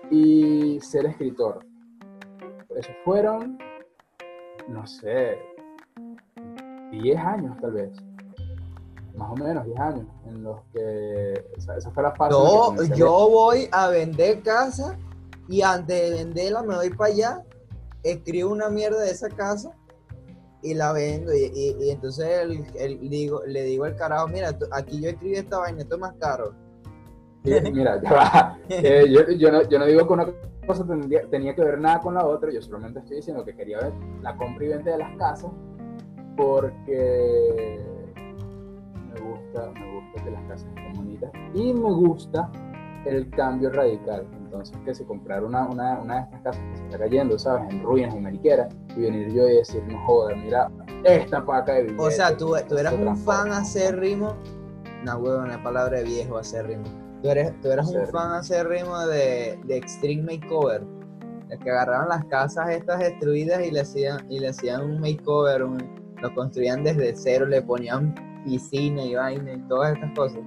Y 0.10 0.80
ser 0.82 1.06
escritor. 1.06 1.66
Esos 2.76 2.96
fueron, 3.04 3.58
no 4.68 4.88
sé, 4.88 5.38
10 6.92 7.18
años 7.18 7.58
tal 7.60 7.74
vez 7.74 7.92
más 9.16 9.30
o 9.32 9.36
menos 9.36 9.66
10 9.66 9.80
años, 9.80 10.06
en 10.28 10.44
los 10.44 10.60
que 10.74 11.46
esa, 11.58 11.92
fue 11.92 12.04
la 12.04 12.12
fase. 12.14 12.32
No, 12.32 12.96
yo 12.96 13.30
voy 13.30 13.68
a 13.72 13.88
vender 13.90 14.42
casa 14.42 14.98
y 15.48 15.62
antes 15.62 16.10
de 16.10 16.24
venderla 16.24 16.64
me 16.64 16.76
voy 16.76 16.90
para 16.90 17.14
allá, 17.14 17.44
escribo 18.04 18.52
una 18.52 18.70
mierda 18.70 19.02
de 19.02 19.12
esa 19.12 19.30
casa 19.30 19.72
y 20.62 20.74
la 20.74 20.94
vendo. 20.94 21.32
Y, 21.34 21.90
entonces 21.90 22.28
el, 22.76 23.10
digo, 23.10 23.42
le 23.46 23.64
digo 23.64 23.86
al 23.86 23.96
carajo, 23.96 24.28
mira, 24.28 24.58
aquí 24.72 25.02
yo 25.02 25.10
escribí 25.10 25.36
esta 25.36 25.60
vaina, 25.60 25.82
esto 25.82 25.96
es 25.96 26.02
más 26.02 26.14
caro. 26.20 26.54
mira, 27.44 28.02
ya 28.02 28.14
va. 28.14 28.58
Eh, 28.70 29.06
yo, 29.10 29.30
yo, 29.32 29.52
no, 29.52 29.62
yo 29.70 29.78
no 29.78 29.86
digo 29.86 30.08
que 30.08 30.14
una 30.14 30.34
cosa 30.66 30.86
tenía, 30.88 31.28
tenía 31.30 31.54
que 31.54 31.64
ver 31.64 31.80
nada 31.80 32.00
con 32.00 32.16
la 32.16 32.26
otra, 32.26 32.52
yo 32.52 32.62
solamente 32.62 33.00
estoy 33.00 33.18
diciendo 33.18 33.44
que 33.44 33.56
quería 33.56 33.80
ver 33.80 33.94
la 34.22 34.36
compra 34.38 34.66
y 34.66 34.70
venta 34.70 34.92
de 34.92 34.98
las 34.98 35.16
casas 35.18 35.52
porque 36.36 37.80
me 39.54 39.94
gusta 40.02 40.24
que 40.24 40.32
las 40.32 40.42
casas 40.44 40.68
estén 40.70 40.94
bonitas 40.94 41.32
y 41.54 41.74
me 41.74 41.92
gusta 41.92 42.50
el 43.06 43.30
cambio 43.32 43.70
radical. 43.70 44.26
Entonces, 44.46 44.78
que 44.86 44.94
se 44.96 45.04
comprar 45.06 45.44
una, 45.44 45.66
una, 45.68 46.00
una, 46.00 46.16
de 46.16 46.22
estas 46.22 46.42
casas 46.42 46.62
que 46.72 46.78
se 46.78 46.84
está 46.86 47.00
cayendo, 47.00 47.38
¿sabes? 47.40 47.74
En 47.74 47.84
ruinas, 47.84 48.14
en 48.16 48.24
mariquera, 48.24 48.70
y 48.96 49.02
venir 49.02 49.34
yo 49.34 49.48
y 49.50 49.56
decir, 49.58 49.84
no 49.88 50.00
joder, 50.06 50.38
mira, 50.38 50.70
esta 51.04 51.44
paca 51.46 51.74
de 51.74 51.84
billetes. 51.84 52.06
O 52.06 52.12
sea, 52.12 52.38
tú, 52.38 52.54
tú 52.70 52.78
eras 52.78 52.94
un 52.94 53.18
fan 53.18 53.52
acérrimo. 53.52 54.36
No, 55.04 55.18
huevón, 55.18 55.52
es 55.52 55.58
palabra 55.58 55.98
de 55.98 56.04
viejo 56.06 56.38
acérrimo. 56.38 56.84
Tú 57.22 57.30
eres, 57.30 57.60
tú 57.62 57.72
eras 57.72 57.88
un 57.90 57.96
Acérrimo. 57.98 58.20
fan 58.20 58.32
acérrimo 58.32 59.00
de, 59.08 59.60
de 59.66 59.78
Extreme 59.78 60.24
Makeover. 60.38 60.84
El 61.50 61.60
que 61.60 61.70
agarraban 61.72 62.10
las 62.10 62.24
casas 62.26 62.70
estas 62.70 63.00
destruidas 63.00 63.66
y 63.66 63.72
le 63.72 63.82
hacían, 63.82 64.26
y 64.30 64.40
le 64.40 64.50
hacían 64.50 64.82
un 64.84 65.00
makeover, 65.02 65.64
un- 65.64 66.14
lo 66.22 66.34
construían 66.36 66.84
desde 66.84 67.14
cero, 67.16 67.46
le 67.46 67.62
ponían 67.62 68.16
piscina 68.44 69.04
y 69.04 69.16
vaina 69.16 69.54
y 69.54 69.60
todas 69.68 69.94
estas 69.94 70.12
cosas. 70.16 70.40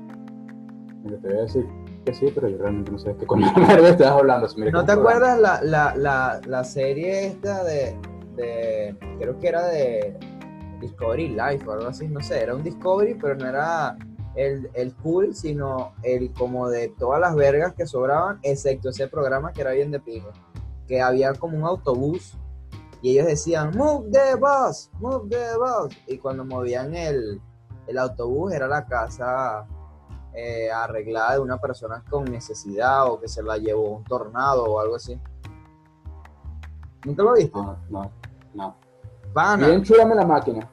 Mira, 1.02 1.18
te 1.18 1.28
voy 1.28 1.38
a 1.38 1.42
decir 1.42 1.66
que 2.04 2.14
sí, 2.14 2.32
pero 2.34 2.48
yo 2.48 2.58
realmente 2.58 2.92
no 2.92 2.98
sé 2.98 3.10
de 3.10 3.16
qué 3.16 3.26
coño 3.26 3.46
estás 3.84 4.12
hablando. 4.12 4.48
Mira, 4.56 4.70
¿No 4.70 4.84
te 4.84 4.92
acuerdas 4.92 5.38
la, 5.38 5.60
la, 5.62 5.94
la, 5.96 6.40
la 6.46 6.64
serie 6.64 7.26
esta 7.26 7.64
de, 7.64 7.96
de, 8.36 8.96
creo 9.18 9.38
que 9.38 9.48
era 9.48 9.66
de 9.66 10.16
Discovery 10.80 11.28
Life 11.28 11.66
o 11.66 11.72
algo 11.72 11.88
así, 11.88 12.08
no 12.08 12.20
sé, 12.20 12.42
era 12.42 12.54
un 12.54 12.62
Discovery, 12.62 13.14
pero 13.14 13.34
no 13.34 13.46
era 13.46 13.96
el, 14.36 14.70
el 14.74 14.94
cool, 14.96 15.34
sino 15.34 15.92
el 16.02 16.32
como 16.32 16.68
de 16.68 16.88
todas 16.98 17.20
las 17.20 17.34
vergas 17.34 17.74
que 17.74 17.86
sobraban, 17.86 18.38
excepto 18.42 18.90
ese 18.90 19.08
programa 19.08 19.52
que 19.52 19.62
era 19.62 19.72
bien 19.72 19.90
de 19.90 20.00
pijo, 20.00 20.30
que 20.86 21.00
había 21.00 21.32
como 21.34 21.56
un 21.56 21.64
autobús 21.64 22.36
y 23.02 23.10
ellos 23.10 23.26
decían, 23.26 23.76
move 23.76 24.10
the 24.10 24.34
bus, 24.36 24.90
move 25.00 25.28
the 25.28 25.56
bus, 25.58 25.96
y 26.06 26.18
cuando 26.18 26.44
movían 26.44 26.94
el, 26.94 27.40
el 27.86 27.98
autobús 27.98 28.52
era 28.52 28.66
la 28.68 28.84
casa 28.86 29.66
eh, 30.34 30.70
arreglada 30.70 31.34
de 31.34 31.40
una 31.40 31.58
persona 31.58 32.02
con 32.08 32.24
necesidad 32.24 33.06
o 33.10 33.18
que 33.20 33.28
se 33.28 33.42
la 33.42 33.56
llevó 33.56 33.96
un 33.98 34.04
tornado 34.04 34.64
o 34.64 34.80
algo 34.80 34.96
así. 34.96 35.18
¿Nunca 37.04 37.22
lo 37.22 37.32
viste? 37.34 37.56
No, 37.58 37.76
no, 37.90 38.10
no. 38.54 38.76
Pana. 39.32 39.66
Bien 39.68 39.82
chúlame 39.82 40.14
la 40.14 40.26
máquina. 40.26 40.68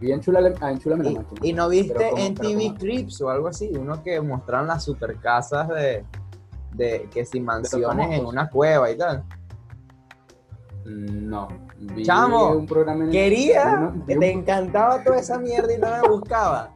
Bien 0.00 0.20
chúlame, 0.20 0.54
ah, 0.60 0.70
la 0.72 0.72
Y, 0.72 1.14
máquina. 1.16 1.24
y 1.42 1.52
no 1.52 1.68
viste 1.68 1.94
Pero 1.96 2.10
¿cómo- 2.10 2.22
en 2.22 2.34
TV? 2.34 2.74
Clips 2.78 3.20
o 3.22 3.30
algo 3.30 3.48
así, 3.48 3.70
uno 3.76 4.02
que 4.02 4.20
mostraron 4.20 4.66
las 4.66 4.82
super 4.84 5.16
casas 5.18 5.68
de, 5.68 6.04
de 6.74 7.08
que 7.12 7.24
si 7.24 7.40
mansiones 7.40 8.18
en 8.18 8.26
una 8.26 8.48
cueva 8.50 8.90
y 8.90 8.96
tal. 8.98 9.24
Mm, 10.84 11.28
No. 11.28 11.48
Vi 11.94 12.02
Chamo, 12.04 12.52
un 12.52 12.66
programa 12.66 13.04
en 13.04 13.10
Quería, 13.10 13.92
que 14.06 14.16
te 14.16 14.30
encantaba 14.30 15.02
toda 15.02 15.18
esa 15.18 15.38
mierda 15.38 15.72
y 15.74 15.78
no 15.78 15.88
me 15.90 16.08
buscaba. 16.08 16.70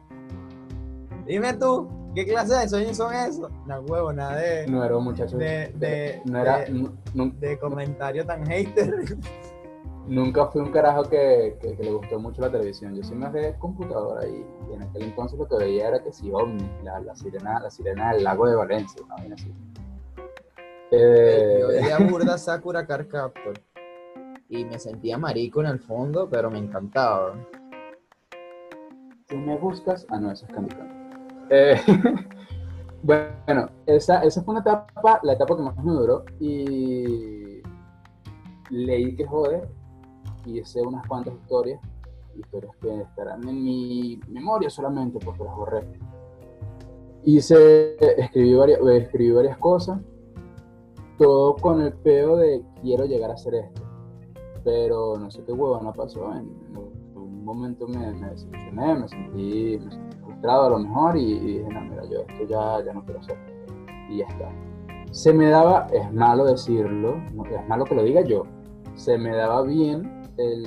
Dime 1.25 1.53
tú, 1.53 1.87
¿qué 2.13 2.25
clase 2.25 2.55
de 2.55 2.67
sueños 2.69 2.97
son 2.97 3.13
esos? 3.13 3.49
No 3.65 3.79
huevo, 3.81 4.11
nada 4.13 4.35
de, 4.35 4.67
No 4.67 4.83
era 4.83 4.97
un 4.97 5.03
muchacho. 5.05 5.37
de, 5.37 5.71
de, 5.75 6.21
no 6.25 6.39
era. 6.39 6.65
de- 6.65 7.57
comentario 7.59 8.25
tan 8.25 8.45
hater. 8.45 8.93
nunca 10.07 10.47
fui 10.47 10.61
un 10.61 10.71
carajo 10.71 11.03
que, 11.03 11.57
que- 11.61 11.75
que 11.75 11.83
le 11.83 11.91
gustó 11.91 12.19
mucho 12.19 12.41
la 12.41 12.51
televisión. 12.51 12.93
Yo 12.95 13.03
soy 13.03 13.17
más 13.17 13.31
de 13.33 13.55
computadora 13.59 14.25
y, 14.27 14.45
y 14.69 14.73
en 14.73 14.83
aquel 14.83 15.03
entonces 15.03 15.37
lo 15.39 15.47
que 15.47 15.55
veía 15.57 15.87
era 15.89 16.03
que 16.03 16.11
si 16.11 16.31
ovni, 16.31 16.69
la, 16.83 16.99
la 16.99 17.15
sirena, 17.15 17.59
la 17.61 17.69
sirena 17.71 18.13
del 18.13 18.23
lago 18.23 18.47
de 18.47 18.55
Valencia, 18.55 19.01
una 19.05 19.15
vaina 19.15 19.35
así. 19.35 19.53
Eh, 20.91 21.57
Yo 21.59 21.67
veía 21.67 21.97
burda 22.09 22.37
Sakura 22.37 22.85
Card 22.87 23.07
Captor 23.09 23.59
y 24.49 24.65
me 24.65 24.79
sentía 24.79 25.17
marico 25.17 25.61
en 25.61 25.67
el 25.67 25.79
fondo, 25.79 26.29
pero 26.29 26.49
me 26.49 26.59
encantaba. 26.59 27.35
Si 29.27 29.35
me 29.35 29.57
buscas. 29.57 30.05
Ah, 30.09 30.19
no, 30.19 30.31
eso 30.31 30.45
es 30.45 30.53
Candy 30.53 30.73
Crush. 30.73 30.91
Eh, 31.49 31.81
bueno, 33.03 33.69
esa, 33.85 34.23
esa 34.23 34.41
fue 34.43 34.53
una 34.53 34.61
etapa, 34.61 35.19
la 35.23 35.33
etapa 35.33 35.55
que 35.55 35.63
más 35.63 35.83
me 35.83 35.91
duró. 35.91 36.23
Y 36.39 37.61
leí 38.69 39.15
que 39.15 39.25
joder. 39.25 39.67
Y 40.45 40.59
hice 40.59 40.81
unas 40.81 41.05
cuantas 41.07 41.33
historias. 41.33 41.81
Historias 42.37 42.75
que 42.77 43.01
estarán 43.01 43.47
en 43.49 43.63
mi 43.63 44.19
memoria 44.29 44.69
solamente 44.69 45.19
porque 45.23 45.43
las 45.43 45.55
borré. 45.55 45.81
Hice, 47.23 47.97
escribí 48.21 48.53
varias, 48.53 48.79
escribí 48.79 49.31
varias 49.31 49.57
cosas. 49.57 49.99
Todo 51.17 51.55
con 51.55 51.81
el 51.81 51.91
peo 51.93 52.37
de 52.37 52.63
quiero 52.81 53.05
llegar 53.05 53.31
a 53.31 53.33
hacer 53.33 53.55
esto. 53.55 53.86
Pero 54.67 55.17
no 55.17 55.31
sé 55.31 55.41
qué 55.45 55.53
huevo 55.53 55.79
no 55.81 55.93
pasó. 55.93 56.29
En, 56.33 56.39
en 56.39 56.77
un 57.15 57.45
momento 57.45 57.87
me, 57.87 58.11
me 58.11 58.31
desilusioné, 58.31 58.95
me 58.95 59.07
sentí, 59.07 59.79
me 59.81 59.91
sentí 59.91 60.17
frustrado 60.17 60.65
a 60.65 60.69
lo 60.71 60.79
mejor 60.79 61.15
y, 61.17 61.21
y 61.35 61.39
dije, 61.59 61.69
no, 61.73 61.81
mira, 61.85 62.03
yo 62.03 62.19
esto 62.27 62.43
ya, 62.49 62.83
ya 62.85 62.91
no 62.93 63.01
quiero 63.05 63.21
hacer. 63.21 63.37
Y 64.09 64.17
ya 64.17 64.25
está. 64.27 64.49
Se 65.11 65.31
me 65.31 65.45
daba, 65.47 65.87
es 65.93 66.11
malo 66.13 66.43
decirlo, 66.43 67.15
no, 67.33 67.45
es 67.45 67.65
malo 67.69 67.85
que 67.85 67.95
lo 67.95 68.03
diga 68.03 68.21
yo, 68.25 68.43
se 68.95 69.17
me 69.17 69.33
daba 69.33 69.61
bien 69.61 70.21
el, 70.35 70.65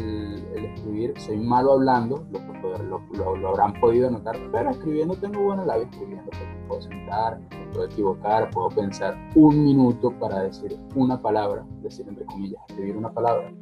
el 0.56 0.64
escribir, 0.64 1.12
soy 1.18 1.36
malo 1.36 1.72
hablando, 1.74 2.24
lo, 2.32 2.78
lo, 2.84 3.00
lo- 3.12 3.36
lo 3.36 3.48
habrán 3.50 3.74
podido 3.80 4.10
notar, 4.10 4.36
pero 4.50 4.70
escribiendo 4.70 5.14
tengo 5.16 5.42
buena 5.42 5.66
labio 5.66 5.84
escribiendo, 5.90 6.24
porque 6.30 6.64
puedo 6.68 6.80
sentar, 6.80 7.38
puedo 7.74 7.84
equivocar, 7.84 8.48
puedo 8.50 8.70
pensar 8.70 9.14
un 9.34 9.62
minuto 9.62 10.10
para 10.18 10.40
decir 10.44 10.74
una 10.96 11.20
palabra, 11.20 11.66
decir 11.82 12.08
entre 12.08 12.24
comillas, 12.24 12.62
escribir 12.70 12.96
una 12.96 13.12
palabra. 13.12 13.52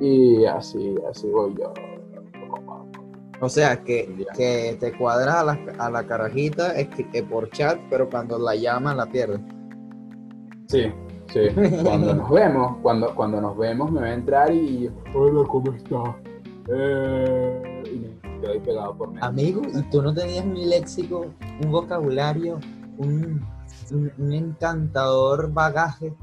Y 0.00 0.44
así, 0.46 0.96
así 1.10 1.28
voy 1.28 1.54
yo. 1.58 1.72
O 3.42 3.48
sea, 3.48 3.82
que, 3.82 4.26
que 4.36 4.76
te 4.80 4.96
cuadras 4.98 5.36
a 5.36 5.44
la, 5.44 5.58
a 5.78 5.90
la 5.90 6.06
carajita 6.06 6.74
por 7.28 7.48
chat, 7.50 7.78
pero 7.88 8.08
cuando 8.10 8.38
la 8.38 8.54
llaman 8.54 8.96
la 8.98 9.06
pierdes. 9.06 9.40
Sí, 10.68 10.92
sí. 11.32 11.40
Cuando 11.82 12.14
nos 12.14 12.30
vemos, 12.30 12.76
cuando, 12.82 13.14
cuando 13.14 13.40
nos 13.40 13.56
vemos 13.56 13.90
me 13.92 14.00
va 14.00 14.06
a 14.08 14.14
entrar 14.14 14.52
y 14.52 14.90
hola, 15.14 15.48
¿cómo 15.48 15.72
estás? 15.72 16.14
Eh, 16.68 17.82
y 17.92 17.98
me 18.26 18.40
quedo 18.40 18.52
ahí 18.52 18.60
pegado 18.60 18.94
por 18.96 19.08
medio. 19.10 19.24
Amigo, 19.24 19.62
¿y 19.74 19.82
tú 19.90 20.02
no 20.02 20.12
tenías 20.14 20.44
un 20.44 20.68
léxico, 20.68 21.26
un 21.64 21.70
vocabulario, 21.72 22.58
un, 22.98 23.42
un- 23.90 24.12
un 24.18 24.32
encantador 24.32 25.50
bagaje? 25.52 26.14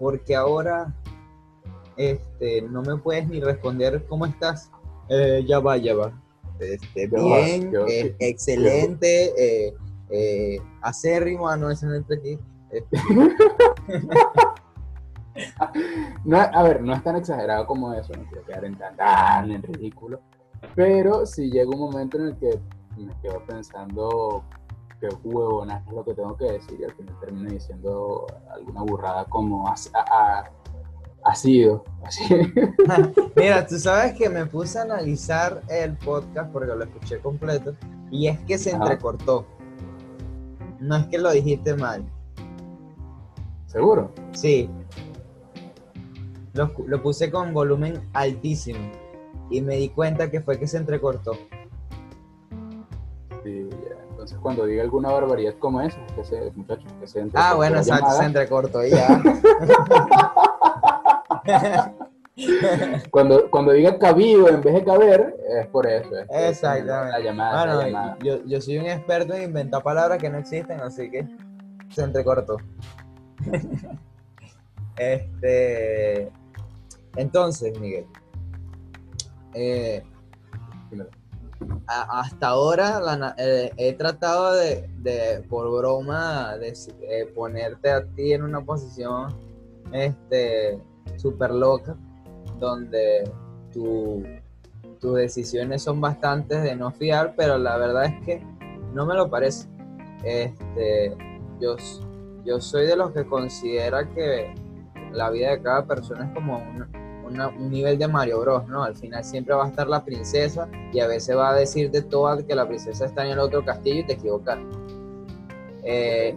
Porque 0.00 0.34
ahora 0.34 0.94
este, 1.98 2.62
no 2.62 2.82
me 2.82 2.96
puedes 2.96 3.28
ni 3.28 3.40
responder 3.40 4.06
cómo 4.08 4.24
estás. 4.26 4.70
Eh, 5.08 5.44
ya 5.46 5.58
va, 5.58 5.76
ya 5.76 5.94
va. 5.94 6.12
Este, 6.60 7.06
bien, 7.06 7.70
yo- 7.72 7.86
eh, 7.86 8.16
excelente, 8.18 9.66
eh, 9.68 9.74
eh, 10.10 10.58
acérrimo, 10.80 11.48
ah, 11.48 11.56
no, 11.56 11.70
ese 11.70 11.86
no 11.86 11.94
aquí. 11.96 12.38
Este, 12.70 12.96
No, 16.24 16.38
a 16.40 16.62
ver, 16.64 16.82
no 16.82 16.92
es 16.94 17.02
tan 17.04 17.14
exagerado 17.16 17.64
como 17.66 17.92
eso, 17.94 18.12
no 18.14 18.24
quiero 18.26 18.44
quedar 18.44 18.64
en 18.64 18.76
tan, 18.76 18.96
tan 18.96 19.50
en 19.52 19.62
ridículo, 19.62 20.20
pero 20.74 21.24
si 21.26 21.48
llega 21.50 21.70
un 21.70 21.78
momento 21.78 22.18
en 22.18 22.26
el 22.26 22.36
que 22.38 22.58
me 22.96 23.14
quedo 23.22 23.40
pensando 23.46 24.42
qué 25.00 25.06
huevona 25.22 25.84
es 25.86 25.92
lo 25.92 26.04
que 26.04 26.14
tengo 26.14 26.36
que 26.36 26.44
decir 26.46 26.80
y 26.80 26.84
al 26.84 26.92
final 26.92 27.14
termino 27.20 27.50
diciendo 27.50 28.26
alguna 28.52 28.82
burrada 28.82 29.24
como 29.26 29.68
ha- 29.68 29.74
ha 29.94 30.50
sido, 31.34 31.84
así. 32.04 32.22
Mira, 33.36 33.66
tú 33.66 33.78
sabes 33.78 34.14
que 34.14 34.28
me 34.28 34.46
puse 34.46 34.78
a 34.78 34.82
analizar 34.82 35.62
el 35.68 35.96
podcast 35.96 36.50
porque 36.52 36.74
lo 36.74 36.82
escuché 36.82 37.18
completo 37.18 37.74
y 38.10 38.28
es 38.28 38.38
que 38.40 38.58
se 38.58 38.70
Ajá. 38.70 38.84
entrecortó. 38.84 39.46
No 40.80 40.96
es 40.96 41.06
que 41.06 41.18
lo 41.18 41.30
dijiste 41.30 41.74
mal. 41.74 42.04
¿Seguro? 43.66 44.12
Sí. 44.32 44.70
Lo, 46.54 46.72
lo 46.86 47.02
puse 47.02 47.30
con 47.30 47.52
volumen 47.52 48.08
altísimo 48.14 48.90
y 49.50 49.60
me 49.60 49.76
di 49.76 49.88
cuenta 49.90 50.30
que 50.30 50.40
fue 50.40 50.58
que 50.58 50.66
se 50.66 50.78
entrecortó. 50.78 51.32
Sí, 53.44 53.68
ya. 53.70 53.96
Entonces 54.10 54.38
cuando 54.38 54.66
diga 54.66 54.82
alguna 54.82 55.10
barbaridad 55.10 55.54
como 55.58 55.80
esa, 55.80 55.98
es 56.06 56.12
que 56.12 56.24
se, 56.24 56.50
muchachos, 56.56 56.92
que 57.00 57.06
se 57.06 57.20
entre 57.20 57.40
Ah, 57.40 57.54
bueno, 57.54 57.78
exacto, 57.78 58.10
se 58.10 58.24
entrecortó 58.24 58.84
y 58.84 58.90
ya. 58.90 59.22
Cuando, 63.10 63.50
cuando 63.50 63.72
diga 63.72 63.98
cabido 63.98 64.48
en 64.48 64.60
vez 64.62 64.74
de 64.74 64.84
caber, 64.84 65.34
es 65.60 65.66
por 65.68 65.86
eso. 65.88 66.16
es 66.18 66.26
Exactamente. 66.30 66.86
La 67.10 67.18
llamada, 67.20 67.66
la 67.66 67.74
Bueno, 67.74 67.86
llamada. 67.88 68.16
yo, 68.22 68.44
yo 68.46 68.60
soy 68.60 68.78
un 68.78 68.86
experto 68.86 69.34
en 69.34 69.42
inventar 69.42 69.82
palabras 69.82 70.18
que 70.18 70.30
no 70.30 70.38
existen, 70.38 70.78
así 70.80 71.10
que 71.10 71.26
se 71.90 72.02
entrecortó. 72.02 72.56
este. 74.96 76.30
Entonces, 77.16 77.78
Miguel. 77.80 78.06
eh, 79.54 80.04
a- 81.88 82.20
hasta 82.20 82.46
ahora 82.48 83.00
la 83.00 83.34
eh, 83.36 83.72
he 83.76 83.94
tratado 83.94 84.54
de, 84.54 84.88
de, 84.98 85.42
por 85.48 85.68
broma, 85.76 86.56
de 86.56 86.68
eh, 87.08 87.26
ponerte 87.34 87.90
a 87.90 88.04
ti 88.04 88.32
en 88.32 88.44
una 88.44 88.60
posición 88.64 89.34
este 89.90 90.78
súper 91.16 91.50
loca, 91.50 91.96
donde 92.58 93.30
tu- 93.72 94.22
tus 95.00 95.14
decisiones 95.16 95.82
son 95.82 96.00
bastantes 96.00 96.62
de 96.62 96.74
no 96.74 96.90
fiar, 96.90 97.34
pero 97.36 97.56
la 97.58 97.76
verdad 97.76 98.06
es 98.06 98.24
que 98.24 98.42
no 98.92 99.06
me 99.06 99.14
lo 99.14 99.30
parece. 99.30 99.68
Este, 100.24 101.16
yo, 101.60 101.76
yo 102.44 102.60
soy 102.60 102.86
de 102.86 102.96
los 102.96 103.12
que 103.12 103.24
considera 103.24 104.08
que 104.08 104.52
la 105.12 105.30
vida 105.30 105.50
de 105.50 105.62
cada 105.62 105.86
persona 105.86 106.26
es 106.26 106.32
como 106.34 106.58
un 107.58 107.70
nivel 107.70 107.98
de 107.98 108.08
Mario 108.08 108.40
Bros, 108.40 108.66
¿no? 108.68 108.82
Al 108.82 108.96
final 108.96 109.22
siempre 109.22 109.54
va 109.54 109.66
a 109.66 109.68
estar 109.68 109.86
la 109.86 110.02
princesa 110.04 110.66
y 110.92 111.00
a 111.00 111.06
veces 111.06 111.36
va 111.36 111.50
a 111.50 111.54
decirte 111.54 112.02
todo 112.02 112.44
que 112.46 112.54
la 112.54 112.66
princesa 112.66 113.04
está 113.04 113.24
en 113.24 113.32
el 113.32 113.38
otro 113.38 113.64
castillo 113.64 114.00
y 114.00 114.06
te 114.06 114.14
equivocas. 114.14 114.58
Eh, 115.84 116.36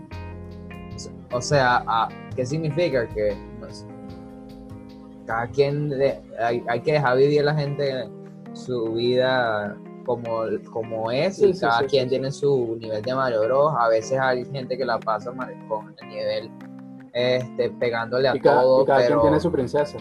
o 1.31 1.41
sea, 1.41 2.09
¿qué 2.35 2.45
significa? 2.45 3.07
Que 3.07 3.35
cada 5.25 5.47
quien, 5.47 5.93
hay, 6.39 6.63
hay, 6.67 6.81
que 6.81 6.93
dejar 6.93 7.17
vivir 7.17 7.41
a 7.41 7.43
la 7.43 7.55
gente 7.55 8.09
su 8.53 8.93
vida 8.93 9.77
como, 10.05 10.43
como 10.71 11.11
es 11.11 11.41
y 11.41 11.57
cada 11.59 11.85
quien 11.85 12.09
tiene 12.09 12.31
su 12.31 12.77
nivel 12.79 13.01
de 13.01 13.15
Mario 13.15 13.41
Bros. 13.41 13.73
A 13.77 13.87
veces 13.87 14.19
hay 14.19 14.45
gente 14.45 14.77
que 14.77 14.85
la 14.85 14.99
pasa 14.99 15.31
con 15.67 15.95
el 16.01 16.09
nivel 16.09 16.51
este, 17.13 17.69
pegándole 17.71 18.27
a 18.27 18.33
todo. 18.33 18.83
Y 18.83 18.85
cada 18.85 19.07
quien 19.07 19.21
tiene 19.21 19.39
su 19.39 19.51
princesa. 19.51 19.97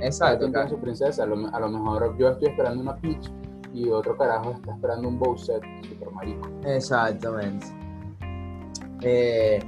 Exacto. 0.00 0.22
Cada 0.22 0.38
quien 0.38 0.52
tiene 0.52 0.68
su 0.68 0.78
princesa. 0.78 1.22
A 1.24 1.26
lo, 1.26 1.54
a 1.54 1.60
lo, 1.60 1.68
mejor 1.68 2.16
yo 2.18 2.30
estoy 2.30 2.48
esperando 2.48 2.82
una 2.82 2.96
Peach 2.96 3.30
y 3.72 3.88
otro 3.88 4.16
carajo 4.16 4.52
está 4.52 4.72
esperando 4.72 5.08
un 5.08 5.18
Bowser 5.18 5.60
super 5.88 6.10
marico. 6.10 6.48
Exactamente. 6.64 7.66
Eh, 9.02 9.60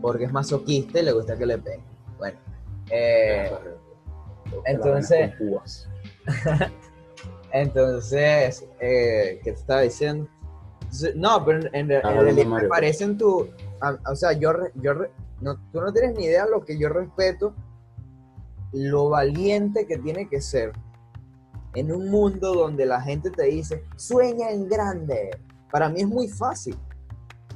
porque 0.00 0.24
es 0.24 0.32
masoquista 0.32 1.00
y 1.00 1.04
le 1.04 1.12
gusta 1.12 1.36
que 1.36 1.46
le 1.46 1.58
peguen. 1.58 1.82
Bueno. 2.18 2.38
Eh, 2.90 3.50
entonces. 4.64 5.32
entonces, 7.52 8.66
eh, 8.80 9.40
¿qué 9.42 9.52
te 9.52 9.58
estaba 9.58 9.80
diciendo? 9.82 10.28
No, 11.14 11.44
pero 11.44 11.68
en, 11.72 11.88
realidad 11.88 12.46
me 12.46 12.68
parece 12.68 13.04
en 13.04 13.18
tu. 13.18 13.48
O 14.10 14.16
sea, 14.16 14.32
yo, 14.32 14.52
yo 14.76 14.94
no, 15.40 15.56
tú 15.72 15.80
no 15.80 15.92
tienes 15.92 16.16
ni 16.16 16.24
idea 16.24 16.46
lo 16.46 16.64
que 16.64 16.78
yo 16.78 16.88
respeto, 16.88 17.54
lo 18.72 19.10
valiente 19.10 19.86
que 19.86 19.98
tiene 19.98 20.28
que 20.28 20.40
ser 20.40 20.72
en 21.74 21.92
un 21.92 22.10
mundo 22.10 22.54
donde 22.54 22.86
la 22.86 23.00
gente 23.00 23.30
te 23.30 23.44
dice, 23.44 23.84
sueña 23.96 24.50
en 24.50 24.68
grande. 24.68 25.30
Para 25.70 25.88
mí 25.88 26.00
es 26.00 26.08
muy 26.08 26.28
fácil. 26.28 26.76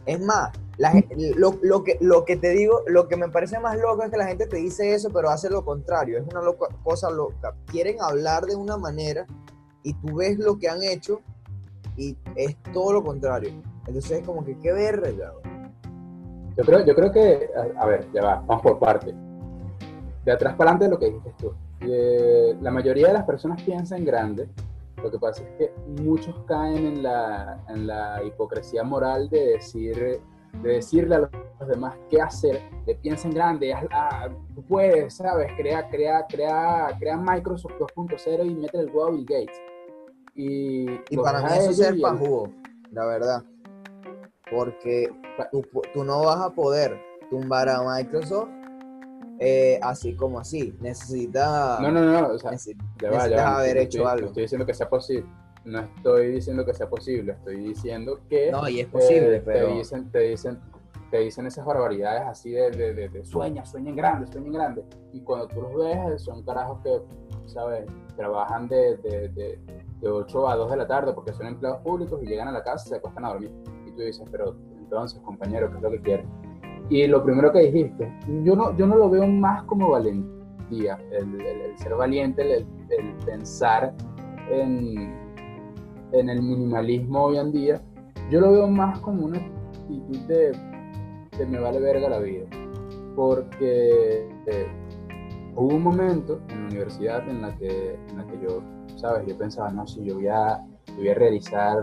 Es 0.04 0.20
más, 0.20 0.52
lo, 0.78 1.84
que, 1.84 1.98
lo 2.00 2.24
que 2.24 2.36
te 2.36 2.50
digo, 2.50 2.82
lo 2.86 3.08
que 3.08 3.16
me 3.16 3.28
parece 3.28 3.58
más 3.60 3.78
loco 3.78 4.02
es 4.02 4.10
que 4.10 4.16
la 4.16 4.26
gente 4.26 4.46
te 4.46 4.56
dice 4.56 4.94
eso, 4.94 5.10
pero 5.10 5.30
hace 5.30 5.50
lo 5.50 5.64
contrario. 5.64 6.18
Es 6.18 6.24
una 6.24 6.40
cosa 6.82 7.10
loca. 7.10 7.54
Quieren 7.66 7.96
hablar 8.00 8.46
de 8.46 8.56
una 8.56 8.76
manera 8.76 9.26
y 9.82 9.94
tú 9.94 10.16
ves 10.16 10.38
lo 10.38 10.58
que 10.58 10.68
han 10.68 10.82
hecho 10.82 11.20
y 11.96 12.16
es 12.36 12.56
todo 12.72 12.94
lo 12.94 13.04
contrario. 13.04 13.52
Entonces 13.86 14.12
es 14.12 14.26
como 14.26 14.44
que 14.44 14.58
qué 14.58 14.72
verga. 14.72 15.32
Yo 16.56 16.64
creo, 16.64 16.84
yo 16.84 16.94
creo 16.94 17.12
que, 17.12 17.50
a, 17.78 17.86
ver, 17.86 18.06
ya 18.12 18.22
va, 18.22 18.44
vamos 18.46 18.62
por 18.62 18.78
parte. 18.78 19.14
De 20.24 20.32
atrás 20.32 20.54
para 20.54 20.70
adelante 20.70 20.88
lo 20.88 20.98
que 20.98 21.06
dijiste 21.06 21.34
tú. 21.38 21.52
la 22.60 22.70
mayoría 22.70 23.08
de 23.08 23.14
las 23.14 23.24
personas 23.24 23.62
piensan 23.62 23.98
en 23.98 24.04
grande. 24.04 24.48
Lo 25.02 25.10
que 25.10 25.18
pasa 25.18 25.42
es 25.42 25.48
que 25.58 25.74
muchos 26.02 26.34
caen 26.46 26.86
en 26.86 27.02
la, 27.02 27.64
en 27.68 27.86
la 27.88 28.22
hipocresía 28.24 28.84
moral 28.84 29.28
de 29.28 29.54
decir 29.54 30.20
de 30.62 30.74
decirle 30.74 31.16
a 31.16 31.18
los 31.18 31.30
demás 31.68 31.96
qué 32.10 32.20
hacer, 32.20 32.60
que 32.84 32.94
piensen 32.96 33.32
grande, 33.32 33.72
ah, 33.74 34.28
tú 34.54 34.62
puedes, 34.62 35.14
¿sabes? 35.14 35.50
Crea, 35.56 35.88
crea, 35.88 36.26
crea, 36.28 36.96
crea 36.98 37.16
Microsoft 37.16 37.72
2.0 37.78 38.46
y 38.46 38.54
mete 38.54 38.78
el 38.78 38.86
huevo 38.86 39.06
a 39.06 39.10
Bill 39.10 39.26
Gates. 39.26 39.60
Y, 40.34 40.90
y 41.10 41.16
para 41.16 41.42
mí 41.42 41.48
eso 41.58 41.70
es 41.70 41.76
ser 41.76 42.00
pajugo, 42.00 42.52
la 42.90 43.06
verdad. 43.06 43.44
Porque 44.50 45.10
tú, 45.50 46.04
no 46.04 46.24
vas 46.24 46.40
a 46.40 46.50
poder 46.50 47.00
tumbar 47.30 47.68
a 47.68 47.82
Microsoft 47.82 48.50
eh, 49.38 49.80
así 49.82 50.14
como 50.14 50.38
así. 50.38 50.74
Necesita. 50.80 51.78
No, 51.80 51.90
no, 51.90 52.00
no. 52.04 52.28
O 52.28 52.38
sea, 52.38 52.50
necesitas 52.50 53.40
haber 53.40 53.78
hecho 53.78 54.06
algo. 54.06 54.28
Estoy 54.28 54.42
diciendo 54.42 54.66
que 54.66 54.74
sea 54.74 54.88
posible. 54.88 55.26
No 55.64 55.80
estoy 55.80 56.28
diciendo 56.32 56.64
que 56.64 56.74
sea 56.74 56.88
posible. 56.88 57.32
Estoy 57.32 57.56
diciendo 57.56 58.20
que. 58.28 58.50
No, 58.50 58.68
y 58.68 58.80
es 58.80 58.88
posible, 58.88 59.36
eh, 59.36 59.42
pero. 59.44 59.68
Te 59.68 59.74
dicen, 59.74 60.10
te 60.10 60.18
dicen, 60.20 60.60
te 61.10 61.18
dicen 61.18 61.46
esas 61.46 61.64
barbaridades 61.64 62.22
así 62.22 62.50
de, 62.52 62.70
de, 62.70 63.08
de, 63.08 63.24
sueña, 63.24 63.64
sueña 63.64 63.90
en 63.90 63.96
grande, 63.96 64.26
sueña 64.26 64.46
en 64.46 64.52
grande. 64.52 64.84
Y 65.12 65.20
cuando 65.20 65.46
tú 65.48 65.60
los 65.60 65.74
ves, 65.76 66.22
son 66.22 66.42
carajos 66.42 66.80
que, 66.82 67.00
¿sabes? 67.46 67.84
Trabajan 68.16 68.66
de, 68.66 68.96
de, 68.96 69.28
de, 69.28 70.08
8 70.08 70.48
a 70.48 70.56
2 70.56 70.70
de 70.70 70.76
la 70.76 70.86
tarde 70.86 71.12
porque 71.12 71.32
son 71.32 71.46
empleados 71.46 71.80
públicos 71.82 72.20
y 72.22 72.26
llegan 72.26 72.48
a 72.48 72.52
la 72.52 72.62
casa 72.64 72.86
y 72.86 72.88
se 72.88 72.96
acuestan 72.96 73.24
a 73.26 73.28
dormir. 73.28 73.52
Y 73.86 73.92
tú 73.92 74.02
dices, 74.02 74.26
pero 74.30 74.56
entonces, 74.78 75.20
compañero, 75.20 75.70
¿qué 75.70 75.76
es 75.76 75.82
lo 75.82 75.90
que 75.90 76.00
quieres? 76.00 76.26
Y 76.88 77.06
lo 77.06 77.22
primero 77.22 77.52
que 77.52 77.60
dijiste, 77.60 78.12
yo 78.42 78.56
no, 78.56 78.76
yo 78.76 78.86
no 78.86 78.96
lo 78.96 79.08
veo 79.08 79.26
más 79.26 79.62
como 79.64 79.90
valentía, 79.90 80.98
el, 81.10 81.40
el, 81.40 81.78
ser 81.78 81.94
valiente, 81.94 82.42
el, 82.42 82.66
el, 82.90 83.14
pensar 83.24 83.94
en, 84.50 85.21
en 86.12 86.28
el 86.28 86.42
minimalismo 86.42 87.24
hoy 87.24 87.38
en 87.38 87.52
día, 87.52 87.82
yo 88.30 88.40
lo 88.40 88.52
veo 88.52 88.68
más 88.68 88.98
como 89.00 89.26
una 89.26 89.38
actitud 89.38 90.18
de, 90.28 90.52
de 91.38 91.46
me 91.46 91.58
vale 91.58 91.80
verga 91.80 92.08
la 92.08 92.18
vida. 92.18 92.46
Porque 93.16 94.28
eh, 94.46 94.66
hubo 95.56 95.74
un 95.74 95.82
momento 95.82 96.40
en 96.48 96.60
la 96.60 96.66
universidad 96.68 97.28
en 97.28 97.42
la 97.42 97.56
que, 97.56 97.98
en 98.08 98.18
la 98.18 98.26
que 98.26 98.40
yo, 98.40 98.62
¿sabes? 98.96 99.26
Yo 99.26 99.36
pensaba, 99.36 99.70
no, 99.70 99.86
si 99.86 100.04
yo 100.04 100.14
voy 100.14 100.28
a, 100.28 100.60
voy 100.96 101.08
a 101.08 101.14
realizar... 101.14 101.78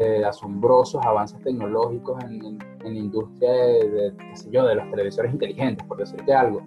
Eh, 0.00 0.24
asombrosos 0.24 1.04
avances 1.04 1.38
tecnológicos 1.42 2.24
en, 2.24 2.58
en, 2.82 2.94
la 2.94 2.98
industria 2.98 3.52
de, 3.52 4.14
yo, 4.50 4.64
de 4.64 4.76
los 4.76 4.90
televisores 4.90 5.30
inteligentes, 5.30 5.86
por 5.86 5.98
decirte 5.98 6.32
algo. 6.32 6.62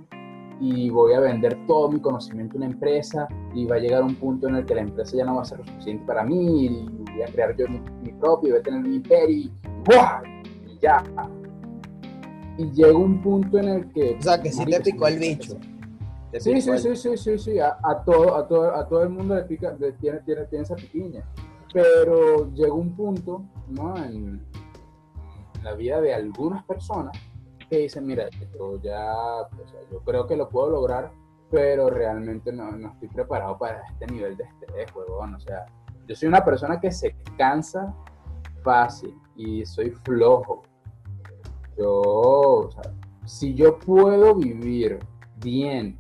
Y 0.60 0.90
voy 0.90 1.14
a 1.14 1.20
vender 1.20 1.58
todo 1.68 1.90
mi 1.90 2.00
conocimiento 2.00 2.56
a 2.56 2.58
una 2.58 2.66
empresa 2.68 3.28
y 3.54 3.66
va 3.66 3.76
a 3.76 3.80
llegar 3.80 4.04
un 4.04 4.16
punto 4.16 4.48
en 4.48 4.56
el 4.56 4.66
que 4.66 4.76
la 4.76 4.82
empresa 4.82 5.18
ya 5.18 5.26
no 5.26 5.36
va 5.36 5.42
a 5.42 5.46
ser 5.46 5.60
lo 5.60 5.66
suficiente 5.66 6.06
para 6.06 6.24
mí 6.24 6.66
y 6.66 6.90
voy 7.12 7.22
a 7.22 7.26
crear 7.26 7.56
yo 7.56 7.68
mi, 7.68 8.12
propio, 8.14 8.52
voy 8.52 8.60
a 8.60 8.64
tener 8.64 8.82
mi 8.82 8.96
imperio 8.96 9.36
y, 9.36 9.52
y 10.68 10.80
ya. 10.82 11.04
Y 12.58 12.72
llega 12.72 12.98
un 12.98 13.22
punto 13.22 13.58
en 13.58 13.68
el 13.68 13.92
que... 13.92 14.16
O 14.20 14.22
sea, 14.22 14.42
que 14.42 14.52
sí 14.52 14.64
te 14.66 14.80
picó 14.80 15.08
el 15.08 15.20
bicho. 15.20 15.58
Sí, 16.40 16.62
sí, 16.62 16.78
sí, 16.78 16.96
sí, 16.96 17.18
sí, 17.18 17.38
sí, 17.38 17.60
a, 17.60 17.78
todo, 18.06 18.36
a, 18.36 18.48
todo, 18.48 18.76
a 18.76 18.88
todo 18.88 19.04
el 19.04 19.10
mundo 19.10 19.36
le 19.36 19.44
pica, 19.44 19.76
tiene, 19.76 20.20
tiene, 20.20 20.46
tiene 20.46 20.64
esa 20.64 20.76
piquiña. 20.76 21.24
Pero 21.72 22.52
llegó 22.54 22.76
un 22.76 22.96
punto 22.96 23.44
¿no? 23.70 23.96
en, 23.98 24.42
la 25.64 25.74
vida 25.76 26.02
de 26.02 26.14
algunas 26.14 26.64
personas 26.66 27.18
que 27.74 27.80
dicen, 27.80 28.06
mira, 28.06 28.30
yo 28.54 28.80
ya, 28.84 29.50
yo 29.92 30.00
creo 30.06 30.28
que 30.28 30.38
lo 30.38 30.48
puedo 30.48 30.70
lograr, 30.70 31.12
pero 31.50 31.90
realmente 31.90 32.54
no, 32.54 32.72
no, 32.72 32.92
estoy 32.92 33.08
preparado 33.08 33.58
para 33.58 33.82
este 33.88 34.06
nivel 34.06 34.38
de 34.38 34.44
estrés, 34.44 34.96
huevón. 34.96 35.34
O 35.34 35.40
sea, 35.40 35.66
yo 36.08 36.16
soy 36.16 36.28
una 36.28 36.46
persona 36.46 36.80
que 36.80 36.92
se 36.92 37.16
cansa 37.36 37.92
fácil 38.62 39.16
y 39.36 39.66
soy 39.66 39.90
flojo. 39.90 40.62
Yo, 41.76 42.00
o 42.00 42.70
sea, 42.72 42.94
si 43.26 43.56
yo 43.56 43.80
puedo 43.80 44.36
vivir 44.36 45.00
bien 45.38 45.98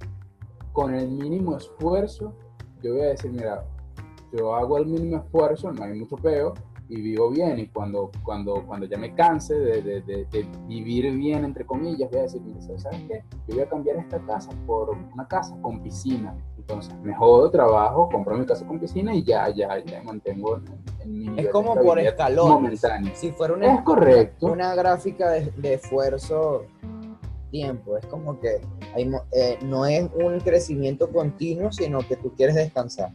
con 0.73 0.93
el 0.93 1.09
mínimo 1.09 1.57
esfuerzo, 1.57 2.35
yo 2.83 2.93
voy 2.93 3.01
a 3.01 3.09
decir, 3.09 3.31
mira, 3.31 3.65
yo 4.31 4.53
hago 4.53 4.77
el 4.77 4.85
mínimo 4.85 5.17
esfuerzo, 5.17 5.71
no 5.71 5.83
hay 5.83 5.97
mucho 5.97 6.17
peo 6.17 6.53
y 6.89 7.01
vivo 7.01 7.29
bien. 7.29 7.59
Y 7.59 7.67
cuando, 7.67 8.11
cuando, 8.23 8.63
cuando 8.65 8.85
ya 8.85 8.97
me 8.97 9.13
canse 9.13 9.55
de, 9.55 9.81
de, 9.81 10.01
de, 10.01 10.47
vivir 10.67 11.11
bien, 11.13 11.45
entre 11.45 11.65
comillas, 11.65 12.09
voy 12.09 12.19
a 12.19 12.23
decir, 12.23 12.41
¿sabes 12.77 13.01
qué? 13.07 13.23
Yo 13.47 13.55
voy 13.55 13.61
a 13.61 13.69
cambiar 13.69 13.97
esta 13.97 14.19
casa 14.25 14.51
por 14.65 14.91
una 14.91 15.27
casa 15.27 15.55
con 15.61 15.81
piscina. 15.81 16.35
Entonces, 16.57 16.95
me 17.01 17.13
jodo, 17.13 17.51
trabajo, 17.51 18.07
compro 18.09 18.37
mi 18.37 18.45
casa 18.45 18.65
con 18.65 18.79
piscina 18.79 19.13
y 19.13 19.23
ya, 19.23 19.49
ya, 19.49 19.83
ya 19.83 19.99
me 19.99 20.03
mantengo 20.05 20.61
en, 21.03 21.27
mi 21.27 21.39
Es 21.39 21.49
como 21.49 21.75
por 21.75 21.99
escalón. 21.99 22.71
Si 23.13 23.31
fuera 23.31 23.53
una, 23.53 23.75
es 23.75 23.81
correcto. 23.81 24.47
una 24.47 24.73
gráfica 24.73 25.31
de, 25.31 25.73
esfuerzo 25.73 26.65
tiempo. 27.51 27.97
Es 27.97 28.05
como 28.07 28.39
que 28.39 28.61
hay, 28.95 29.11
eh, 29.33 29.59
no 29.63 29.85
es 29.85 30.09
un 30.15 30.39
crecimiento 30.39 31.09
continuo, 31.11 31.71
sino 31.71 31.99
que 31.99 32.15
tú 32.15 32.33
quieres 32.35 32.55
descansar 32.55 33.11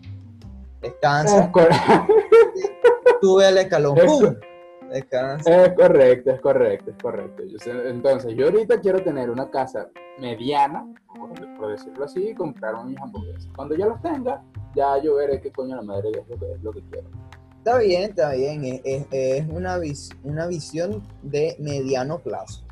descansa. 0.80 1.50
Sube 3.20 3.48
el 3.48 3.58
escalón. 3.58 3.96
¡Pum! 3.96 4.36
Es 4.90 5.04
correcto, 5.76 6.30
es 6.30 6.40
correcto, 6.40 6.90
es 6.90 6.96
correcto. 7.02 7.42
entonces, 7.84 8.34
yo 8.34 8.46
ahorita 8.46 8.80
quiero 8.80 9.02
tener 9.02 9.28
una 9.28 9.50
casa 9.50 9.90
mediana, 10.18 10.86
por 11.58 11.72
decirlo 11.72 12.06
así, 12.06 12.28
y 12.28 12.34
comprar 12.34 12.82
mis 12.84 12.98
hamburguesas. 12.98 13.48
Cuando 13.54 13.76
ya 13.76 13.86
los 13.86 14.00
tenga, 14.00 14.42
ya 14.74 14.96
yo 15.02 15.16
veré 15.16 15.40
qué 15.40 15.52
coño 15.52 15.76
la 15.76 15.82
madre 15.82 16.10
es 16.10 16.16
lo 16.16 16.38
que, 16.38 16.52
es 16.52 16.62
lo 16.62 16.72
que 16.72 16.82
quiero. 16.90 17.08
Está 17.58 17.78
bien, 17.78 18.02
está 18.04 18.32
bien. 18.32 18.80
Es, 18.84 19.06
es 19.10 19.46
una, 19.48 19.78
una 20.24 20.46
visión 20.46 21.02
de 21.22 21.54
mediano 21.58 22.18
plazo. 22.18 22.64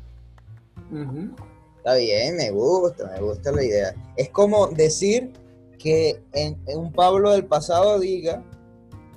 Está 1.77 1.95
bien, 1.95 2.35
me 2.37 2.51
gusta, 2.51 3.11
me 3.13 3.21
gusta 3.21 3.51
la 3.51 3.63
idea. 3.63 3.95
Es 4.15 4.29
como 4.29 4.67
decir 4.67 5.33
que 5.77 6.21
en, 6.33 6.57
un 6.75 6.91
Pablo 6.91 7.31
del 7.31 7.45
pasado 7.45 7.99
diga, 7.99 8.43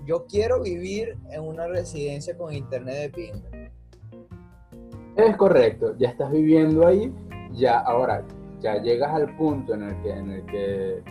yo 0.07 0.27
quiero 0.27 0.63
vivir 0.63 1.17
en 1.31 1.43
una 1.43 1.67
residencia 1.67 2.37
con 2.37 2.53
internet 2.53 2.97
de 2.97 3.11
ping. 3.11 3.67
Es 5.17 5.37
correcto, 5.37 5.97
ya 5.99 6.09
estás 6.09 6.31
viviendo 6.31 6.87
ahí, 6.87 7.13
ya 7.53 7.79
ahora, 7.81 8.25
ya 8.61 8.81
llegas 8.81 9.13
al 9.13 9.37
punto 9.37 9.75
en 9.75 9.83
el 9.83 10.03
que, 10.03 10.11
en 10.11 10.31
el 10.31 10.47
que, 10.47 11.03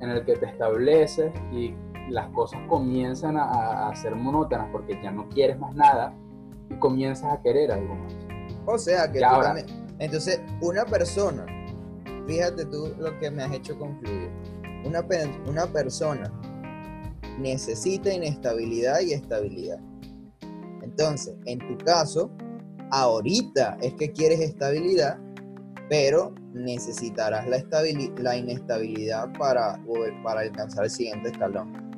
en 0.00 0.10
el 0.10 0.24
que 0.24 0.36
te 0.36 0.46
estableces 0.46 1.32
y 1.52 1.74
las 2.10 2.28
cosas 2.30 2.60
comienzan 2.68 3.36
a, 3.36 3.88
a 3.88 3.96
ser 3.96 4.14
monótonas 4.14 4.68
porque 4.72 5.00
ya 5.02 5.10
no 5.10 5.28
quieres 5.28 5.58
más 5.58 5.74
nada 5.74 6.14
y 6.70 6.74
comienzas 6.76 7.32
a 7.32 7.42
querer 7.42 7.72
algo 7.72 7.94
más. 7.94 8.14
O 8.66 8.78
sea, 8.78 9.10
que 9.10 9.20
tú 9.20 9.42
también... 9.42 9.66
Entonces, 9.98 10.40
una 10.60 10.84
persona, 10.84 11.46
fíjate 12.26 12.64
tú 12.66 12.94
lo 12.98 13.18
que 13.18 13.30
me 13.30 13.42
has 13.42 13.52
hecho 13.52 13.78
concluir, 13.78 14.30
una, 14.84 15.04
una 15.48 15.66
persona 15.66 16.30
necesita 17.38 18.12
inestabilidad 18.12 19.00
y 19.00 19.12
estabilidad. 19.12 19.78
Entonces, 20.82 21.36
en 21.46 21.58
tu 21.58 21.76
caso, 21.84 22.30
ahorita 22.90 23.78
es 23.80 23.94
que 23.94 24.12
quieres 24.12 24.40
estabilidad, 24.40 25.18
pero 25.88 26.34
necesitarás 26.52 27.46
la, 27.48 27.62
la 28.18 28.36
inestabilidad 28.36 29.32
para, 29.38 29.80
para 30.22 30.40
alcanzar 30.40 30.84
el 30.84 30.90
siguiente 30.90 31.30
escalón. 31.30 31.88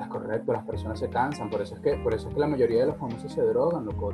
Es 0.00 0.06
correcto, 0.06 0.52
las 0.52 0.64
personas 0.64 1.00
se 1.00 1.08
cansan, 1.08 1.50
por 1.50 1.60
eso 1.60 1.74
es 1.74 1.80
que, 1.80 1.94
por 1.96 2.14
eso 2.14 2.28
es 2.28 2.34
que 2.34 2.40
la 2.40 2.46
mayoría 2.46 2.80
de 2.80 2.86
los 2.86 2.96
famosos 2.98 3.32
se 3.32 3.42
drogan, 3.42 3.84
loco. 3.84 4.12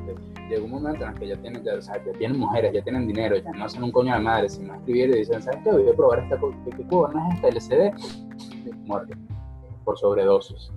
Llega 0.49 0.65
un 0.65 0.71
momento 0.71 1.05
en 1.05 1.11
el 1.11 1.19
que 1.19 1.29
ya 1.29 1.37
tienen, 1.37 1.63
ya, 1.63 1.79
tienen 2.19 2.39
mujeres, 2.39 2.73
ya 2.73 2.83
tienen 2.83 3.07
dinero, 3.07 3.37
ya 3.37 3.51
no 3.53 3.67
hacen 3.67 3.83
un 3.83 3.93
coño 3.93 4.15
de 4.15 4.21
madre, 4.21 4.49
sino 4.49 4.75
escribir 4.75 5.11
y 5.11 5.19
dicen, 5.19 5.43
¿sabes 5.43 5.61
qué? 5.63 5.71
Voy 5.71 5.87
a 5.87 5.95
probar 5.95 6.21
esta 6.21 6.39
cosa, 6.39 6.57
¿qué 6.65 6.85
no 6.91 7.29
es 7.29 7.35
esta 7.35 7.49
LCD? 7.49 7.93
Muerte, 8.87 9.15
por 9.85 9.99
sobredosis. 9.99 10.71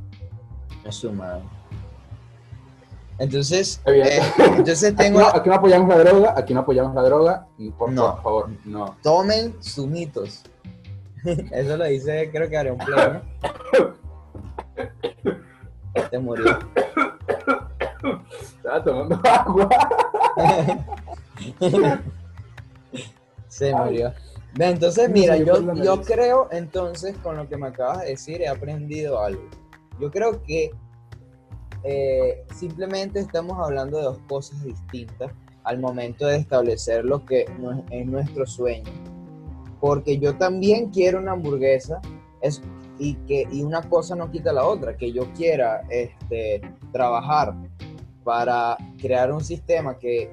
Es 0.84 0.95
su 0.95 1.12
madre. 1.12 1.43
Entonces, 3.20 3.82
eh, 3.86 4.20
entonces 4.38 4.95
tengo... 4.95 5.26
Aquí 5.26 5.49
no, 5.49 5.55
apoyamos 5.55 5.89
la 5.89 5.97
droga, 6.03 6.34
aquí 6.38 6.53
no 6.53 6.60
apoyamos 6.60 6.93
la 6.93 7.01
droga, 7.01 7.47
por, 7.78 7.91
no, 7.91 8.16
favor, 8.22 8.49
no. 8.64 8.95
Tomen 9.01 9.55
sumitos. 9.62 10.43
Eso 11.51 11.78
lo 11.78 11.86
dice, 11.86 12.30
creo 12.32 12.47
que 12.47 12.58
haré 12.58 12.72
un 12.72 12.78
pleno. 12.78 13.22
Te 16.12 16.20
murió. 16.20 16.60
Estaba 18.39 18.84
tomando 18.84 19.20
agua. 19.28 19.70
Se 23.47 23.74
murió. 23.74 24.14
Entonces, 24.60 25.10
mira, 25.10 25.38
yo, 25.38 25.74
yo 25.76 26.01
creo, 26.01 26.47
entonces, 26.51 27.16
con 27.18 27.38
lo 27.38 27.47
que 27.47 27.58
me 27.58 27.68
acabas 27.68 28.01
de 28.01 28.10
decir, 28.10 28.41
he 28.41 28.47
aprendido 28.47 29.20
algo. 29.20 29.43
Yo 29.99 30.10
creo 30.10 30.41
que 30.43 30.72
eh, 31.84 32.43
simplemente 32.55 33.20
estamos 33.20 33.58
hablando 33.60 33.97
de 33.97 34.03
dos 34.03 34.20
cosas 34.28 34.64
distintas 34.64 35.32
al 35.64 35.80
momento 35.80 36.26
de 36.26 36.38
establecer 36.38 37.05
lo 37.05 37.26
que 37.26 37.45
es 37.91 38.05
nuestro 38.05 38.45
sueño. 38.45 38.91
Porque 39.80 40.18
yo 40.18 40.36
también 40.38 40.89
quiero 40.89 41.20
una 41.20 41.34
hamburguesa 41.34 42.01
es, 42.41 42.62
y, 42.97 43.14
que, 43.28 43.47
y 43.51 43.64
una 43.64 43.82
cosa 43.84 44.16
no 44.16 44.32
quita 44.32 44.53
la 44.53 44.66
otra, 44.66 44.97
que 44.97 45.12
yo 45.12 45.32
quiera 45.34 45.82
este, 45.89 46.62
trabajar 46.91 47.53
para 48.24 48.78
crear 48.99 49.32
un 49.32 49.43
sistema 49.43 49.97
que 49.97 50.30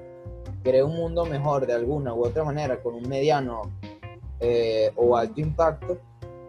cree 0.62 0.82
un 0.82 0.96
mundo 0.96 1.26
mejor 1.26 1.66
de 1.66 1.74
alguna 1.74 2.14
u 2.14 2.24
otra 2.24 2.42
manera 2.42 2.82
con 2.82 2.94
un 2.94 3.06
mediano 3.06 3.62
eh, 4.40 4.92
o 4.96 5.16
alto 5.16 5.40
impacto, 5.40 6.00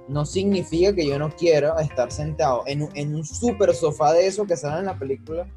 no 0.07 0.25
significa 0.25 0.93
que 0.93 1.07
yo 1.07 1.17
no 1.17 1.29
quiera 1.35 1.79
estar 1.81 2.11
sentado 2.11 2.63
en, 2.67 2.83
un 3.13 3.25
super 3.25 3.73
sofá 3.73 4.13
de 4.13 4.27
eso 4.27 4.45
que 4.45 4.55
sale 4.55 4.79
en 4.79 4.85
la 4.85 4.99
película 4.99 5.47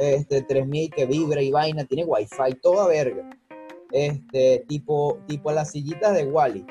este 0.00 0.42
3000 0.42 0.90
que 0.90 1.04
vibra 1.04 1.42
y 1.42 1.50
vaina, 1.50 1.84
tiene 1.84 2.04
wifi, 2.04 2.54
toda 2.62 2.88
verga. 2.88 3.28
Este, 3.92 4.64
tipo, 4.68 5.18
tipo 5.26 5.52
las 5.52 5.72
sillitas 5.72 6.14
de 6.14 6.24
Wally. 6.24 6.66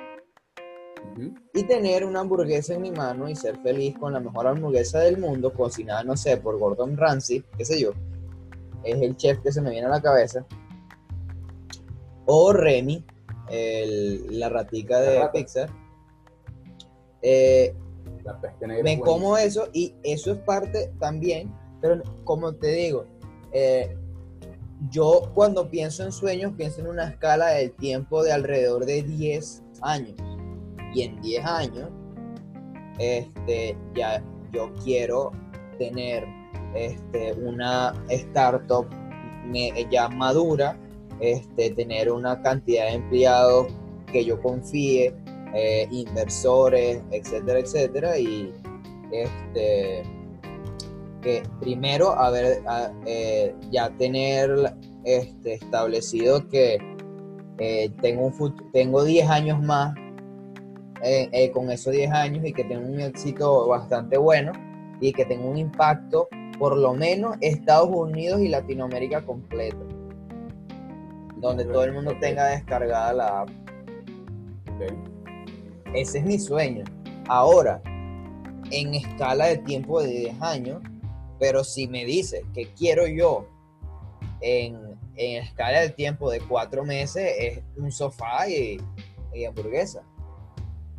Y 1.54 1.64
tener 1.64 2.06
una 2.06 2.22
hamburguesa 2.22 2.74
en 2.74 2.82
mi 2.82 2.92
mano 2.92 3.30
y 3.30 3.36
ser 3.36 3.58
feliz 3.62 3.98
con 4.00 4.14
la 4.14 4.20
mejor 4.20 4.48
hamburguesa 4.48 5.00
del 5.00 5.18
mundo, 5.18 5.54
cocinada, 5.54 6.04
no 6.04 6.18
sé, 6.18 6.38
por 6.38 6.58
Gordon 6.58 6.98
Ramsay, 6.98 7.44
qué 7.58 7.66
sé 7.66 7.80
yo. 7.80 7.92
Es 8.84 9.02
el 9.02 9.16
chef 9.16 9.40
que 9.40 9.52
se 9.52 9.62
me 9.62 9.70
viene 9.70 9.88
a 9.88 9.92
la 9.92 10.02
cabeza. 10.02 10.46
O 12.26 12.54
Remy, 12.54 13.06
la 13.50 14.50
ratica 14.50 15.00
de 15.00 15.28
Pixar. 15.34 15.70
Eh, 17.22 17.76
me 18.84 19.00
como 19.00 19.38
eso 19.38 19.68
y 19.74 19.94
eso 20.04 20.32
es 20.32 20.38
parte 20.40 20.92
también, 21.00 21.54
pero 21.82 22.02
como 22.24 22.54
te 22.54 22.68
digo, 22.68 23.06
eh, 23.52 23.98
yo 24.90 25.32
cuando 25.34 25.70
pienso 25.70 26.04
en 26.04 26.12
sueños 26.12 26.54
pienso 26.56 26.82
en 26.82 26.88
una 26.88 27.10
escala 27.10 27.48
del 27.50 27.72
tiempo 27.72 28.24
de 28.24 28.32
alrededor 28.32 28.86
de 28.86 29.04
10 29.04 29.64
años. 29.82 30.16
Y 30.94 31.04
en 31.04 31.22
10 31.22 31.46
años, 31.46 31.90
este, 32.98 33.78
ya 33.96 34.24
yo 34.52 34.74
quiero 34.84 35.32
tener 35.78 36.26
este, 36.76 37.34
una 37.34 37.94
startup 38.10 38.88
ya 39.90 40.10
madura, 40.10 40.78
este, 41.20 41.72
tener 41.72 42.12
una 42.12 42.42
cantidad 42.42 42.86
de 42.86 42.94
empleados 42.94 43.68
que 44.12 44.26
yo 44.26 44.42
confíe, 44.42 45.14
eh, 45.54 45.88
inversores, 45.92 47.02
etcétera, 47.12 47.60
etcétera, 47.60 48.20
y 48.20 48.54
este 49.12 50.04
que 51.22 51.44
primero 51.60 52.12
haber 52.12 52.62
eh, 53.06 53.54
ya 53.72 53.90
tener 53.98 54.74
este, 55.04 55.56
establecido 55.56 56.48
que 56.48 56.78
eh, 57.58 57.92
tengo 58.02 58.28
un 58.28 58.72
tengo 58.72 59.04
10 59.04 59.30
años 59.30 59.62
más 59.62 59.94
con 61.54 61.72
esos 61.72 61.94
10 61.94 62.12
años 62.12 62.46
y 62.46 62.54
que 62.54 62.64
tengo 62.64 62.88
un 62.88 63.00
éxito 63.02 63.68
bastante 63.68 64.18
bueno 64.18 64.54
y 65.02 65.12
que 65.12 65.26
tengo 65.26 65.50
un 65.50 65.58
impacto 65.58 66.30
por 66.58 66.78
lo 66.78 66.94
menos 66.94 67.36
Estados 67.42 67.90
Unidos 67.90 68.42
y 68.42 68.48
Latinoamérica 68.50 69.26
completo 69.26 69.89
donde 71.40 71.66
todo 71.66 71.84
el 71.84 71.94
mundo 71.94 72.16
tenga 72.20 72.48
descargada 72.48 73.14
la 73.14 73.42
app. 73.42 73.50
Ese 75.94 76.20
es 76.20 76.26
mi 76.26 76.38
sueño. 76.38 76.84
Ahora, 77.28 77.82
en 78.72 78.94
escala 78.94 79.48
de 79.48 79.58
tiempo 79.58 80.02
de 80.02 80.10
10 80.10 80.42
años, 80.42 80.82
pero 81.40 81.64
si 81.64 81.88
me 81.88 82.06
dices 82.06 82.44
que 82.54 82.72
quiero 82.74 83.08
yo 83.08 83.48
en, 84.42 84.98
escala 85.16 85.82
de 85.82 85.90
tiempo 85.90 86.30
de 86.30 86.40
4 86.42 86.86
meses, 86.86 87.32
es 87.40 87.64
un 87.78 87.92
sofá 87.92 88.48
y, 88.48 88.80
hamburguesa. 89.46 90.04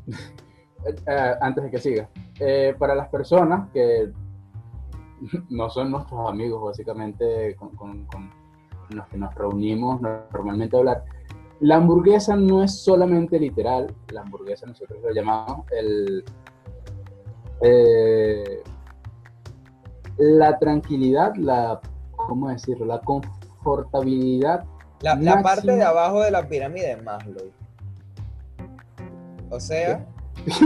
Eh, 0.83 1.35
antes 1.43 1.65
de 1.65 1.71
que 1.71 1.79
siga, 1.79 2.09
eh, 2.39 2.75
para 2.79 2.95
las 2.95 3.11
personas 3.11 3.69
que 3.71 4.11
no 5.51 5.69
son 5.69 5.91
nuestros 5.91 6.27
amigos, 6.27 6.63
básicamente, 6.65 7.55
con, 7.57 7.77
con 8.07 8.31
los 8.97 9.07
que 9.09 9.19
nos 9.19 9.35
reunimos 9.35 10.01
normalmente 10.01 10.77
a 10.77 10.79
hablar, 10.81 11.05
la 11.61 11.77
hamburguesa 11.77 12.37
no 12.37 12.63
es 12.63 12.83
solamente 12.83 13.39
literal, 13.39 13.95
la 14.13 14.23
hamburguesa 14.23 14.67
nosotros 14.67 14.99
lo 15.03 15.13
llamamos 15.13 15.67
el, 15.71 16.25
eh, 17.61 18.63
la 20.17 20.59
tranquilidad, 20.59 21.35
la, 21.37 21.81
¿cómo 22.17 22.49
decirlo? 22.49 22.87
La 22.87 23.01
confortabilidad. 23.01 24.65
La, 25.01 25.43
parte 25.43 25.73
de 25.73 25.83
abajo 25.83 26.21
de 26.21 26.31
la 26.31 26.47
pirámide 26.47 26.97
de 26.97 27.03
Maslow. 27.03 27.51
O 29.51 29.59
sea, 29.59 30.07
este, 30.47 30.63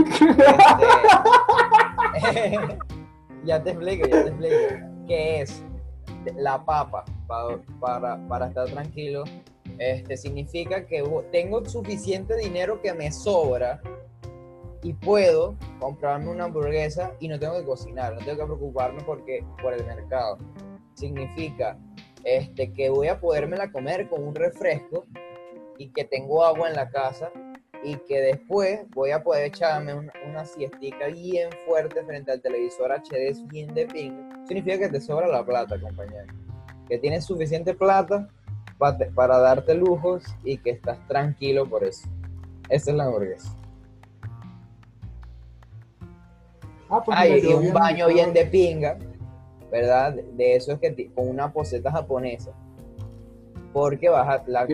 ya 3.45 3.63
te 3.63 3.71
explico, 3.71 4.07
ya 4.07 4.23
te 4.23 4.29
explico. 4.29 4.55
¿Qué 5.07 5.41
es 5.41 5.63
la 6.35 6.63
papa 6.63 7.05
para, 7.27 8.47
estar 8.47 8.65
tranquilo? 8.65 9.23
Este, 9.77 10.15
significa 10.15 10.85
que 10.85 11.03
tengo 11.31 11.65
suficiente 11.65 12.35
dinero 12.37 12.81
que 12.81 12.93
me 12.93 13.11
sobra 13.11 13.81
y 14.83 14.93
puedo 14.93 15.57
comprarme 15.79 16.29
una 16.29 16.45
hamburguesa 16.45 17.13
y 17.19 17.27
no 17.27 17.39
tengo 17.39 17.57
que 17.59 17.65
cocinar, 17.65 18.13
no 18.13 18.19
tengo 18.19 18.37
que 18.37 18.45
preocuparme 18.45 19.01
porque, 19.03 19.43
por 19.61 19.73
el 19.73 19.83
mercado. 19.85 20.37
Significa 20.93 21.77
este, 22.23 22.71
que 22.71 22.89
voy 22.89 23.07
a 23.07 23.19
podérmela 23.19 23.71
comer 23.71 24.07
con 24.07 24.23
un 24.23 24.35
refresco 24.35 25.05
y 25.77 25.89
que 25.89 26.05
tengo 26.05 26.43
agua 26.43 26.69
en 26.69 26.75
la 26.75 26.89
casa 26.89 27.31
y 27.83 27.97
que 27.97 28.21
después 28.21 28.81
voy 28.91 29.11
a 29.11 29.23
poder 29.23 29.45
echarme 29.45 29.93
una, 29.93 30.13
una 30.27 30.45
siestica 30.45 31.07
bien 31.07 31.49
fuerte 31.65 32.03
frente 32.03 32.31
al 32.31 32.41
televisor 32.41 32.91
HD 32.91 33.35
bien 33.47 33.73
de 33.73 33.85
ping. 33.87 34.13
Significa 34.47 34.79
que 34.79 34.89
te 34.89 35.01
sobra 35.01 35.27
la 35.27 35.45
plata, 35.45 35.79
compañero. 35.79 36.44
Que 36.87 36.97
tienes 36.97 37.25
suficiente 37.25 37.73
plata 37.73 38.29
para, 38.77 39.39
darte 39.39 39.75
lujos 39.75 40.23
y 40.43 40.57
que 40.57 40.71
estás 40.71 41.05
tranquilo 41.07 41.67
por 41.67 41.83
eso. 41.83 42.07
Esa 42.69 42.91
es 42.91 42.97
la 42.97 43.05
hamburguesa. 43.05 43.55
Ah, 46.89 47.01
pues 47.03 47.43
y 47.43 47.47
un 47.47 47.73
baño 47.73 48.07
bien 48.07 48.33
de 48.33 48.45
pinga, 48.45 48.97
¿verdad? 49.71 50.13
De 50.13 50.55
eso 50.55 50.73
es 50.73 50.79
que 50.79 51.11
con 51.13 51.29
una 51.29 51.51
poseta 51.51 51.91
japonesa. 51.91 52.51
Porque 53.73 54.07
baja 54.07 54.43
la, 54.47 54.65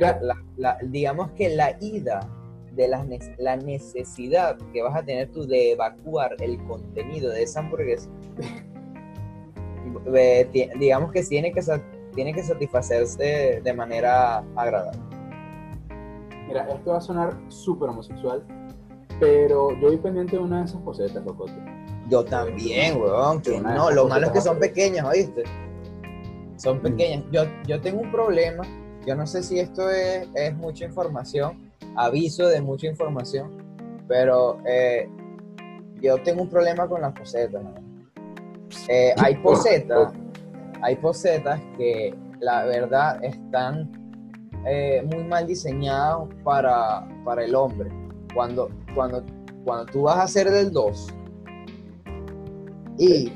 digamos 0.84 1.32
que 1.32 1.56
la 1.56 1.76
ida 1.80 2.30
de 2.74 2.88
la, 2.88 3.06
la 3.38 3.58
necesidad 3.58 4.58
que 4.72 4.82
vas 4.82 4.96
a 4.96 5.04
tener 5.04 5.32
tú 5.32 5.46
de 5.46 5.72
evacuar 5.72 6.36
el 6.40 6.64
contenido 6.66 7.32
de 7.32 7.44
esa 7.44 7.62
hamburguesa, 7.62 8.10
digamos 10.80 11.12
que 11.12 11.24
tiene 11.24 11.52
que, 11.52 11.62
tiene 12.12 12.34
que 12.34 12.44
satisfacerse 12.44 13.62
de 13.64 13.74
manera 13.74 14.44
agradable. 14.56 15.00
Mira, 16.48 16.68
esto 16.70 16.92
va 16.92 16.98
a 16.98 17.02
sonar 17.02 17.38
súper 17.48 17.90
homosexual, 17.90 18.44
pero 19.20 19.72
yo 19.80 19.92
vi 19.92 19.98
pendiente 19.98 20.36
de 20.36 20.42
una 20.42 20.60
de 20.60 20.66
esas 20.66 20.82
posetas, 20.82 21.24
locote. 21.24 21.54
Yo 22.10 22.26
también, 22.26 23.00
weón. 23.00 23.42
no, 23.64 23.92
lo 23.92 24.08
malo 24.08 24.28
es 24.28 24.34
que 24.34 24.42
son 24.42 24.60
pequeñas, 24.60 25.06
¿oíste? 25.06 25.44
Son 26.58 26.80
mm. 26.80 26.82
pequeñas. 26.82 27.24
Yo, 27.32 27.44
yo 27.66 27.80
tengo 27.80 28.02
un 28.02 28.12
problema. 28.12 28.64
Yo 29.06 29.16
no 29.16 29.26
sé 29.26 29.42
si 29.44 29.60
esto 29.60 29.90
es, 29.90 30.28
es 30.36 30.56
mucha 30.56 30.86
información, 30.86 31.72
aviso 31.96 32.48
de 32.48 32.62
mucha 32.62 32.88
información, 32.88 33.58
pero 34.08 34.60
eh, 34.66 35.10
yo 36.02 36.22
tengo 36.22 36.42
un 36.42 36.50
problema 36.50 36.88
con 36.88 37.02
las 37.02 37.14
posetas. 37.14 37.64
Eh, 38.88 39.14
hay 39.18 39.36
posetas, 39.38 40.14
hay 40.82 40.96
posetas 40.96 41.60
que 41.78 42.16
la 42.40 42.66
verdad 42.66 43.24
están 43.24 43.92
eh, 44.66 45.04
muy 45.06 45.24
mal 45.24 45.48
diseñadas 45.48 46.28
para, 46.44 47.08
para 47.24 47.46
el 47.46 47.56
hombre. 47.56 47.90
Cuando, 48.34 48.70
cuando, 48.96 49.24
cuando 49.66 49.86
tú 49.92 50.04
vas 50.04 50.18
a 50.18 50.24
hacer 50.24 50.50
del 50.50 50.72
2 50.72 51.08
y 52.98 53.32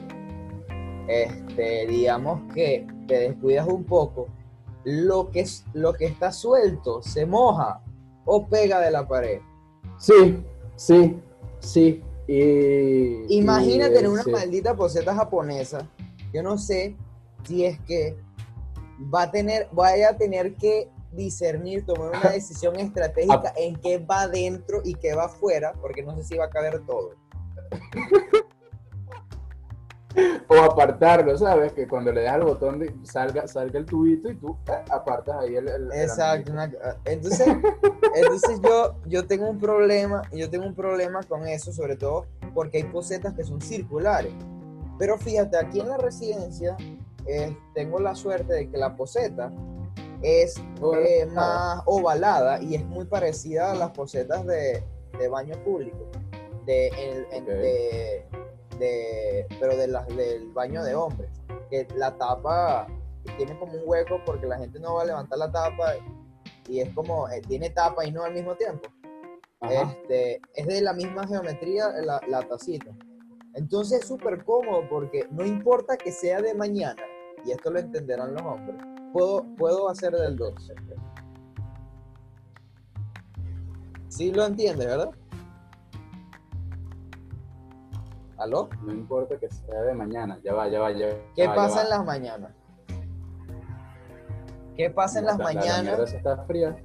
este, 1.07 1.87
digamos 1.87 2.41
que 2.53 2.87
te 3.07 3.19
descuidas 3.19 3.67
un 3.67 3.83
poco, 3.83 4.27
lo 4.83 5.29
que, 5.31 5.45
lo 5.73 5.93
que 5.93 6.05
está 6.05 6.31
suelto 6.31 7.01
se 7.01 7.25
moja 7.25 7.81
o 8.25 8.47
pega 8.47 8.79
de 8.79 8.91
la 8.91 9.07
pared. 9.07 9.39
Sí, 9.97 10.43
sí, 10.75 11.17
sí. 11.59 12.01
Imagínate 13.29 13.99
en 13.99 14.07
una 14.07 14.23
maldita 14.23 14.75
poseta 14.75 15.13
japonesa. 15.13 15.87
Yo 16.33 16.41
no 16.41 16.57
sé 16.57 16.95
si 17.45 17.65
es 17.65 17.79
que 17.81 18.17
va 19.13 19.23
a 19.23 19.31
tener, 19.31 19.67
vaya 19.71 20.09
a 20.09 20.17
tener 20.17 20.55
que 20.55 20.89
discernir, 21.11 21.85
tomar 21.85 22.09
una 22.09 22.29
decisión 22.33 22.75
estratégica 22.77 23.53
en 23.55 23.75
qué 23.77 23.97
va 23.99 24.27
dentro 24.27 24.81
y 24.83 24.95
qué 24.95 25.13
va 25.13 25.25
afuera, 25.25 25.73
porque 25.81 26.03
no 26.03 26.15
sé 26.15 26.23
si 26.23 26.37
va 26.37 26.45
a 26.45 26.49
caber 26.49 26.81
todo. 26.85 27.11
o 30.47 30.55
apartarlo, 30.55 31.37
¿sabes? 31.37 31.73
Que 31.73 31.87
cuando 31.87 32.11
le 32.11 32.23
das 32.23 32.35
el 32.35 32.43
botón 32.43 32.79
de, 32.79 32.95
salga, 33.03 33.47
salga 33.47 33.79
el 33.79 33.85
tubito 33.85 34.29
y 34.29 34.35
tú 34.35 34.57
eh, 34.67 34.83
apartas 34.89 35.35
ahí 35.41 35.55
el... 35.55 35.67
Exacto. 35.93 36.53
entonces, 37.05 37.47
entonces 38.15 38.61
yo, 38.61 38.95
yo 39.05 39.27
tengo 39.27 39.49
un 39.49 39.59
problema, 39.59 40.21
yo 40.31 40.49
tengo 40.49 40.65
un 40.65 40.75
problema 40.75 41.21
con 41.23 41.47
eso, 41.47 41.73
sobre 41.73 41.95
todo 41.95 42.27
porque 42.53 42.77
hay 42.77 42.83
posetas 42.85 43.33
que 43.33 43.43
son 43.43 43.61
circulares. 43.61 44.33
Pero 44.97 45.17
fíjate, 45.17 45.57
aquí 45.57 45.81
en 45.81 45.89
la 45.89 45.97
residencia 45.97 46.77
eh, 47.28 47.57
tengo 47.73 47.99
la 47.99 48.15
suerte 48.15 48.53
de 48.53 48.69
que 48.69 48.78
la 48.78 48.95
poseta 48.95 49.51
es 50.21 50.57
eh, 50.57 51.26
más 51.28 51.82
ovalada 51.86 52.61
y 52.61 52.76
es 52.76 52.86
muy 52.86 53.05
parecida 53.05 53.71
a 53.71 53.76
las 53.76 53.91
posetas 53.91 54.45
de, 54.45 54.84
de 55.17 55.28
baño 55.28 55.55
público. 55.63 55.97
De, 56.65 56.89
de, 57.45 58.26
de, 58.80 59.47
pero 59.59 59.78
de 59.78 59.88
las 59.88 60.07
del 60.07 60.49
baño 60.51 60.84
de 60.84 60.95
hombres, 60.95 61.30
que 61.69 61.88
la 61.95 62.17
tapa 62.17 62.88
tiene 63.38 63.57
como 63.59 63.73
un 63.73 63.82
hueco 63.86 64.19
porque 64.26 64.47
la 64.47 64.57
gente 64.57 64.80
no 64.80 64.95
va 64.95 65.03
a 65.03 65.05
levantar 65.05 65.38
la 65.38 65.51
tapa 65.51 65.93
y 66.67 66.80
es 66.80 66.89
como, 66.93 67.30
eh, 67.30 67.41
tiene 67.47 67.69
tapa 67.69 68.05
y 68.05 68.11
no 68.11 68.23
al 68.23 68.34
mismo 68.34 68.55
tiempo. 68.55 68.89
Este, 69.61 70.41
es 70.53 70.67
de 70.67 70.82
la 70.82 70.93
misma 70.93 71.28
geometría 71.28 71.89
la, 72.01 72.21
la 72.28 72.41
tacita. 72.41 72.91
Entonces 73.53 74.01
es 74.01 74.07
súper 74.07 74.43
cómodo 74.43 74.88
porque 74.89 75.28
no 75.32 75.45
importa 75.45 75.97
que 75.97 76.11
sea 76.11 76.41
de 76.41 76.53
mañana, 76.53 77.01
y 77.45 77.51
esto 77.51 77.69
lo 77.69 77.79
entenderán 77.79 78.33
los 78.33 78.41
hombres, 78.41 78.81
puedo, 79.13 79.45
puedo 79.55 79.89
hacer 79.89 80.13
del 80.13 80.35
2. 80.35 80.73
Sí 84.07 84.31
lo 84.31 84.45
entiende, 84.45 84.85
¿verdad? 84.85 85.11
¿Aló? 88.37 88.69
No 88.83 88.91
importa 88.91 89.37
que 89.37 89.49
sea 89.49 89.81
de 89.83 89.93
mañana, 89.93 90.39
ya 90.43 90.53
va, 90.53 90.67
ya 90.67 90.79
va, 90.79 90.91
ya 90.91 91.07
¿Qué 91.35 91.45
pasa 91.45 91.83
en 91.83 91.89
las 91.89 92.03
mañanas? 92.03 92.51
¿Qué 94.75 94.89
pasa 94.89 95.19
en 95.19 95.25
las 95.25 95.37
mañanas? 95.37 95.97
La 95.97 96.17
está 96.17 96.43
fría. 96.45 96.75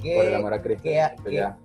¿Qué, 0.00 0.16
por 0.16 0.24
el 0.26 0.34
amor 0.36 0.54
a 0.54 0.62
Cristo. 0.62 0.82
¿Qué, 0.84 1.10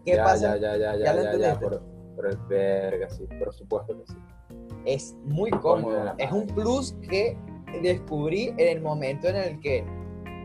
¿qué, 0.04 0.18
pasa? 0.18 0.58
Ya, 0.58 0.76
ya, 0.76 0.78
ya, 0.78 0.96
ya, 0.98 1.14
ya, 1.14 1.38
ya, 1.38 1.60
por, 1.60 1.82
por, 2.16 2.26
el 2.26 2.38
verga, 2.50 3.10
sí, 3.10 3.28
por 3.40 3.54
supuesto 3.54 3.98
que 3.98 4.08
sí. 4.08 4.18
Es 4.86 5.16
muy 5.24 5.52
cómodo. 5.52 6.16
Es 6.18 6.32
un 6.32 6.48
plus 6.48 6.94
que 7.10 7.38
descubrí 7.82 8.54
en 8.58 8.78
el 8.78 8.82
momento 8.82 9.28
en 9.28 9.36
el 9.36 9.60
que 9.60 9.84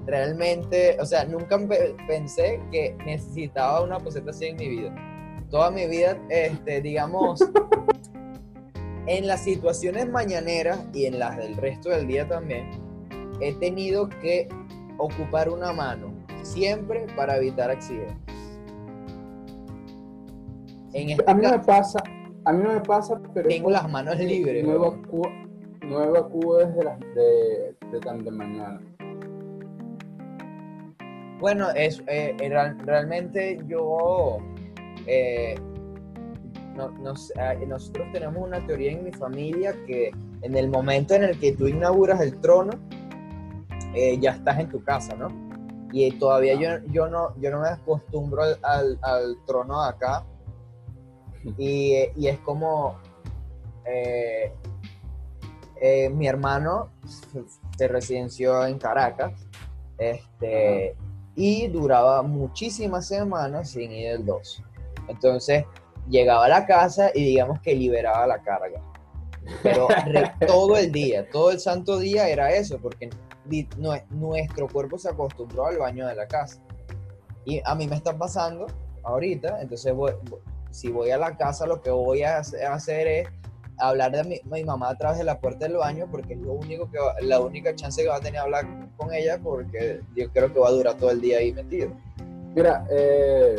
realmente, 0.06 0.96
o 1.00 1.04
sea, 1.04 1.24
nunca 1.24 1.58
pensé 2.06 2.60
que 2.72 2.96
necesitaba 3.04 3.82
una 3.82 3.98
poseta 3.98 4.30
así 4.30 4.46
en 4.46 4.56
mi 4.56 4.68
vida. 4.68 4.94
Toda 5.50 5.70
mi 5.70 5.86
vida, 5.86 6.18
este, 6.30 6.80
digamos, 6.80 7.40
en 9.06 9.26
las 9.26 9.42
situaciones 9.44 10.08
mañaneras 10.08 10.80
y 10.92 11.06
en 11.06 11.18
las 11.18 11.36
del 11.36 11.56
resto 11.56 11.90
del 11.90 12.06
día 12.06 12.26
también, 12.26 12.70
he 13.40 13.52
tenido 13.54 14.08
que 14.08 14.48
ocupar 14.96 15.48
una 15.48 15.72
mano, 15.72 16.12
siempre 16.42 17.06
para 17.14 17.36
evitar 17.36 17.70
accidentes. 17.70 18.16
En 20.94 21.10
este 21.10 21.24
a 21.30 21.34
mí 21.34 21.42
no 21.42 21.50
me 21.50 21.58
pasa, 21.58 22.02
a 22.44 22.52
mí 22.52 22.62
no 22.62 22.72
me 22.72 22.80
pasa, 22.80 23.20
pero... 23.34 23.48
Tengo 23.48 23.70
las 23.70 23.88
manos 23.90 24.18
libres. 24.18 24.64
No 24.64 25.02
evacuo, 25.82 26.58
no 26.58 26.58
desde 26.58 26.84
las 26.84 27.00
de, 27.00 27.74
de 27.90 28.22
de 28.22 28.30
mañana. 28.30 28.80
Bueno, 31.40 31.70
es, 31.70 32.02
eh, 32.08 32.36
realmente 32.84 33.58
yo 33.68 34.38
eh, 35.06 35.54
nosotros 37.66 38.06
tenemos 38.12 38.46
una 38.46 38.64
teoría 38.66 38.92
en 38.92 39.04
mi 39.04 39.12
familia 39.12 39.74
que 39.86 40.10
en 40.42 40.56
el 40.56 40.68
momento 40.68 41.14
en 41.14 41.24
el 41.24 41.38
que 41.38 41.52
tú 41.52 41.66
inauguras 41.66 42.20
el 42.20 42.40
trono, 42.40 42.72
eh, 43.94 44.18
ya 44.20 44.32
estás 44.32 44.58
en 44.58 44.68
tu 44.68 44.82
casa, 44.82 45.14
¿no? 45.16 45.28
Y 45.92 46.10
todavía 46.12 46.54
yo, 46.54 46.84
yo, 46.92 47.08
no, 47.08 47.34
yo 47.40 47.50
no 47.50 47.60
me 47.60 47.68
acostumbro 47.68 48.42
al, 48.62 48.98
al, 49.02 49.36
trono 49.46 49.82
de 49.82 49.88
acá. 49.88 50.24
Y, 51.56 51.94
y 52.16 52.26
es 52.26 52.38
como 52.40 52.98
eh, 53.86 54.52
eh, 55.80 56.10
mi 56.10 56.26
hermano 56.26 56.90
se 57.76 57.88
residenció 57.88 58.66
en 58.66 58.78
Caracas 58.78 59.32
este, 59.98 60.96
y 61.34 61.68
duraba 61.68 62.22
muchísimas 62.22 63.06
semanas 63.06 63.70
sin 63.70 63.92
ir 63.92 64.08
el 64.08 64.26
2. 64.26 64.62
Entonces, 65.08 65.64
llegaba 66.08 66.46
a 66.46 66.48
la 66.48 66.66
casa 66.66 67.10
y 67.14 67.24
digamos 67.24 67.60
que 67.60 67.74
liberaba 67.74 68.26
la 68.26 68.42
carga. 68.42 68.80
Pero 69.62 69.88
todo 70.46 70.76
el 70.76 70.92
día, 70.92 71.28
todo 71.30 71.50
el 71.50 71.60
santo 71.60 71.98
día 71.98 72.28
era 72.28 72.52
eso, 72.52 72.78
porque 72.78 73.10
nuestro 74.10 74.68
cuerpo 74.68 74.98
se 74.98 75.08
acostumbró 75.08 75.66
al 75.66 75.78
baño 75.78 76.06
de 76.06 76.14
la 76.14 76.26
casa. 76.26 76.60
Y 77.44 77.60
a 77.64 77.74
mí 77.74 77.86
me 77.88 77.96
está 77.96 78.16
pasando 78.16 78.66
ahorita, 79.02 79.62
entonces 79.62 79.94
si 80.70 80.90
voy 80.90 81.10
a 81.10 81.16
la 81.16 81.36
casa 81.36 81.66
lo 81.66 81.80
que 81.80 81.90
voy 81.90 82.22
a 82.22 82.38
hacer 82.38 83.06
es 83.06 83.28
hablar 83.78 84.12
de 84.12 84.24
mi, 84.24 84.40
mi, 84.50 84.64
mamá 84.64 84.90
a 84.90 84.96
través 84.96 85.18
de 85.18 85.24
la 85.24 85.38
puerta 85.38 85.66
del 85.66 85.76
baño 85.76 86.06
porque 86.10 86.34
es 86.34 86.40
lo 86.40 86.52
único 86.52 86.90
que 86.90 86.98
la 87.22 87.40
única 87.40 87.74
chance 87.74 88.02
que 88.02 88.08
va 88.08 88.16
a 88.16 88.20
tener 88.20 88.40
hablar 88.40 88.66
con 88.96 89.12
ella 89.12 89.38
porque 89.42 90.00
yo 90.14 90.30
creo 90.32 90.52
que 90.52 90.58
va 90.58 90.68
a 90.68 90.72
durar 90.72 90.96
todo 90.96 91.10
el 91.10 91.20
día 91.20 91.38
ahí 91.38 91.52
metido. 91.52 91.90
Mira, 92.54 92.86
eh, 92.90 93.56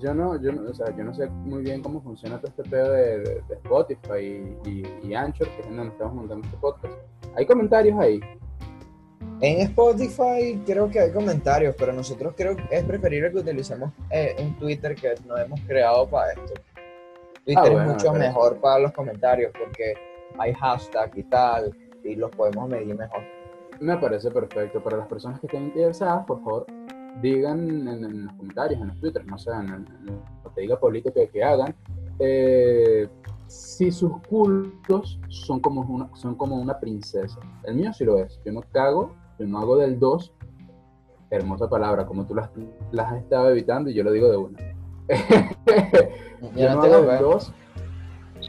yo 0.00 0.14
no, 0.14 0.40
yo 0.40 0.52
no, 0.52 0.70
o 0.70 0.74
sea, 0.74 0.94
yo 0.96 1.04
no 1.04 1.12
sé 1.12 1.26
muy 1.26 1.62
bien 1.62 1.82
cómo 1.82 2.00
funciona 2.00 2.38
todo 2.38 2.48
este 2.48 2.62
pedo 2.62 2.92
de, 2.92 3.42
Spotify 3.50 4.56
y, 4.64 4.86
y, 5.02 5.14
Anchor, 5.14 5.48
que 5.48 5.62
es 5.62 5.68
donde 5.68 5.88
estamos 5.88 6.14
montando 6.14 6.46
este 6.46 6.56
podcast. 6.58 6.94
¿Hay 7.36 7.44
comentarios 7.46 7.98
ahí? 7.98 8.20
En 9.40 9.60
Spotify 9.60 10.60
creo 10.66 10.90
que 10.90 10.98
hay 10.98 11.12
comentarios, 11.12 11.74
pero 11.78 11.92
nosotros 11.92 12.34
creo 12.36 12.56
que 12.56 12.64
es 12.70 12.84
preferible 12.84 13.30
que 13.30 13.38
utilicemos 13.38 13.92
eh, 14.10 14.34
un 14.40 14.56
Twitter 14.58 14.96
que 14.96 15.14
nos 15.26 15.38
hemos 15.40 15.60
creado 15.60 16.08
para 16.08 16.32
esto. 16.32 16.54
Twitter 17.48 17.78
ah, 17.78 17.82
es 17.82 17.92
mucho 17.92 18.12
mejor 18.12 18.60
para 18.60 18.80
los 18.80 18.92
comentarios 18.92 19.50
porque 19.58 19.94
hay 20.38 20.52
hashtag 20.52 21.16
y 21.16 21.22
tal, 21.24 21.74
y 22.04 22.14
los 22.14 22.30
podemos 22.32 22.68
medir 22.68 22.94
mejor. 22.94 23.22
Me 23.80 23.96
parece 23.96 24.30
perfecto. 24.30 24.82
Para 24.82 24.98
las 24.98 25.08
personas 25.08 25.40
que 25.40 25.46
estén 25.46 25.64
interesadas, 25.64 26.26
por 26.26 26.44
favor, 26.44 26.66
digan 27.22 27.88
en, 27.88 28.26
los 28.26 28.34
comentarios, 28.34 28.82
en 28.82 28.88
los 28.88 29.00
Twitter, 29.00 29.24
no 29.26 29.38
sé, 29.38 29.50
en, 29.50 29.86
lo 30.44 30.52
que 30.54 30.60
diga 30.60 30.78
político 30.78 31.14
que, 31.32 31.42
hagan, 31.42 31.74
eh, 32.18 33.08
si 33.46 33.90
sus 33.92 34.20
culos 34.28 35.18
son 35.28 35.60
como, 35.60 35.80
una, 35.80 36.14
son 36.16 36.34
como 36.34 36.56
una 36.56 36.78
princesa. 36.78 37.40
El 37.64 37.76
mío 37.76 37.94
sí 37.94 38.04
lo 38.04 38.18
es. 38.18 38.38
Yo 38.44 38.52
no 38.52 38.60
cago, 38.72 39.14
yo 39.38 39.46
no 39.46 39.58
hago 39.58 39.78
del 39.78 39.98
2. 39.98 40.34
Hermosa 41.30 41.66
palabra, 41.66 42.04
como 42.04 42.26
tú 42.26 42.34
las, 42.34 42.50
las 42.90 43.10
has 43.10 43.22
estado 43.22 43.48
evitando 43.50 43.88
y 43.88 43.94
yo 43.94 44.04
lo 44.04 44.12
digo 44.12 44.28
de 44.28 44.36
una. 44.36 44.77
Yo, 46.56 46.74
no 46.74 46.82
hago 46.82 47.02
del 47.02 47.20
2, 47.20 47.54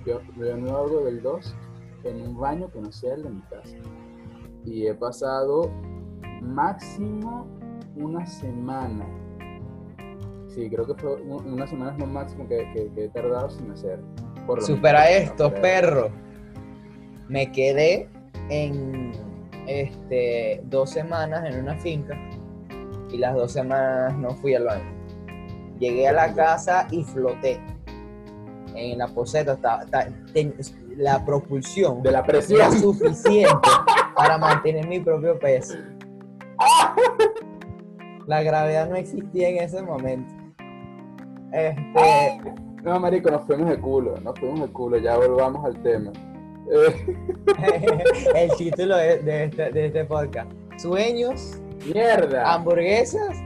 yo, 0.05 0.21
no 0.57 0.77
hago 0.77 1.05
del 1.05 1.21
2 1.21 1.55
en 2.03 2.21
un 2.21 2.39
baño 2.39 2.69
que 2.71 2.81
no 2.81 2.91
sea 2.91 3.15
el 3.15 3.23
de 3.23 3.29
mi 3.29 3.41
casa. 3.41 3.77
Y 4.65 4.87
he 4.87 4.93
pasado 4.93 5.71
máximo 6.41 7.47
una 7.95 8.25
semana. 8.25 9.05
Sí, 10.47 10.69
creo 10.69 10.85
que 10.85 10.95
fue 10.95 11.21
una 11.21 11.67
semana 11.67 11.91
es 11.91 11.99
lo 11.99 12.07
máximo 12.07 12.47
que, 12.47 12.91
he 12.95 13.09
tardado 13.09 13.49
sin 13.49 13.71
hacer. 13.71 13.99
Supera 14.59 15.09
esto, 15.09 15.53
perro. 15.53 16.09
Me 17.27 17.51
quedé 17.51 18.09
en 18.49 19.11
este, 19.67 20.61
dos 20.65 20.89
semanas 20.89 21.45
en 21.45 21.59
una 21.61 21.75
finca 21.77 22.17
y 23.11 23.17
las 23.17 23.35
dos 23.35 23.51
semanas 23.51 24.17
no 24.17 24.31
fui 24.35 24.55
al 24.55 24.65
baño. 24.65 24.98
Llegué 25.79 26.07
a 26.07 26.13
la 26.13 26.33
casa 26.33 26.87
y 26.91 27.03
floté. 27.03 27.61
En 28.75 28.97
la 28.97 29.07
poseta 29.07 29.53
estaba, 29.53 29.83
la 30.97 31.25
propulsión 31.25 32.03
de 32.03 32.11
la 32.11 32.23
presión 32.23 32.61
era 32.61 32.71
suficiente 32.71 33.69
para 34.15 34.37
mantener 34.37 34.87
mi 34.87 34.99
propio 34.99 35.39
peso. 35.39 35.75
La 38.27 38.43
gravedad 38.43 38.89
no 38.89 38.95
existía 38.95 39.49
en 39.49 39.57
ese 39.57 39.81
momento. 39.81 40.33
Este... 41.51 42.41
No, 42.83 42.99
marico, 42.99 43.31
nos 43.31 43.43
fuimos 43.45 43.69
de 43.69 43.79
culo, 43.79 44.17
nos 44.17 44.39
fuimos 44.39 44.61
de 44.61 44.67
culo, 44.67 44.97
ya 44.97 45.17
volvamos 45.17 45.65
al 45.65 45.81
tema. 45.81 46.11
El 48.35 48.51
título 48.57 48.95
de, 48.95 49.45
este, 49.45 49.71
de 49.71 49.85
este 49.87 50.05
podcast. 50.05 50.51
Sueños, 50.77 51.59
mierda, 51.91 52.53
hamburguesas 52.53 53.37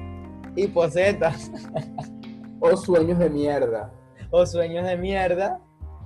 y 0.55 0.67
posetas. 0.67 1.51
O 2.65 2.77
sueños 2.77 3.19
de 3.19 3.29
mierda. 3.29 3.91
O 4.31 4.45
sueños 4.45 4.85
de 4.85 4.95
mierda. 4.95 5.59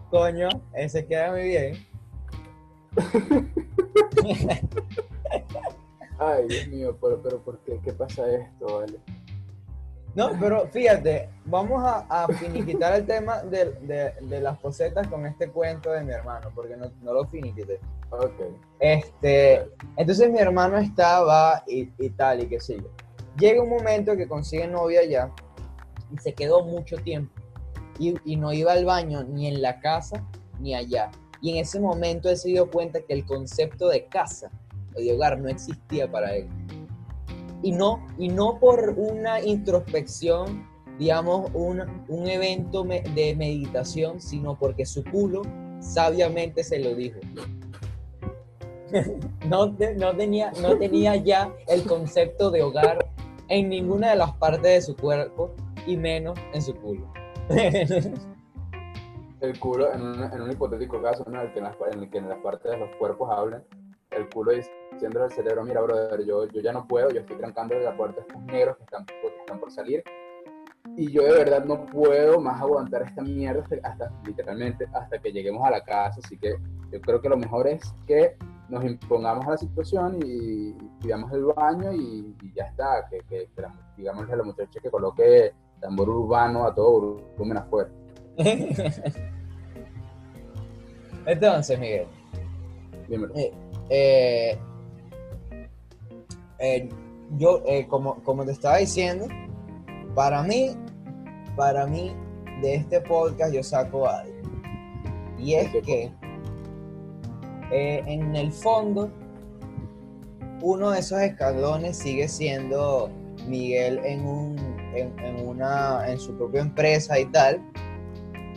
Coño, 0.09 0.49
ese 0.73 1.05
queda 1.05 1.29
muy 1.29 1.43
bien. 1.43 1.85
Ay, 6.17 6.47
Dios 6.47 6.67
mío, 6.69 6.97
pero, 6.99 7.21
pero 7.21 7.37
¿por 7.43 7.59
qué? 7.59 7.79
¿Qué 7.83 7.93
pasa 7.93 8.27
esto, 8.27 8.79
vale? 8.79 8.99
No, 10.15 10.31
pero 10.39 10.67
fíjate, 10.69 11.29
vamos 11.45 11.83
a, 11.85 12.27
finiquitar 12.39 12.95
el 12.95 13.05
tema 13.05 13.43
de, 13.43 14.15
las 14.41 14.57
posetas 14.57 15.07
con 15.09 15.27
este 15.27 15.51
cuento 15.51 15.91
de 15.91 16.01
mi 16.03 16.11
hermano, 16.11 16.49
porque 16.55 16.75
no, 16.75 16.89
lo 17.03 17.27
finiquité. 17.27 17.79
Ok. 18.09 18.41
Este, 18.79 19.69
entonces 19.95 20.31
mi 20.31 20.39
hermano 20.39 20.79
estaba 20.79 21.63
y, 21.67 21.91
y 21.99 22.09
tal, 22.09 22.41
y 22.41 22.47
qué 22.47 22.59
sé 22.59 22.77
yo. 22.77 22.89
Llega 23.37 23.61
un 23.61 23.69
momento 23.69 24.17
que 24.17 24.27
consigue 24.27 24.67
novia 24.67 25.05
ya 25.05 25.31
y 26.11 26.17
se 26.17 26.33
quedó 26.33 26.63
mucho 26.63 26.97
tiempo. 26.97 27.33
Y, 27.99 28.35
no 28.35 28.53
iba 28.53 28.73
al 28.73 28.85
baño 28.85 29.23
ni 29.23 29.47
en 29.47 29.61
la 29.61 29.79
casa 29.79 30.23
ni 30.59 30.75
allá. 30.75 31.09
Y 31.41 31.51
en 31.51 31.57
ese 31.57 31.79
momento 31.79 32.29
él 32.29 32.37
se 32.37 32.49
dio 32.49 32.69
cuenta 32.69 33.01
que 33.01 33.13
el 33.13 33.25
concepto 33.25 33.87
de 33.89 34.05
casa 34.05 34.51
o 34.95 34.99
de 34.99 35.13
hogar 35.13 35.39
no 35.39 35.49
existía 35.49 36.11
para 36.11 36.35
él 36.35 36.47
y 37.61 37.71
no, 37.71 38.05
y 38.17 38.29
no 38.29 38.59
por 38.59 38.93
una 38.97 39.41
introspección, 39.41 40.67
digamos, 40.99 41.49
un, 41.53 41.83
un 42.07 42.27
evento 42.27 42.83
de 42.83 43.35
meditación, 43.35 44.21
sino 44.21 44.57
porque 44.57 44.85
su 44.85 45.03
culo 45.03 45.41
sabiamente 45.79 46.63
se 46.63 46.79
lo 46.79 46.95
dijo. 46.95 47.19
no, 49.49 49.75
no, 49.97 50.15
tenía, 50.15 50.51
no 50.61 50.77
tenía 50.77 51.15
ya 51.17 51.53
el 51.67 51.83
concepto 51.83 52.51
de 52.51 52.63
hogar 52.63 53.09
en 53.49 53.69
ninguna 53.69 54.11
de 54.11 54.15
las 54.17 54.33
partes 54.33 54.61
de 54.61 54.81
su 54.81 54.95
cuerpo 54.95 55.53
y 55.87 55.97
menos 55.97 56.37
en 56.53 56.61
su 56.61 56.75
culo. 56.75 57.11
el 59.39 59.59
culo, 59.59 59.93
en, 59.93 60.01
en, 60.33 60.41
un 60.41 60.51
hipotético 60.51 61.01
caso 61.01 61.23
en, 61.27 61.35
el 61.35 61.51
que 61.53 61.59
en, 61.59 61.65
las, 61.65 61.75
en 61.91 62.03
el 62.03 62.09
que 62.09 62.17
en 62.17 62.29
las 62.29 62.39
partes 62.39 62.71
de 62.71 62.77
los 62.77 62.89
cuerpos 62.97 63.29
hablan, 63.31 63.63
el 64.11 64.29
culo 64.29 64.51
diciendo 64.91 65.23
al 65.23 65.31
cerebro, 65.31 65.63
mira, 65.63 65.81
brother, 65.81 66.25
yo, 66.25 66.47
yo 66.47 66.61
ya 66.61 66.73
no 66.73 66.87
puedo, 66.87 67.09
yo 67.09 67.21
estoy 67.21 67.37
trancando 67.37 67.75
la 67.79 67.95
puerta 67.95 68.19
a 68.21 68.23
estos 68.23 68.41
negros 68.43 68.77
que 68.77 68.83
están, 68.83 69.05
están 69.39 69.59
por 69.59 69.71
salir, 69.71 70.03
y 70.95 71.11
yo 71.11 71.23
de 71.23 71.31
verdad 71.31 71.65
no 71.65 71.85
puedo 71.85 72.39
más 72.39 72.61
aguantar 72.61 73.03
esta 73.03 73.21
mierda 73.21 73.63
hasta, 73.83 74.11
literalmente, 74.25 74.87
hasta 74.93 75.19
que 75.19 75.31
lleguemos 75.31 75.65
a 75.65 75.71
la 75.71 75.83
casa, 75.83 76.19
así 76.23 76.37
que 76.37 76.55
yo 76.91 77.01
creo 77.01 77.21
que 77.21 77.29
lo 77.29 77.37
mejor 77.37 77.67
es 77.67 77.93
que 78.07 78.35
nos 78.69 78.83
impongamos 78.83 79.45
a 79.47 79.51
la 79.51 79.57
situación 79.57 80.17
y 80.25 80.73
pidamos 81.01 81.31
el 81.33 81.45
baño 81.45 81.93
y, 81.93 82.35
ya 82.55 82.65
está, 82.65 83.07
que, 83.09 83.19
que, 83.29 83.49
digamos 83.95 84.29
a 84.29 84.35
la 84.35 84.43
muchacha 84.43 84.79
que 84.81 84.89
coloque 84.89 85.53
tambor 85.79 86.09
urbano 86.09 86.65
a 86.65 86.73
todo 86.73 87.21
volumen 87.37 87.57
afuera. 87.57 87.89
Entonces, 91.25 91.79
Miguel. 91.79 92.07
Dímelo. 93.09 93.35
Eh, 93.35 93.51
eh, 93.89 94.59
eh, 96.59 96.89
yo, 97.37 97.61
como, 97.89 98.23
como 98.23 98.45
te 98.45 98.51
estaba 98.51 98.77
diciendo, 98.77 99.27
para 100.15 100.43
mí, 100.43 100.75
para 101.55 101.85
mí, 101.85 102.15
de 102.61 102.75
este 102.75 103.01
podcast 103.01 103.53
yo 103.53 103.61
saco 103.63 104.07
algo. 104.07 104.33
Y 105.37 105.53
es 105.55 105.69
que 105.85 106.11
en 107.71 108.35
el 108.35 108.51
fondo, 108.51 109.11
uno 110.61 110.91
de 110.91 110.99
esos 110.99 111.19
escalones 111.19 111.97
sigue 111.97 112.27
siendo 112.27 113.09
Miguel 113.47 113.99
en, 114.03 114.25
un, 114.25 114.55
en, 114.99 115.47
una, 115.47 116.09
en 116.09 116.19
su 116.19 116.35
propia 116.35 116.61
empresa 116.61 117.19
y 117.19 117.25
tal, 117.25 117.61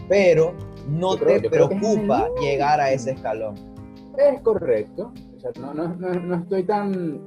pero 0.08 0.54
no 0.88 1.16
te 1.16 1.48
preocupa 1.48 2.28
llegar 2.40 2.80
a 2.80 2.92
ese 2.92 3.12
escalón. 3.12 3.54
Es 4.18 4.40
correcto. 4.42 5.12
O 5.36 5.40
sea, 5.40 5.50
no, 5.60 5.72
no, 5.72 5.88
no, 5.88 6.34
estoy 6.36 6.64
tan, 6.64 7.20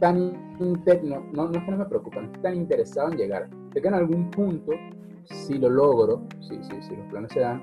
tan 0.00 0.32
no, 0.58 1.20
no, 1.32 1.50
es 1.52 1.64
que 1.64 1.70
no 1.70 1.76
me 1.76 1.84
preocupa, 1.84 2.20
no 2.20 2.26
estoy 2.26 2.42
tan 2.42 2.56
interesado 2.56 3.12
en 3.12 3.18
llegar. 3.18 3.48
Sé 3.72 3.82
que 3.82 3.88
en 3.88 3.94
algún 3.94 4.30
punto, 4.30 4.72
si 5.24 5.58
lo 5.58 5.68
logro, 5.68 6.22
si, 6.40 6.56
si, 6.64 6.82
si 6.82 6.96
los 6.96 7.06
planes 7.06 7.32
se 7.32 7.40
dan, 7.40 7.60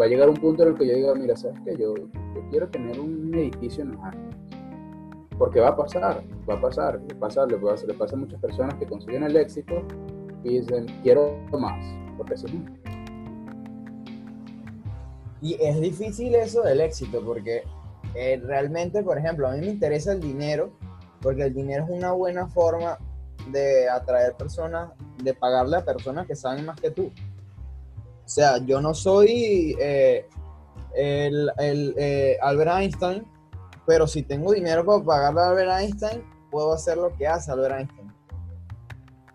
va 0.00 0.04
a 0.04 0.08
llegar 0.08 0.28
un 0.28 0.36
punto 0.36 0.62
en 0.62 0.70
el 0.70 0.74
que 0.76 0.86
yo 0.86 0.94
diga, 0.94 1.14
mira, 1.14 1.36
¿sabes 1.36 1.58
qué? 1.64 1.76
Yo, 1.76 1.94
yo 1.94 2.48
quiero 2.50 2.68
tener 2.68 2.98
un 3.00 3.34
edificio 3.34 3.82
en 3.82 3.92
Los 3.92 4.00
Ángeles. 4.02 4.36
Porque 5.36 5.60
va 5.60 5.68
a 5.68 5.76
pasar, 5.76 6.22
va 6.48 6.54
a 6.54 6.60
pasar, 6.60 7.00
va 7.00 7.16
a 7.16 7.20
pasar, 7.20 7.50
le, 7.50 7.58
pasa, 7.58 7.86
le 7.86 7.94
pasa 7.94 8.16
a 8.16 8.18
muchas 8.18 8.40
personas 8.40 8.74
que 8.76 8.86
consiguen 8.86 9.24
el 9.24 9.36
éxito 9.36 9.82
y 10.44 10.60
dicen, 10.60 10.86
quiero 11.02 11.38
más, 11.52 11.84
porque 12.16 12.34
eso 12.34 12.46
es 12.46 12.54
y 15.40 15.56
es 15.60 15.80
difícil 15.80 16.34
eso 16.34 16.62
del 16.62 16.80
éxito, 16.80 17.22
porque 17.24 17.62
eh, 18.14 18.40
realmente, 18.44 19.02
por 19.02 19.18
ejemplo, 19.18 19.48
a 19.48 19.52
mí 19.52 19.60
me 19.60 19.68
interesa 19.68 20.12
el 20.12 20.20
dinero, 20.20 20.72
porque 21.20 21.44
el 21.44 21.54
dinero 21.54 21.84
es 21.84 21.90
una 21.90 22.12
buena 22.12 22.48
forma 22.48 22.98
de 23.50 23.88
atraer 23.88 24.34
personas, 24.34 24.90
de 25.22 25.34
pagarle 25.34 25.76
a 25.76 25.84
personas 25.84 26.26
que 26.26 26.34
saben 26.34 26.66
más 26.66 26.80
que 26.80 26.90
tú. 26.90 27.12
O 28.24 28.28
sea, 28.28 28.58
yo 28.58 28.80
no 28.80 28.94
soy 28.94 29.76
eh, 29.80 30.26
el, 30.94 31.50
eh, 31.58 32.36
Albert 32.42 32.72
Einstein, 32.80 33.26
pero 33.86 34.06
si 34.06 34.22
tengo 34.22 34.52
dinero 34.52 34.84
para 34.84 35.04
pagarle 35.04 35.40
a 35.40 35.48
Albert 35.48 35.80
Einstein, 35.80 36.24
puedo 36.50 36.72
hacer 36.72 36.98
lo 36.98 37.14
que 37.16 37.26
hace 37.26 37.50
Albert 37.52 37.78
Einstein. 37.78 37.97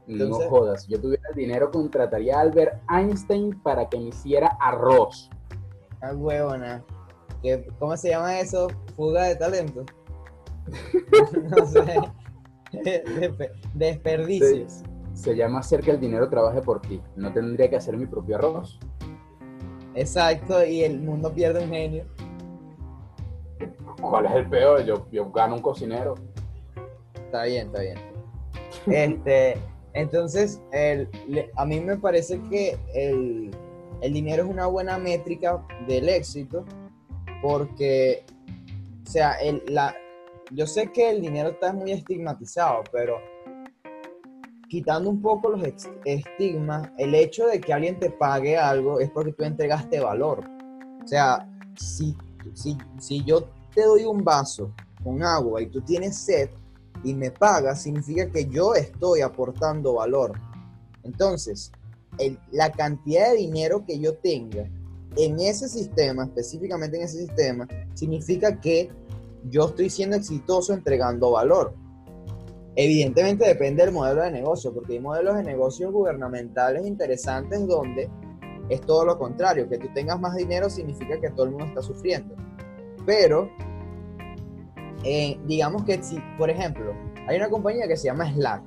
No 0.08 0.36
jodas, 0.50 0.88
yo 0.88 1.00
tuviera 1.00 1.24
el 1.30 1.36
dinero, 1.36 1.72
contrataría 1.72 2.38
a 2.38 2.42
Albert 2.42 2.82
Einstein 2.90 3.60
para 3.62 3.88
que 3.88 3.98
me 3.98 4.10
hiciera 4.10 4.58
arroz. 4.60 5.30
Ah, 6.02 6.14
huevona. 6.14 6.84
¿Cómo 7.80 7.96
se 7.98 8.10
llama 8.10 8.40
eso? 8.40 8.68
Fuga 8.96 9.26
de 9.26 9.36
talento. 9.36 9.86
no 11.58 11.66
sé. 11.66 12.00
Desperdicios. 13.74 14.84
Se, 15.14 15.36
llama 15.36 15.60
hacer 15.60 15.82
que 15.82 15.92
el 15.92 16.00
dinero 16.00 16.30
trabaje 16.30 16.62
por 16.62 16.82
ti. 16.82 17.02
No 17.16 17.32
tendría 17.32 17.70
que 17.70 17.76
hacer 17.76 17.98
mi 17.98 18.06
propio 18.06 18.36
arroz. 18.36 18.80
Exacto, 19.96 20.66
y 20.66 20.84
el 20.84 21.00
mundo 21.02 21.32
pierde 21.32 21.64
un 21.64 21.70
genio. 21.70 22.06
¿Cuál 24.02 24.26
es 24.26 24.32
el 24.34 24.50
peor? 24.50 24.84
Yo, 24.84 25.08
yo 25.12 25.32
gano 25.32 25.56
un 25.56 25.62
cocinero. 25.62 26.16
Está 27.14 27.44
bien, 27.44 27.68
está 27.68 27.82
bien. 27.82 27.98
Este, 28.88 29.58
entonces, 29.94 30.60
el, 30.72 31.08
a 31.56 31.66
mí 31.66 31.80
me 31.80 31.98
parece 31.98 32.42
que 32.50 32.78
el, 32.94 33.52
el 34.02 34.14
dinero 34.14 34.44
es 34.44 34.50
una 34.50 34.66
buena 34.66 34.98
métrica 34.98 35.64
del 35.88 36.10
éxito 36.10 36.66
porque, 37.42 38.26
o 39.06 39.10
sea, 39.10 39.34
el, 39.34 39.64
la, 39.68 39.96
yo 40.52 40.66
sé 40.66 40.92
que 40.92 41.10
el 41.12 41.22
dinero 41.22 41.50
está 41.50 41.74
muy 41.74 41.92
estigmatizado, 41.92 42.84
pero 42.92 43.18
quitando 44.68 45.10
un 45.10 45.22
poco 45.22 45.50
los 45.50 45.62
estigmas, 46.06 46.90
el 46.98 47.14
hecho 47.14 47.46
de 47.46 47.62
que 47.62 47.72
alguien 47.72 48.00
te 48.00 48.10
pague 48.10 48.58
algo 48.58 49.00
es 49.00 49.12
porque 49.12 49.34
tú 49.34 49.44
entregaste 49.44 50.00
valor. 50.00 50.44
O 51.04 51.08
sea, 51.08 51.48
si, 51.76 52.18
si, 52.54 52.78
si 52.98 53.24
yo 53.24 53.50
te 53.76 53.84
doy 53.84 54.06
un 54.06 54.24
vaso 54.24 54.74
con 55.04 55.22
agua 55.22 55.62
y 55.62 55.68
tú 55.68 55.82
tienes 55.82 56.18
sed 56.18 56.50
y 57.04 57.14
me 57.14 57.32
pagas, 57.32 57.84
significa 57.84 58.30
que 58.30 58.46
yo 58.46 58.76
estoy 58.76 59.22
aportando 59.22 59.94
valor. 59.96 60.34
Entonces, 61.04 61.72
la 62.52 62.72
cantidad 62.72 63.32
de 63.32 63.38
dinero 63.38 63.86
que 63.86 64.00
yo 64.00 64.16
tenga 64.16 64.70
en 65.16 65.40
ese 65.40 65.68
sistema, 65.68 66.26
específicamente 66.26 66.98
en 66.98 67.04
ese 67.04 67.20
sistema, 67.20 67.68
significa 67.94 68.60
que 68.60 68.90
yo 69.50 69.68
estoy 69.68 69.90
siendo 69.90 70.16
exitoso 70.16 70.74
entregando 70.74 71.32
valor. 71.32 71.76
Evidentemente 72.76 73.46
depende 73.46 73.84
del 73.84 73.94
modelo 73.94 74.24
de 74.24 74.32
negocio, 74.32 74.74
porque 74.74 74.94
hay 74.94 75.00
modelos 75.00 75.36
de 75.36 75.44
negocios 75.44 75.92
gubernamentales 75.92 76.86
interesantes 76.88 77.68
donde 77.68 78.10
es 78.70 78.82
todo 78.82 79.06
lo 79.06 79.20
contrario, 79.20 79.70
que 79.70 79.78
tú 79.78 79.88
tengas 79.94 80.20
más 80.20 80.36
dinero 80.36 80.70
significa 80.70 81.20
que 81.20 81.30
todo 81.30 81.46
el 81.46 81.52
mundo 81.52 81.66
está 81.66 81.82
sufriendo. 81.82 82.34
Pero, 83.06 83.52
eh, 85.04 85.38
digamos 85.46 85.84
que 85.84 86.02
si, 86.02 86.20
por 86.38 86.50
ejemplo, 86.50 86.94
hay 87.28 87.38
una 87.38 87.50
compañía 87.50 87.88
que 87.88 87.98
se 87.98 88.08
llama 88.08 88.32
Slack. 88.32 88.64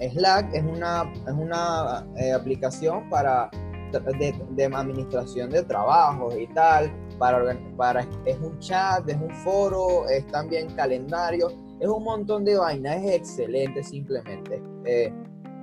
Slack 0.00 0.54
es 0.54 0.62
una, 0.62 1.12
es 1.26 1.32
una 1.32 2.06
eh, 2.16 2.32
aplicación 2.32 3.08
para 3.08 3.50
de, 3.92 4.64
administración 4.64 5.50
de 5.50 5.62
trabajos 5.62 6.34
y 6.36 6.46
tal, 6.48 6.92
para, 7.18 7.56
para, 7.76 8.00
es 8.24 8.38
un 8.40 8.58
chat, 8.58 9.08
es 9.08 9.16
un 9.16 9.30
foro, 9.30 10.08
es 10.08 10.26
también 10.28 10.68
calendario, 10.74 11.52
es 11.78 11.88
un 11.88 12.02
montón 12.02 12.44
de 12.44 12.56
vainas, 12.56 12.96
es 13.04 13.12
excelente 13.12 13.84
simplemente. 13.84 14.60
Eh, 14.84 15.12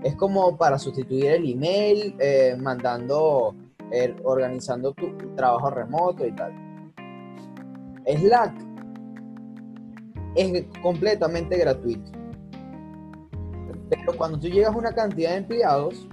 es 0.03 0.15
como 0.15 0.57
para 0.57 0.79
sustituir 0.79 1.25
el 1.25 1.51
email, 1.51 2.15
mandando, 2.59 3.53
eh, 3.91 4.15
organizando 4.23 4.93
tu, 4.93 5.15
trabajo 5.35 5.69
remoto 5.69 6.25
y 6.25 6.31
tal. 6.31 6.53
Slack 8.07 8.70
es 10.35 10.65
completamente 10.81 11.57
gratuito. 11.57 12.11
Pero 13.89 14.17
cuando 14.17 14.39
tú 14.39 14.47
llegas 14.47 14.73
a 14.73 14.77
una 14.77 14.93
cantidad 14.93 15.31
de 15.31 15.37
empleados, 15.37 16.07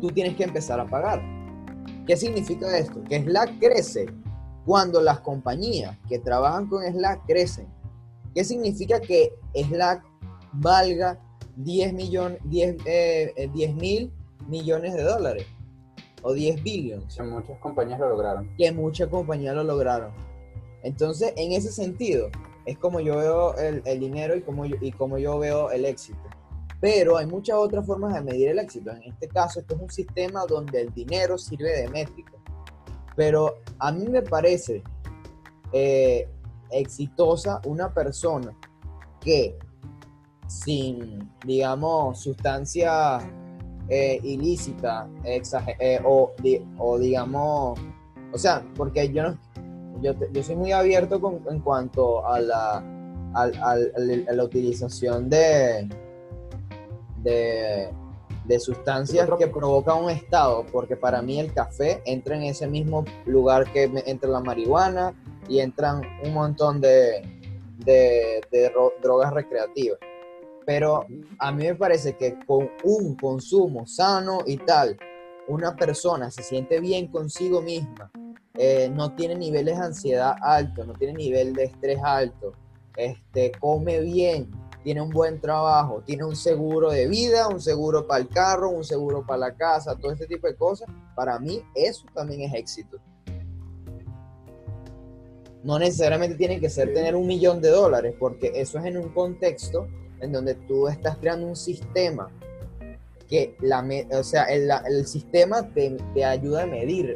tú 0.00 0.08
tienes 0.08 0.36
que 0.36 0.44
empezar 0.44 0.80
a 0.80 0.86
pagar. 0.86 1.22
¿Qué 2.06 2.16
significa 2.16 2.76
esto? 2.76 3.02
Que 3.04 3.22
Slack 3.22 3.60
crece 3.60 4.06
cuando 4.64 5.00
las 5.00 5.20
compañías 5.20 5.96
que 6.08 6.18
trabajan 6.18 6.66
con 6.66 6.82
Slack 6.82 7.24
crecen. 7.26 7.66
¿Qué 8.34 8.44
significa 8.44 9.00
que 9.00 9.32
Slack 9.54 10.04
valga 10.52 11.18
10 11.56 11.92
millones, 11.92 12.38
10, 12.44 12.76
eh, 12.86 13.50
mil 13.74 14.12
millones 14.48 14.94
de 14.94 15.02
dólares? 15.02 15.46
O 16.22 16.32
10 16.32 16.62
billones. 16.62 17.16
Que 17.16 17.22
muchas 17.22 17.58
compañías 17.58 17.98
lo 17.98 18.08
lograron. 18.08 18.50
Que 18.56 18.72
muchas 18.72 19.08
compañías 19.08 19.54
lo 19.54 19.64
lograron. 19.64 20.12
Entonces, 20.82 21.32
en 21.36 21.52
ese 21.52 21.70
sentido, 21.72 22.30
es 22.66 22.78
como 22.78 23.00
yo 23.00 23.16
veo 23.16 23.54
el, 23.56 23.82
el 23.84 24.00
dinero 24.00 24.36
y 24.36 24.42
como, 24.42 24.64
yo, 24.66 24.76
y 24.80 24.92
como 24.92 25.18
yo 25.18 25.38
veo 25.38 25.70
el 25.70 25.84
éxito. 25.84 26.20
Pero 26.80 27.18
hay 27.18 27.26
muchas 27.26 27.56
otras 27.56 27.86
formas 27.86 28.14
de 28.14 28.22
medir 28.22 28.48
el 28.48 28.58
éxito. 28.58 28.90
En 28.90 29.02
este 29.02 29.28
caso, 29.28 29.60
esto 29.60 29.74
es 29.74 29.80
un 29.82 29.90
sistema 29.90 30.44
donde 30.46 30.80
el 30.80 30.92
dinero 30.94 31.36
sirve 31.36 31.82
de 31.82 31.88
métrica. 31.88 32.32
Pero 33.16 33.58
a 33.78 33.92
mí 33.92 34.08
me 34.08 34.22
parece 34.22 34.82
eh, 35.72 36.26
exitosa 36.70 37.60
una 37.64 37.92
persona 37.92 38.56
que 39.20 39.58
sin, 40.46 41.30
digamos, 41.44 42.20
sustancia 42.20 43.18
eh, 43.88 44.18
ilícita 44.22 45.08
eh, 45.24 46.00
o, 46.04 46.32
o, 46.78 46.98
digamos, 46.98 47.78
o 48.32 48.38
sea, 48.38 48.64
porque 48.74 49.12
yo 49.12 49.22
no, 49.22 49.38
yo, 50.00 50.14
yo 50.32 50.42
soy 50.42 50.56
muy 50.56 50.72
abierto 50.72 51.20
en 51.48 51.60
cuanto 51.60 52.26
a 52.26 52.40
la, 52.40 52.84
a 53.34 54.32
la 54.32 54.44
utilización 54.44 55.28
de, 55.28 55.88
de, 57.22 58.58
sustancias 58.58 59.28
que 59.38 59.46
provocan 59.46 60.04
un 60.04 60.10
estado, 60.10 60.66
porque 60.72 60.96
para 60.96 61.22
mí 61.22 61.38
el 61.38 61.52
café 61.52 62.02
entra 62.04 62.36
en 62.36 62.42
ese 62.42 62.66
mismo 62.66 63.04
lugar 63.26 63.72
que 63.72 63.84
entra 64.06 64.28
la 64.28 64.40
marihuana 64.40 65.14
y 65.48 65.60
entran 65.60 66.02
un 66.24 66.34
montón 66.34 66.80
de, 66.80 67.22
de, 67.78 68.72
drogas 69.02 69.32
recreativas. 69.32 69.98
Pero 70.66 71.06
a 71.38 71.52
mí 71.52 71.64
me 71.64 71.74
parece 71.74 72.16
que 72.16 72.38
con 72.46 72.70
un 72.84 73.16
consumo 73.16 73.86
sano 73.86 74.40
y 74.46 74.56
tal, 74.58 74.96
una 75.50 75.74
persona 75.74 76.30
se 76.30 76.42
siente 76.42 76.78
bien 76.78 77.08
consigo 77.08 77.60
misma, 77.60 78.10
eh, 78.54 78.88
no 78.94 79.14
tiene 79.14 79.34
niveles 79.34 79.78
de 79.78 79.84
ansiedad 79.84 80.36
alto, 80.40 80.84
no 80.84 80.92
tiene 80.94 81.14
nivel 81.14 81.54
de 81.54 81.64
estrés 81.64 81.98
alto, 82.04 82.52
este, 82.96 83.50
come 83.58 84.00
bien, 84.00 84.48
tiene 84.84 85.00
un 85.02 85.10
buen 85.10 85.40
trabajo, 85.40 86.02
tiene 86.06 86.24
un 86.24 86.36
seguro 86.36 86.90
de 86.90 87.08
vida, 87.08 87.48
un 87.48 87.60
seguro 87.60 88.06
para 88.06 88.20
el 88.20 88.28
carro, 88.28 88.70
un 88.70 88.84
seguro 88.84 89.26
para 89.26 89.38
la 89.38 89.54
casa, 89.56 89.96
todo 89.96 90.12
este 90.12 90.26
tipo 90.26 90.46
de 90.46 90.54
cosas, 90.54 90.88
para 91.16 91.38
mí 91.40 91.62
eso 91.74 92.06
también 92.14 92.42
es 92.42 92.54
éxito. 92.54 92.98
No 95.64 95.78
necesariamente 95.78 96.36
tiene 96.36 96.60
que 96.60 96.70
ser 96.70 96.94
tener 96.94 97.16
un 97.16 97.26
millón 97.26 97.60
de 97.60 97.70
dólares, 97.70 98.14
porque 98.18 98.52
eso 98.54 98.78
es 98.78 98.84
en 98.86 98.96
un 98.96 99.08
contexto 99.10 99.88
en 100.20 100.32
donde 100.32 100.54
tú 100.54 100.86
estás 100.86 101.16
creando 101.18 101.46
un 101.46 101.56
sistema 101.56 102.30
que 103.30 103.56
la, 103.60 103.88
o 104.12 104.24
sea, 104.24 104.44
el, 104.44 105.06
sistema 105.06 105.62
te, 105.72 105.96
te, 106.14 106.24
ayuda 106.24 106.64
a 106.64 106.66
medir 106.66 107.14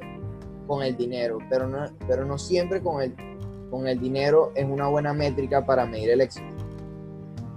con 0.69 0.83
el 0.83 0.97
dinero, 0.97 1.39
pero 1.51 1.67
no, 1.67 1.87
pero 2.07 2.25
no 2.25 2.39
siempre 2.39 2.81
con 2.81 3.03
el, 3.03 3.15
con 3.69 3.89
el 3.89 3.99
dinero 3.99 4.53
es 4.55 4.65
una 4.65 4.87
buena 4.87 5.13
métrica 5.13 5.67
para 5.67 5.85
medir 5.85 6.11
el 6.11 6.21
éxito. 6.21 6.47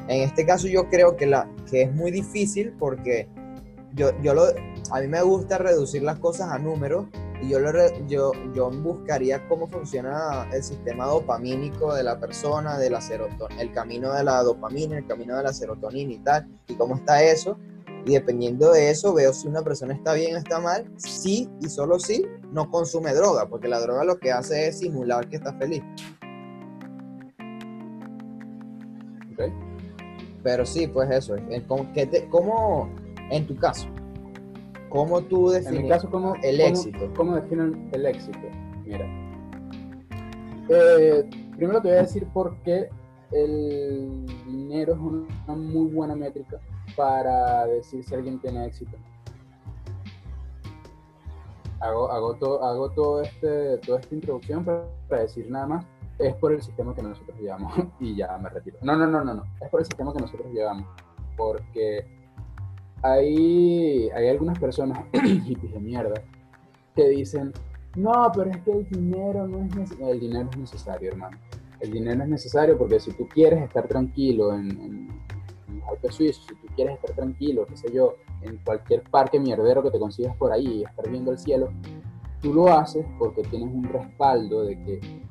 En 0.07 0.21
este 0.23 0.43
caso 0.45 0.67
yo 0.67 0.89
creo 0.89 1.15
que, 1.15 1.27
la, 1.27 1.47
que 1.69 1.83
es 1.83 1.93
muy 1.93 2.09
difícil 2.09 2.73
porque 2.79 3.29
yo, 3.93 4.09
yo 4.23 4.33
lo, 4.33 4.45
a 4.91 5.01
mí 5.01 5.07
me 5.07 5.21
gusta 5.21 5.59
reducir 5.59 6.01
las 6.01 6.17
cosas 6.17 6.49
a 6.51 6.57
números 6.57 7.05
y 7.41 7.49
yo, 7.49 7.59
lo, 7.59 7.71
yo, 8.07 8.31
yo 8.55 8.71
buscaría 8.71 9.47
cómo 9.47 9.67
funciona 9.67 10.49
el 10.51 10.63
sistema 10.63 11.05
dopamínico 11.05 11.93
de 11.93 12.01
la 12.01 12.19
persona, 12.19 12.79
de 12.79 12.89
la 12.89 13.01
serotonina, 13.01 13.61
el 13.61 13.71
camino 13.71 14.13
de 14.13 14.23
la 14.23 14.41
dopamina, 14.41 14.97
el 14.97 15.05
camino 15.05 15.37
de 15.37 15.43
la 15.43 15.53
serotonina 15.53 16.13
y 16.13 16.19
tal, 16.19 16.47
y 16.67 16.73
cómo 16.73 16.95
está 16.95 17.21
eso. 17.21 17.59
Y 18.05 18.13
dependiendo 18.13 18.71
de 18.71 18.89
eso, 18.89 19.13
veo 19.13 19.33
si 19.33 19.47
una 19.47 19.61
persona 19.61 19.93
está 19.93 20.13
bien 20.13 20.35
o 20.35 20.37
está 20.37 20.59
mal. 20.59 20.89
Sí 20.97 21.49
y 21.61 21.67
solo 21.67 21.99
sí, 21.99 22.25
no 22.51 22.69
consume 22.69 23.13
droga, 23.13 23.47
porque 23.47 23.67
la 23.67 23.79
droga 23.79 24.03
lo 24.03 24.17
que 24.17 24.31
hace 24.31 24.67
es 24.67 24.79
simular 24.79 25.27
que 25.27 25.37
está 25.37 25.53
feliz. 25.53 25.83
Okay. 29.33 29.53
Pero 30.43 30.65
sí, 30.65 30.87
pues 30.87 31.11
eso. 31.11 31.35
¿Cómo, 32.29 32.89
en 33.29 33.45
tu 33.45 33.55
caso, 33.57 33.87
cómo 34.89 35.21
tú 35.21 35.49
defines 35.49 35.75
en 35.75 35.83
mi 35.83 35.89
caso, 35.89 36.09
¿cómo, 36.09 36.35
el 36.43 36.61
éxito? 36.61 37.11
¿Cómo 37.15 37.35
definen 37.35 37.89
el 37.91 38.05
éxito? 38.05 38.39
Mira. 38.85 39.05
Eh, 40.69 41.29
primero 41.57 41.81
te 41.81 41.89
voy 41.89 41.97
a 41.97 42.01
decir 42.01 42.25
por 42.33 42.57
qué 42.63 42.89
el 43.31 44.25
dinero 44.45 44.93
es 44.93 44.99
una 44.99 45.55
muy 45.55 45.91
buena 45.91 46.15
métrica 46.15 46.59
para 46.95 47.65
decir 47.67 48.03
si 48.03 48.15
alguien 48.15 48.39
tiene 48.39 48.65
éxito. 48.65 48.97
Hago, 51.79 52.11
hago, 52.11 52.35
todo, 52.35 52.63
hago 52.63 52.89
todo 52.91 53.21
este, 53.21 53.77
toda 53.79 53.99
esta 53.99 54.15
introducción 54.15 54.65
para 54.65 55.21
decir 55.21 55.49
nada 55.49 55.67
más 55.67 55.85
es 56.17 56.33
por 56.35 56.51
el 56.51 56.61
sistema 56.61 56.95
que 56.95 57.03
nosotros 57.03 57.37
llevamos 57.39 57.71
y 57.99 58.15
ya 58.15 58.37
me 58.37 58.49
retiro. 58.49 58.77
No, 58.81 58.95
no, 58.95 59.05
no, 59.07 59.23
no, 59.23 59.35
no, 59.35 59.43
es 59.61 59.69
por 59.69 59.81
el 59.81 59.85
sistema 59.85 60.13
que 60.13 60.21
nosotros 60.21 60.51
llevamos, 60.51 60.87
porque 61.35 62.05
hay, 63.03 64.09
hay 64.09 64.29
algunas 64.29 64.57
personas, 64.59 65.05
hippies 65.13 65.73
de 65.73 65.79
mierda, 65.79 66.21
que 66.95 67.07
dicen, 67.09 67.53
no, 67.95 68.31
pero 68.35 68.51
es 68.51 68.57
que 68.57 68.71
el 68.71 68.89
dinero 68.89 69.47
no 69.47 69.59
es 69.59 69.75
necesario. 69.75 70.13
El 70.13 70.19
dinero 70.19 70.49
es 70.51 70.57
necesario, 70.57 71.09
hermano. 71.09 71.37
El 71.79 71.91
dinero 71.91 72.23
es 72.23 72.29
necesario 72.29 72.77
porque 72.77 72.99
si 72.99 73.11
tú 73.11 73.27
quieres 73.27 73.63
estar 73.63 73.87
tranquilo 73.87 74.53
en, 74.53 74.71
en, 74.81 75.16
en 75.87 75.95
Alpes 75.95 76.15
Suizo, 76.15 76.41
si 76.47 76.55
tú 76.55 76.67
quieres 76.75 76.95
estar 76.95 77.15
tranquilo, 77.15 77.65
qué 77.65 77.77
sé 77.77 77.91
yo, 77.91 78.15
en 78.41 78.57
cualquier 78.57 79.03
parque 79.03 79.39
mierdero 79.39 79.83
que 79.83 79.91
te 79.91 79.99
consigas 79.99 80.35
por 80.37 80.51
ahí 80.51 80.79
y 80.79 80.83
estar 80.83 81.09
viendo 81.09 81.31
el 81.31 81.37
cielo, 81.37 81.69
tú 82.41 82.53
lo 82.53 82.67
haces 82.69 83.05
porque 83.17 83.41
tienes 83.43 83.73
un 83.73 83.83
respaldo 83.83 84.63
de 84.63 84.83
que 84.83 85.27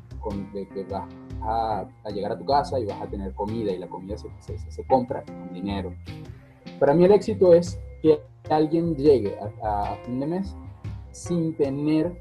de 0.53 0.67
que 0.69 0.85
vas 0.85 1.09
a, 1.43 1.87
llegar 2.13 2.33
a 2.33 2.39
tu 2.39 2.45
casa 2.45 2.79
y 2.81 2.85
vas 2.85 3.01
a 3.01 3.07
tener 3.07 3.33
comida 3.35 3.71
y 3.73 3.79
la 3.79 3.87
comida 3.87 4.17
se, 4.19 4.85
compra 4.87 5.23
con 5.23 5.53
dinero. 5.53 5.95
Para 6.79 6.95
mí 6.95 7.05
el 7.05 7.13
éxito 7.13 7.55
es 7.55 7.79
que 8.03 8.21
alguien 8.51 8.97
llegue 8.97 9.39
a, 9.63 9.97
fin 10.05 10.21
de 10.21 10.27
mes 10.27 10.57
sin 11.13 11.57
tener 11.57 12.21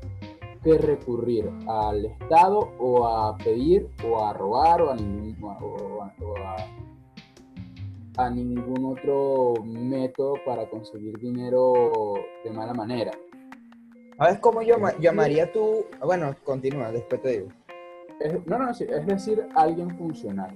que 0.64 0.78
recurrir 0.78 1.50
al 1.68 2.06
Estado 2.06 2.72
o 2.80 3.08
a 3.08 3.38
pedir 3.38 3.90
o 4.08 4.24
a 4.24 4.34
robar 4.34 4.82
o 4.82 4.92
a 4.92 4.96
ningún 8.30 8.86
otro 8.86 9.54
método 9.64 10.36
para 10.46 10.70
conseguir 10.70 11.18
dinero 11.20 11.74
de 12.44 12.52
mala 12.52 12.74
manera. 12.74 13.12
¿Sabes 14.18 14.40
cómo 14.40 14.62
yo 14.62 14.76
llamaría 15.00 15.52
tú? 15.52 15.86
Bueno, 16.02 16.34
continúa, 16.46 16.92
después 16.92 17.22
te 17.22 17.30
digo 17.40 17.50
no, 18.46 18.60
no, 18.60 18.74
sí, 18.74 18.86
es 18.88 19.06
decir, 19.06 19.48
alguien 19.56 19.96
funcional. 19.98 20.56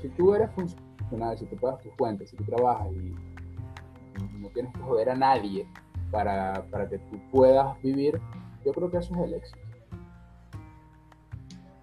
Si 0.00 0.08
tú 0.10 0.34
eres 0.34 0.50
funcional, 0.52 1.38
si 1.38 1.46
tú 1.46 1.56
pagas 1.56 1.80
tus 1.82 1.92
cuentas, 1.94 2.30
si 2.30 2.36
tú 2.36 2.44
trabajas 2.44 2.88
y, 2.92 3.14
no 4.38 4.48
tienes 4.50 4.72
que 4.72 4.80
joder 4.80 5.10
a 5.10 5.14
nadie 5.14 5.66
para, 6.10 6.64
para 6.70 6.88
que 6.88 6.98
tú 6.98 7.20
puedas 7.30 7.80
vivir, 7.82 8.18
yo 8.64 8.72
creo 8.72 8.90
que 8.90 8.98
eso 8.98 9.14
es 9.14 9.20
el 9.20 9.34
éxito. 9.34 9.65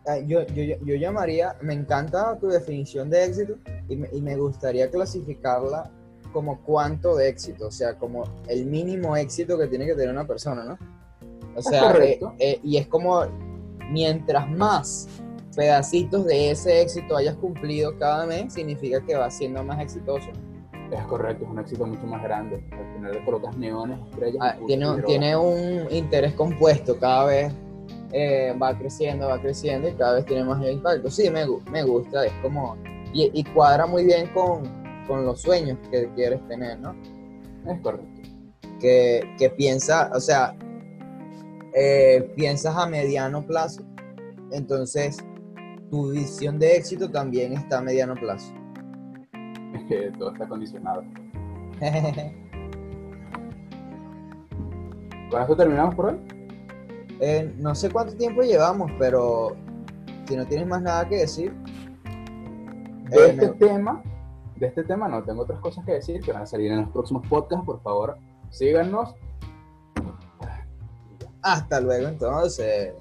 Ah, 0.06 0.18
Yo, 0.20 0.46
yo, 0.48 0.64
yo 0.84 0.96
llamaría, 0.96 1.56
me 1.62 1.74
encanta 1.74 2.38
tu 2.40 2.48
definición 2.48 3.10
de 3.10 3.24
éxito 3.26 3.56
y 3.88 3.96
me, 3.96 4.10
y 4.12 4.22
me 4.22 4.36
gustaría 4.36 4.90
clasificarla 4.90 5.90
como 6.34 6.62
cuánto 6.64 7.16
de 7.16 7.30
éxito, 7.30 7.68
o 7.68 7.72
sea, 7.72 7.98
como 7.98 8.24
el 8.48 8.66
mínimo 8.66 9.16
éxito 9.16 9.58
que 9.58 9.68
tiene 9.68 9.86
que 9.86 9.94
tener 9.94 10.10
una 10.10 10.26
persona, 10.28 10.64
¿no? 10.66 10.78
O 11.56 11.62
sea, 11.62 11.84
correcto. 11.94 12.34
eh, 12.40 12.54
eh, 12.54 12.60
y 12.64 12.78
es 12.78 12.88
como 12.88 13.22
mientras 13.92 14.50
más 14.50 15.08
pedacitos 15.56 16.26
de 16.26 16.52
ese 16.52 16.82
éxito 16.82 17.16
hayas 17.16 17.36
cumplido 17.36 17.98
cada 18.00 18.26
mes, 18.26 18.54
significa 18.54 19.00
que 19.06 19.16
vas 19.16 19.38
siendo 19.38 19.64
más 19.64 19.80
exitoso. 19.80 20.28
Es 20.92 21.02
correcto, 21.06 21.46
es 21.46 21.50
un 21.50 21.60
éxito 21.60 21.86
mucho 21.86 22.06
más 22.08 22.22
grande. 22.24 22.64
Al 22.72 22.94
final 22.96 23.12
le 23.14 23.24
colocas 23.26 23.56
neones, 23.58 24.00
estrellas. 24.10 24.38
Ah, 24.42 24.58
tiene, 24.68 25.02
tiene 25.04 25.38
un 25.38 25.92
interés 25.92 26.34
compuesto, 26.34 27.00
cada 27.00 27.26
vez 27.26 27.54
eh, 28.14 28.56
va 28.62 28.78
creciendo, 28.78 29.28
va 29.28 29.42
creciendo 29.42 29.90
y 29.90 29.94
cada 29.94 30.14
vez 30.16 30.26
tiene 30.26 30.44
más 30.44 30.64
impacto. 30.66 31.10
Sí, 31.10 31.30
me, 31.32 31.46
me 31.72 31.84
gusta, 31.84 32.26
es 32.26 32.34
como, 32.44 32.78
y, 33.12 33.32
y 33.34 33.44
cuadra 33.44 33.88
muy 33.88 34.06
bien 34.06 34.28
con, 34.28 34.64
con 35.08 35.26
los 35.26 35.42
sueños 35.42 35.80
que 35.90 36.08
quieres 36.16 36.48
tener, 36.48 36.80
¿no? 36.80 36.96
Es 37.68 37.82
correcto. 37.82 38.22
Que, 38.80 39.24
que 39.40 39.50
piensa, 39.50 40.12
o 40.14 40.20
sea, 40.20 40.56
eh, 41.74 42.32
piensas 42.36 42.76
a 42.76 42.86
mediano 42.86 43.44
plazo, 43.46 43.82
entonces 44.52 45.18
tu 45.90 46.12
visión 46.12 46.60
de 46.60 46.76
éxito 46.76 47.10
también 47.10 47.54
está 47.54 47.80
a 47.80 47.82
mediano 47.82 48.14
plazo. 48.14 48.54
Es 49.74 49.84
que 49.86 50.12
todo 50.20 50.34
está 50.34 50.48
condicionado. 50.48 51.04
¿Con 55.32 55.42
esto 55.42 55.56
terminamos 55.56 55.96
por 55.96 56.06
hoy? 56.08 56.43
Eh, 57.20 57.54
no 57.58 57.76
sé 57.76 57.90
cuánto 57.90 58.16
tiempo 58.16 58.42
llevamos, 58.42 58.92
pero 59.00 59.56
si 60.28 60.36
no 60.36 60.46
tienes 60.46 60.68
más 60.68 60.82
nada 60.82 61.08
que 61.08 61.18
decir. 61.18 61.54
De 63.10 63.18
eh, 63.18 63.30
este 63.30 63.50
tema, 63.50 64.02
de 64.56 64.68
este 64.68 64.84
tema 64.84 65.08
no 65.08 65.24
tengo 65.24 65.44
otras 65.44 65.60
cosas 65.60 65.86
que 65.86 65.94
decir 65.94 66.22
que 66.22 66.32
van 66.32 66.44
a 66.44 66.46
salir 66.46 66.72
en 66.72 66.82
los 66.82 66.90
próximos 66.90 67.26
podcasts. 67.28 67.66
Por 67.66 67.82
favor, 67.82 68.18
síganos. 68.50 69.14
Hasta 71.42 71.82
luego 71.82 72.08
entonces. 72.08 72.94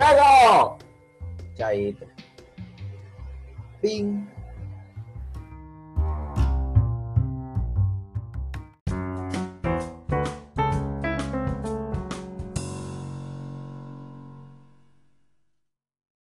¡Luego! 0.00 0.78
Chaito. 1.54 2.06
Ping. 3.80 4.33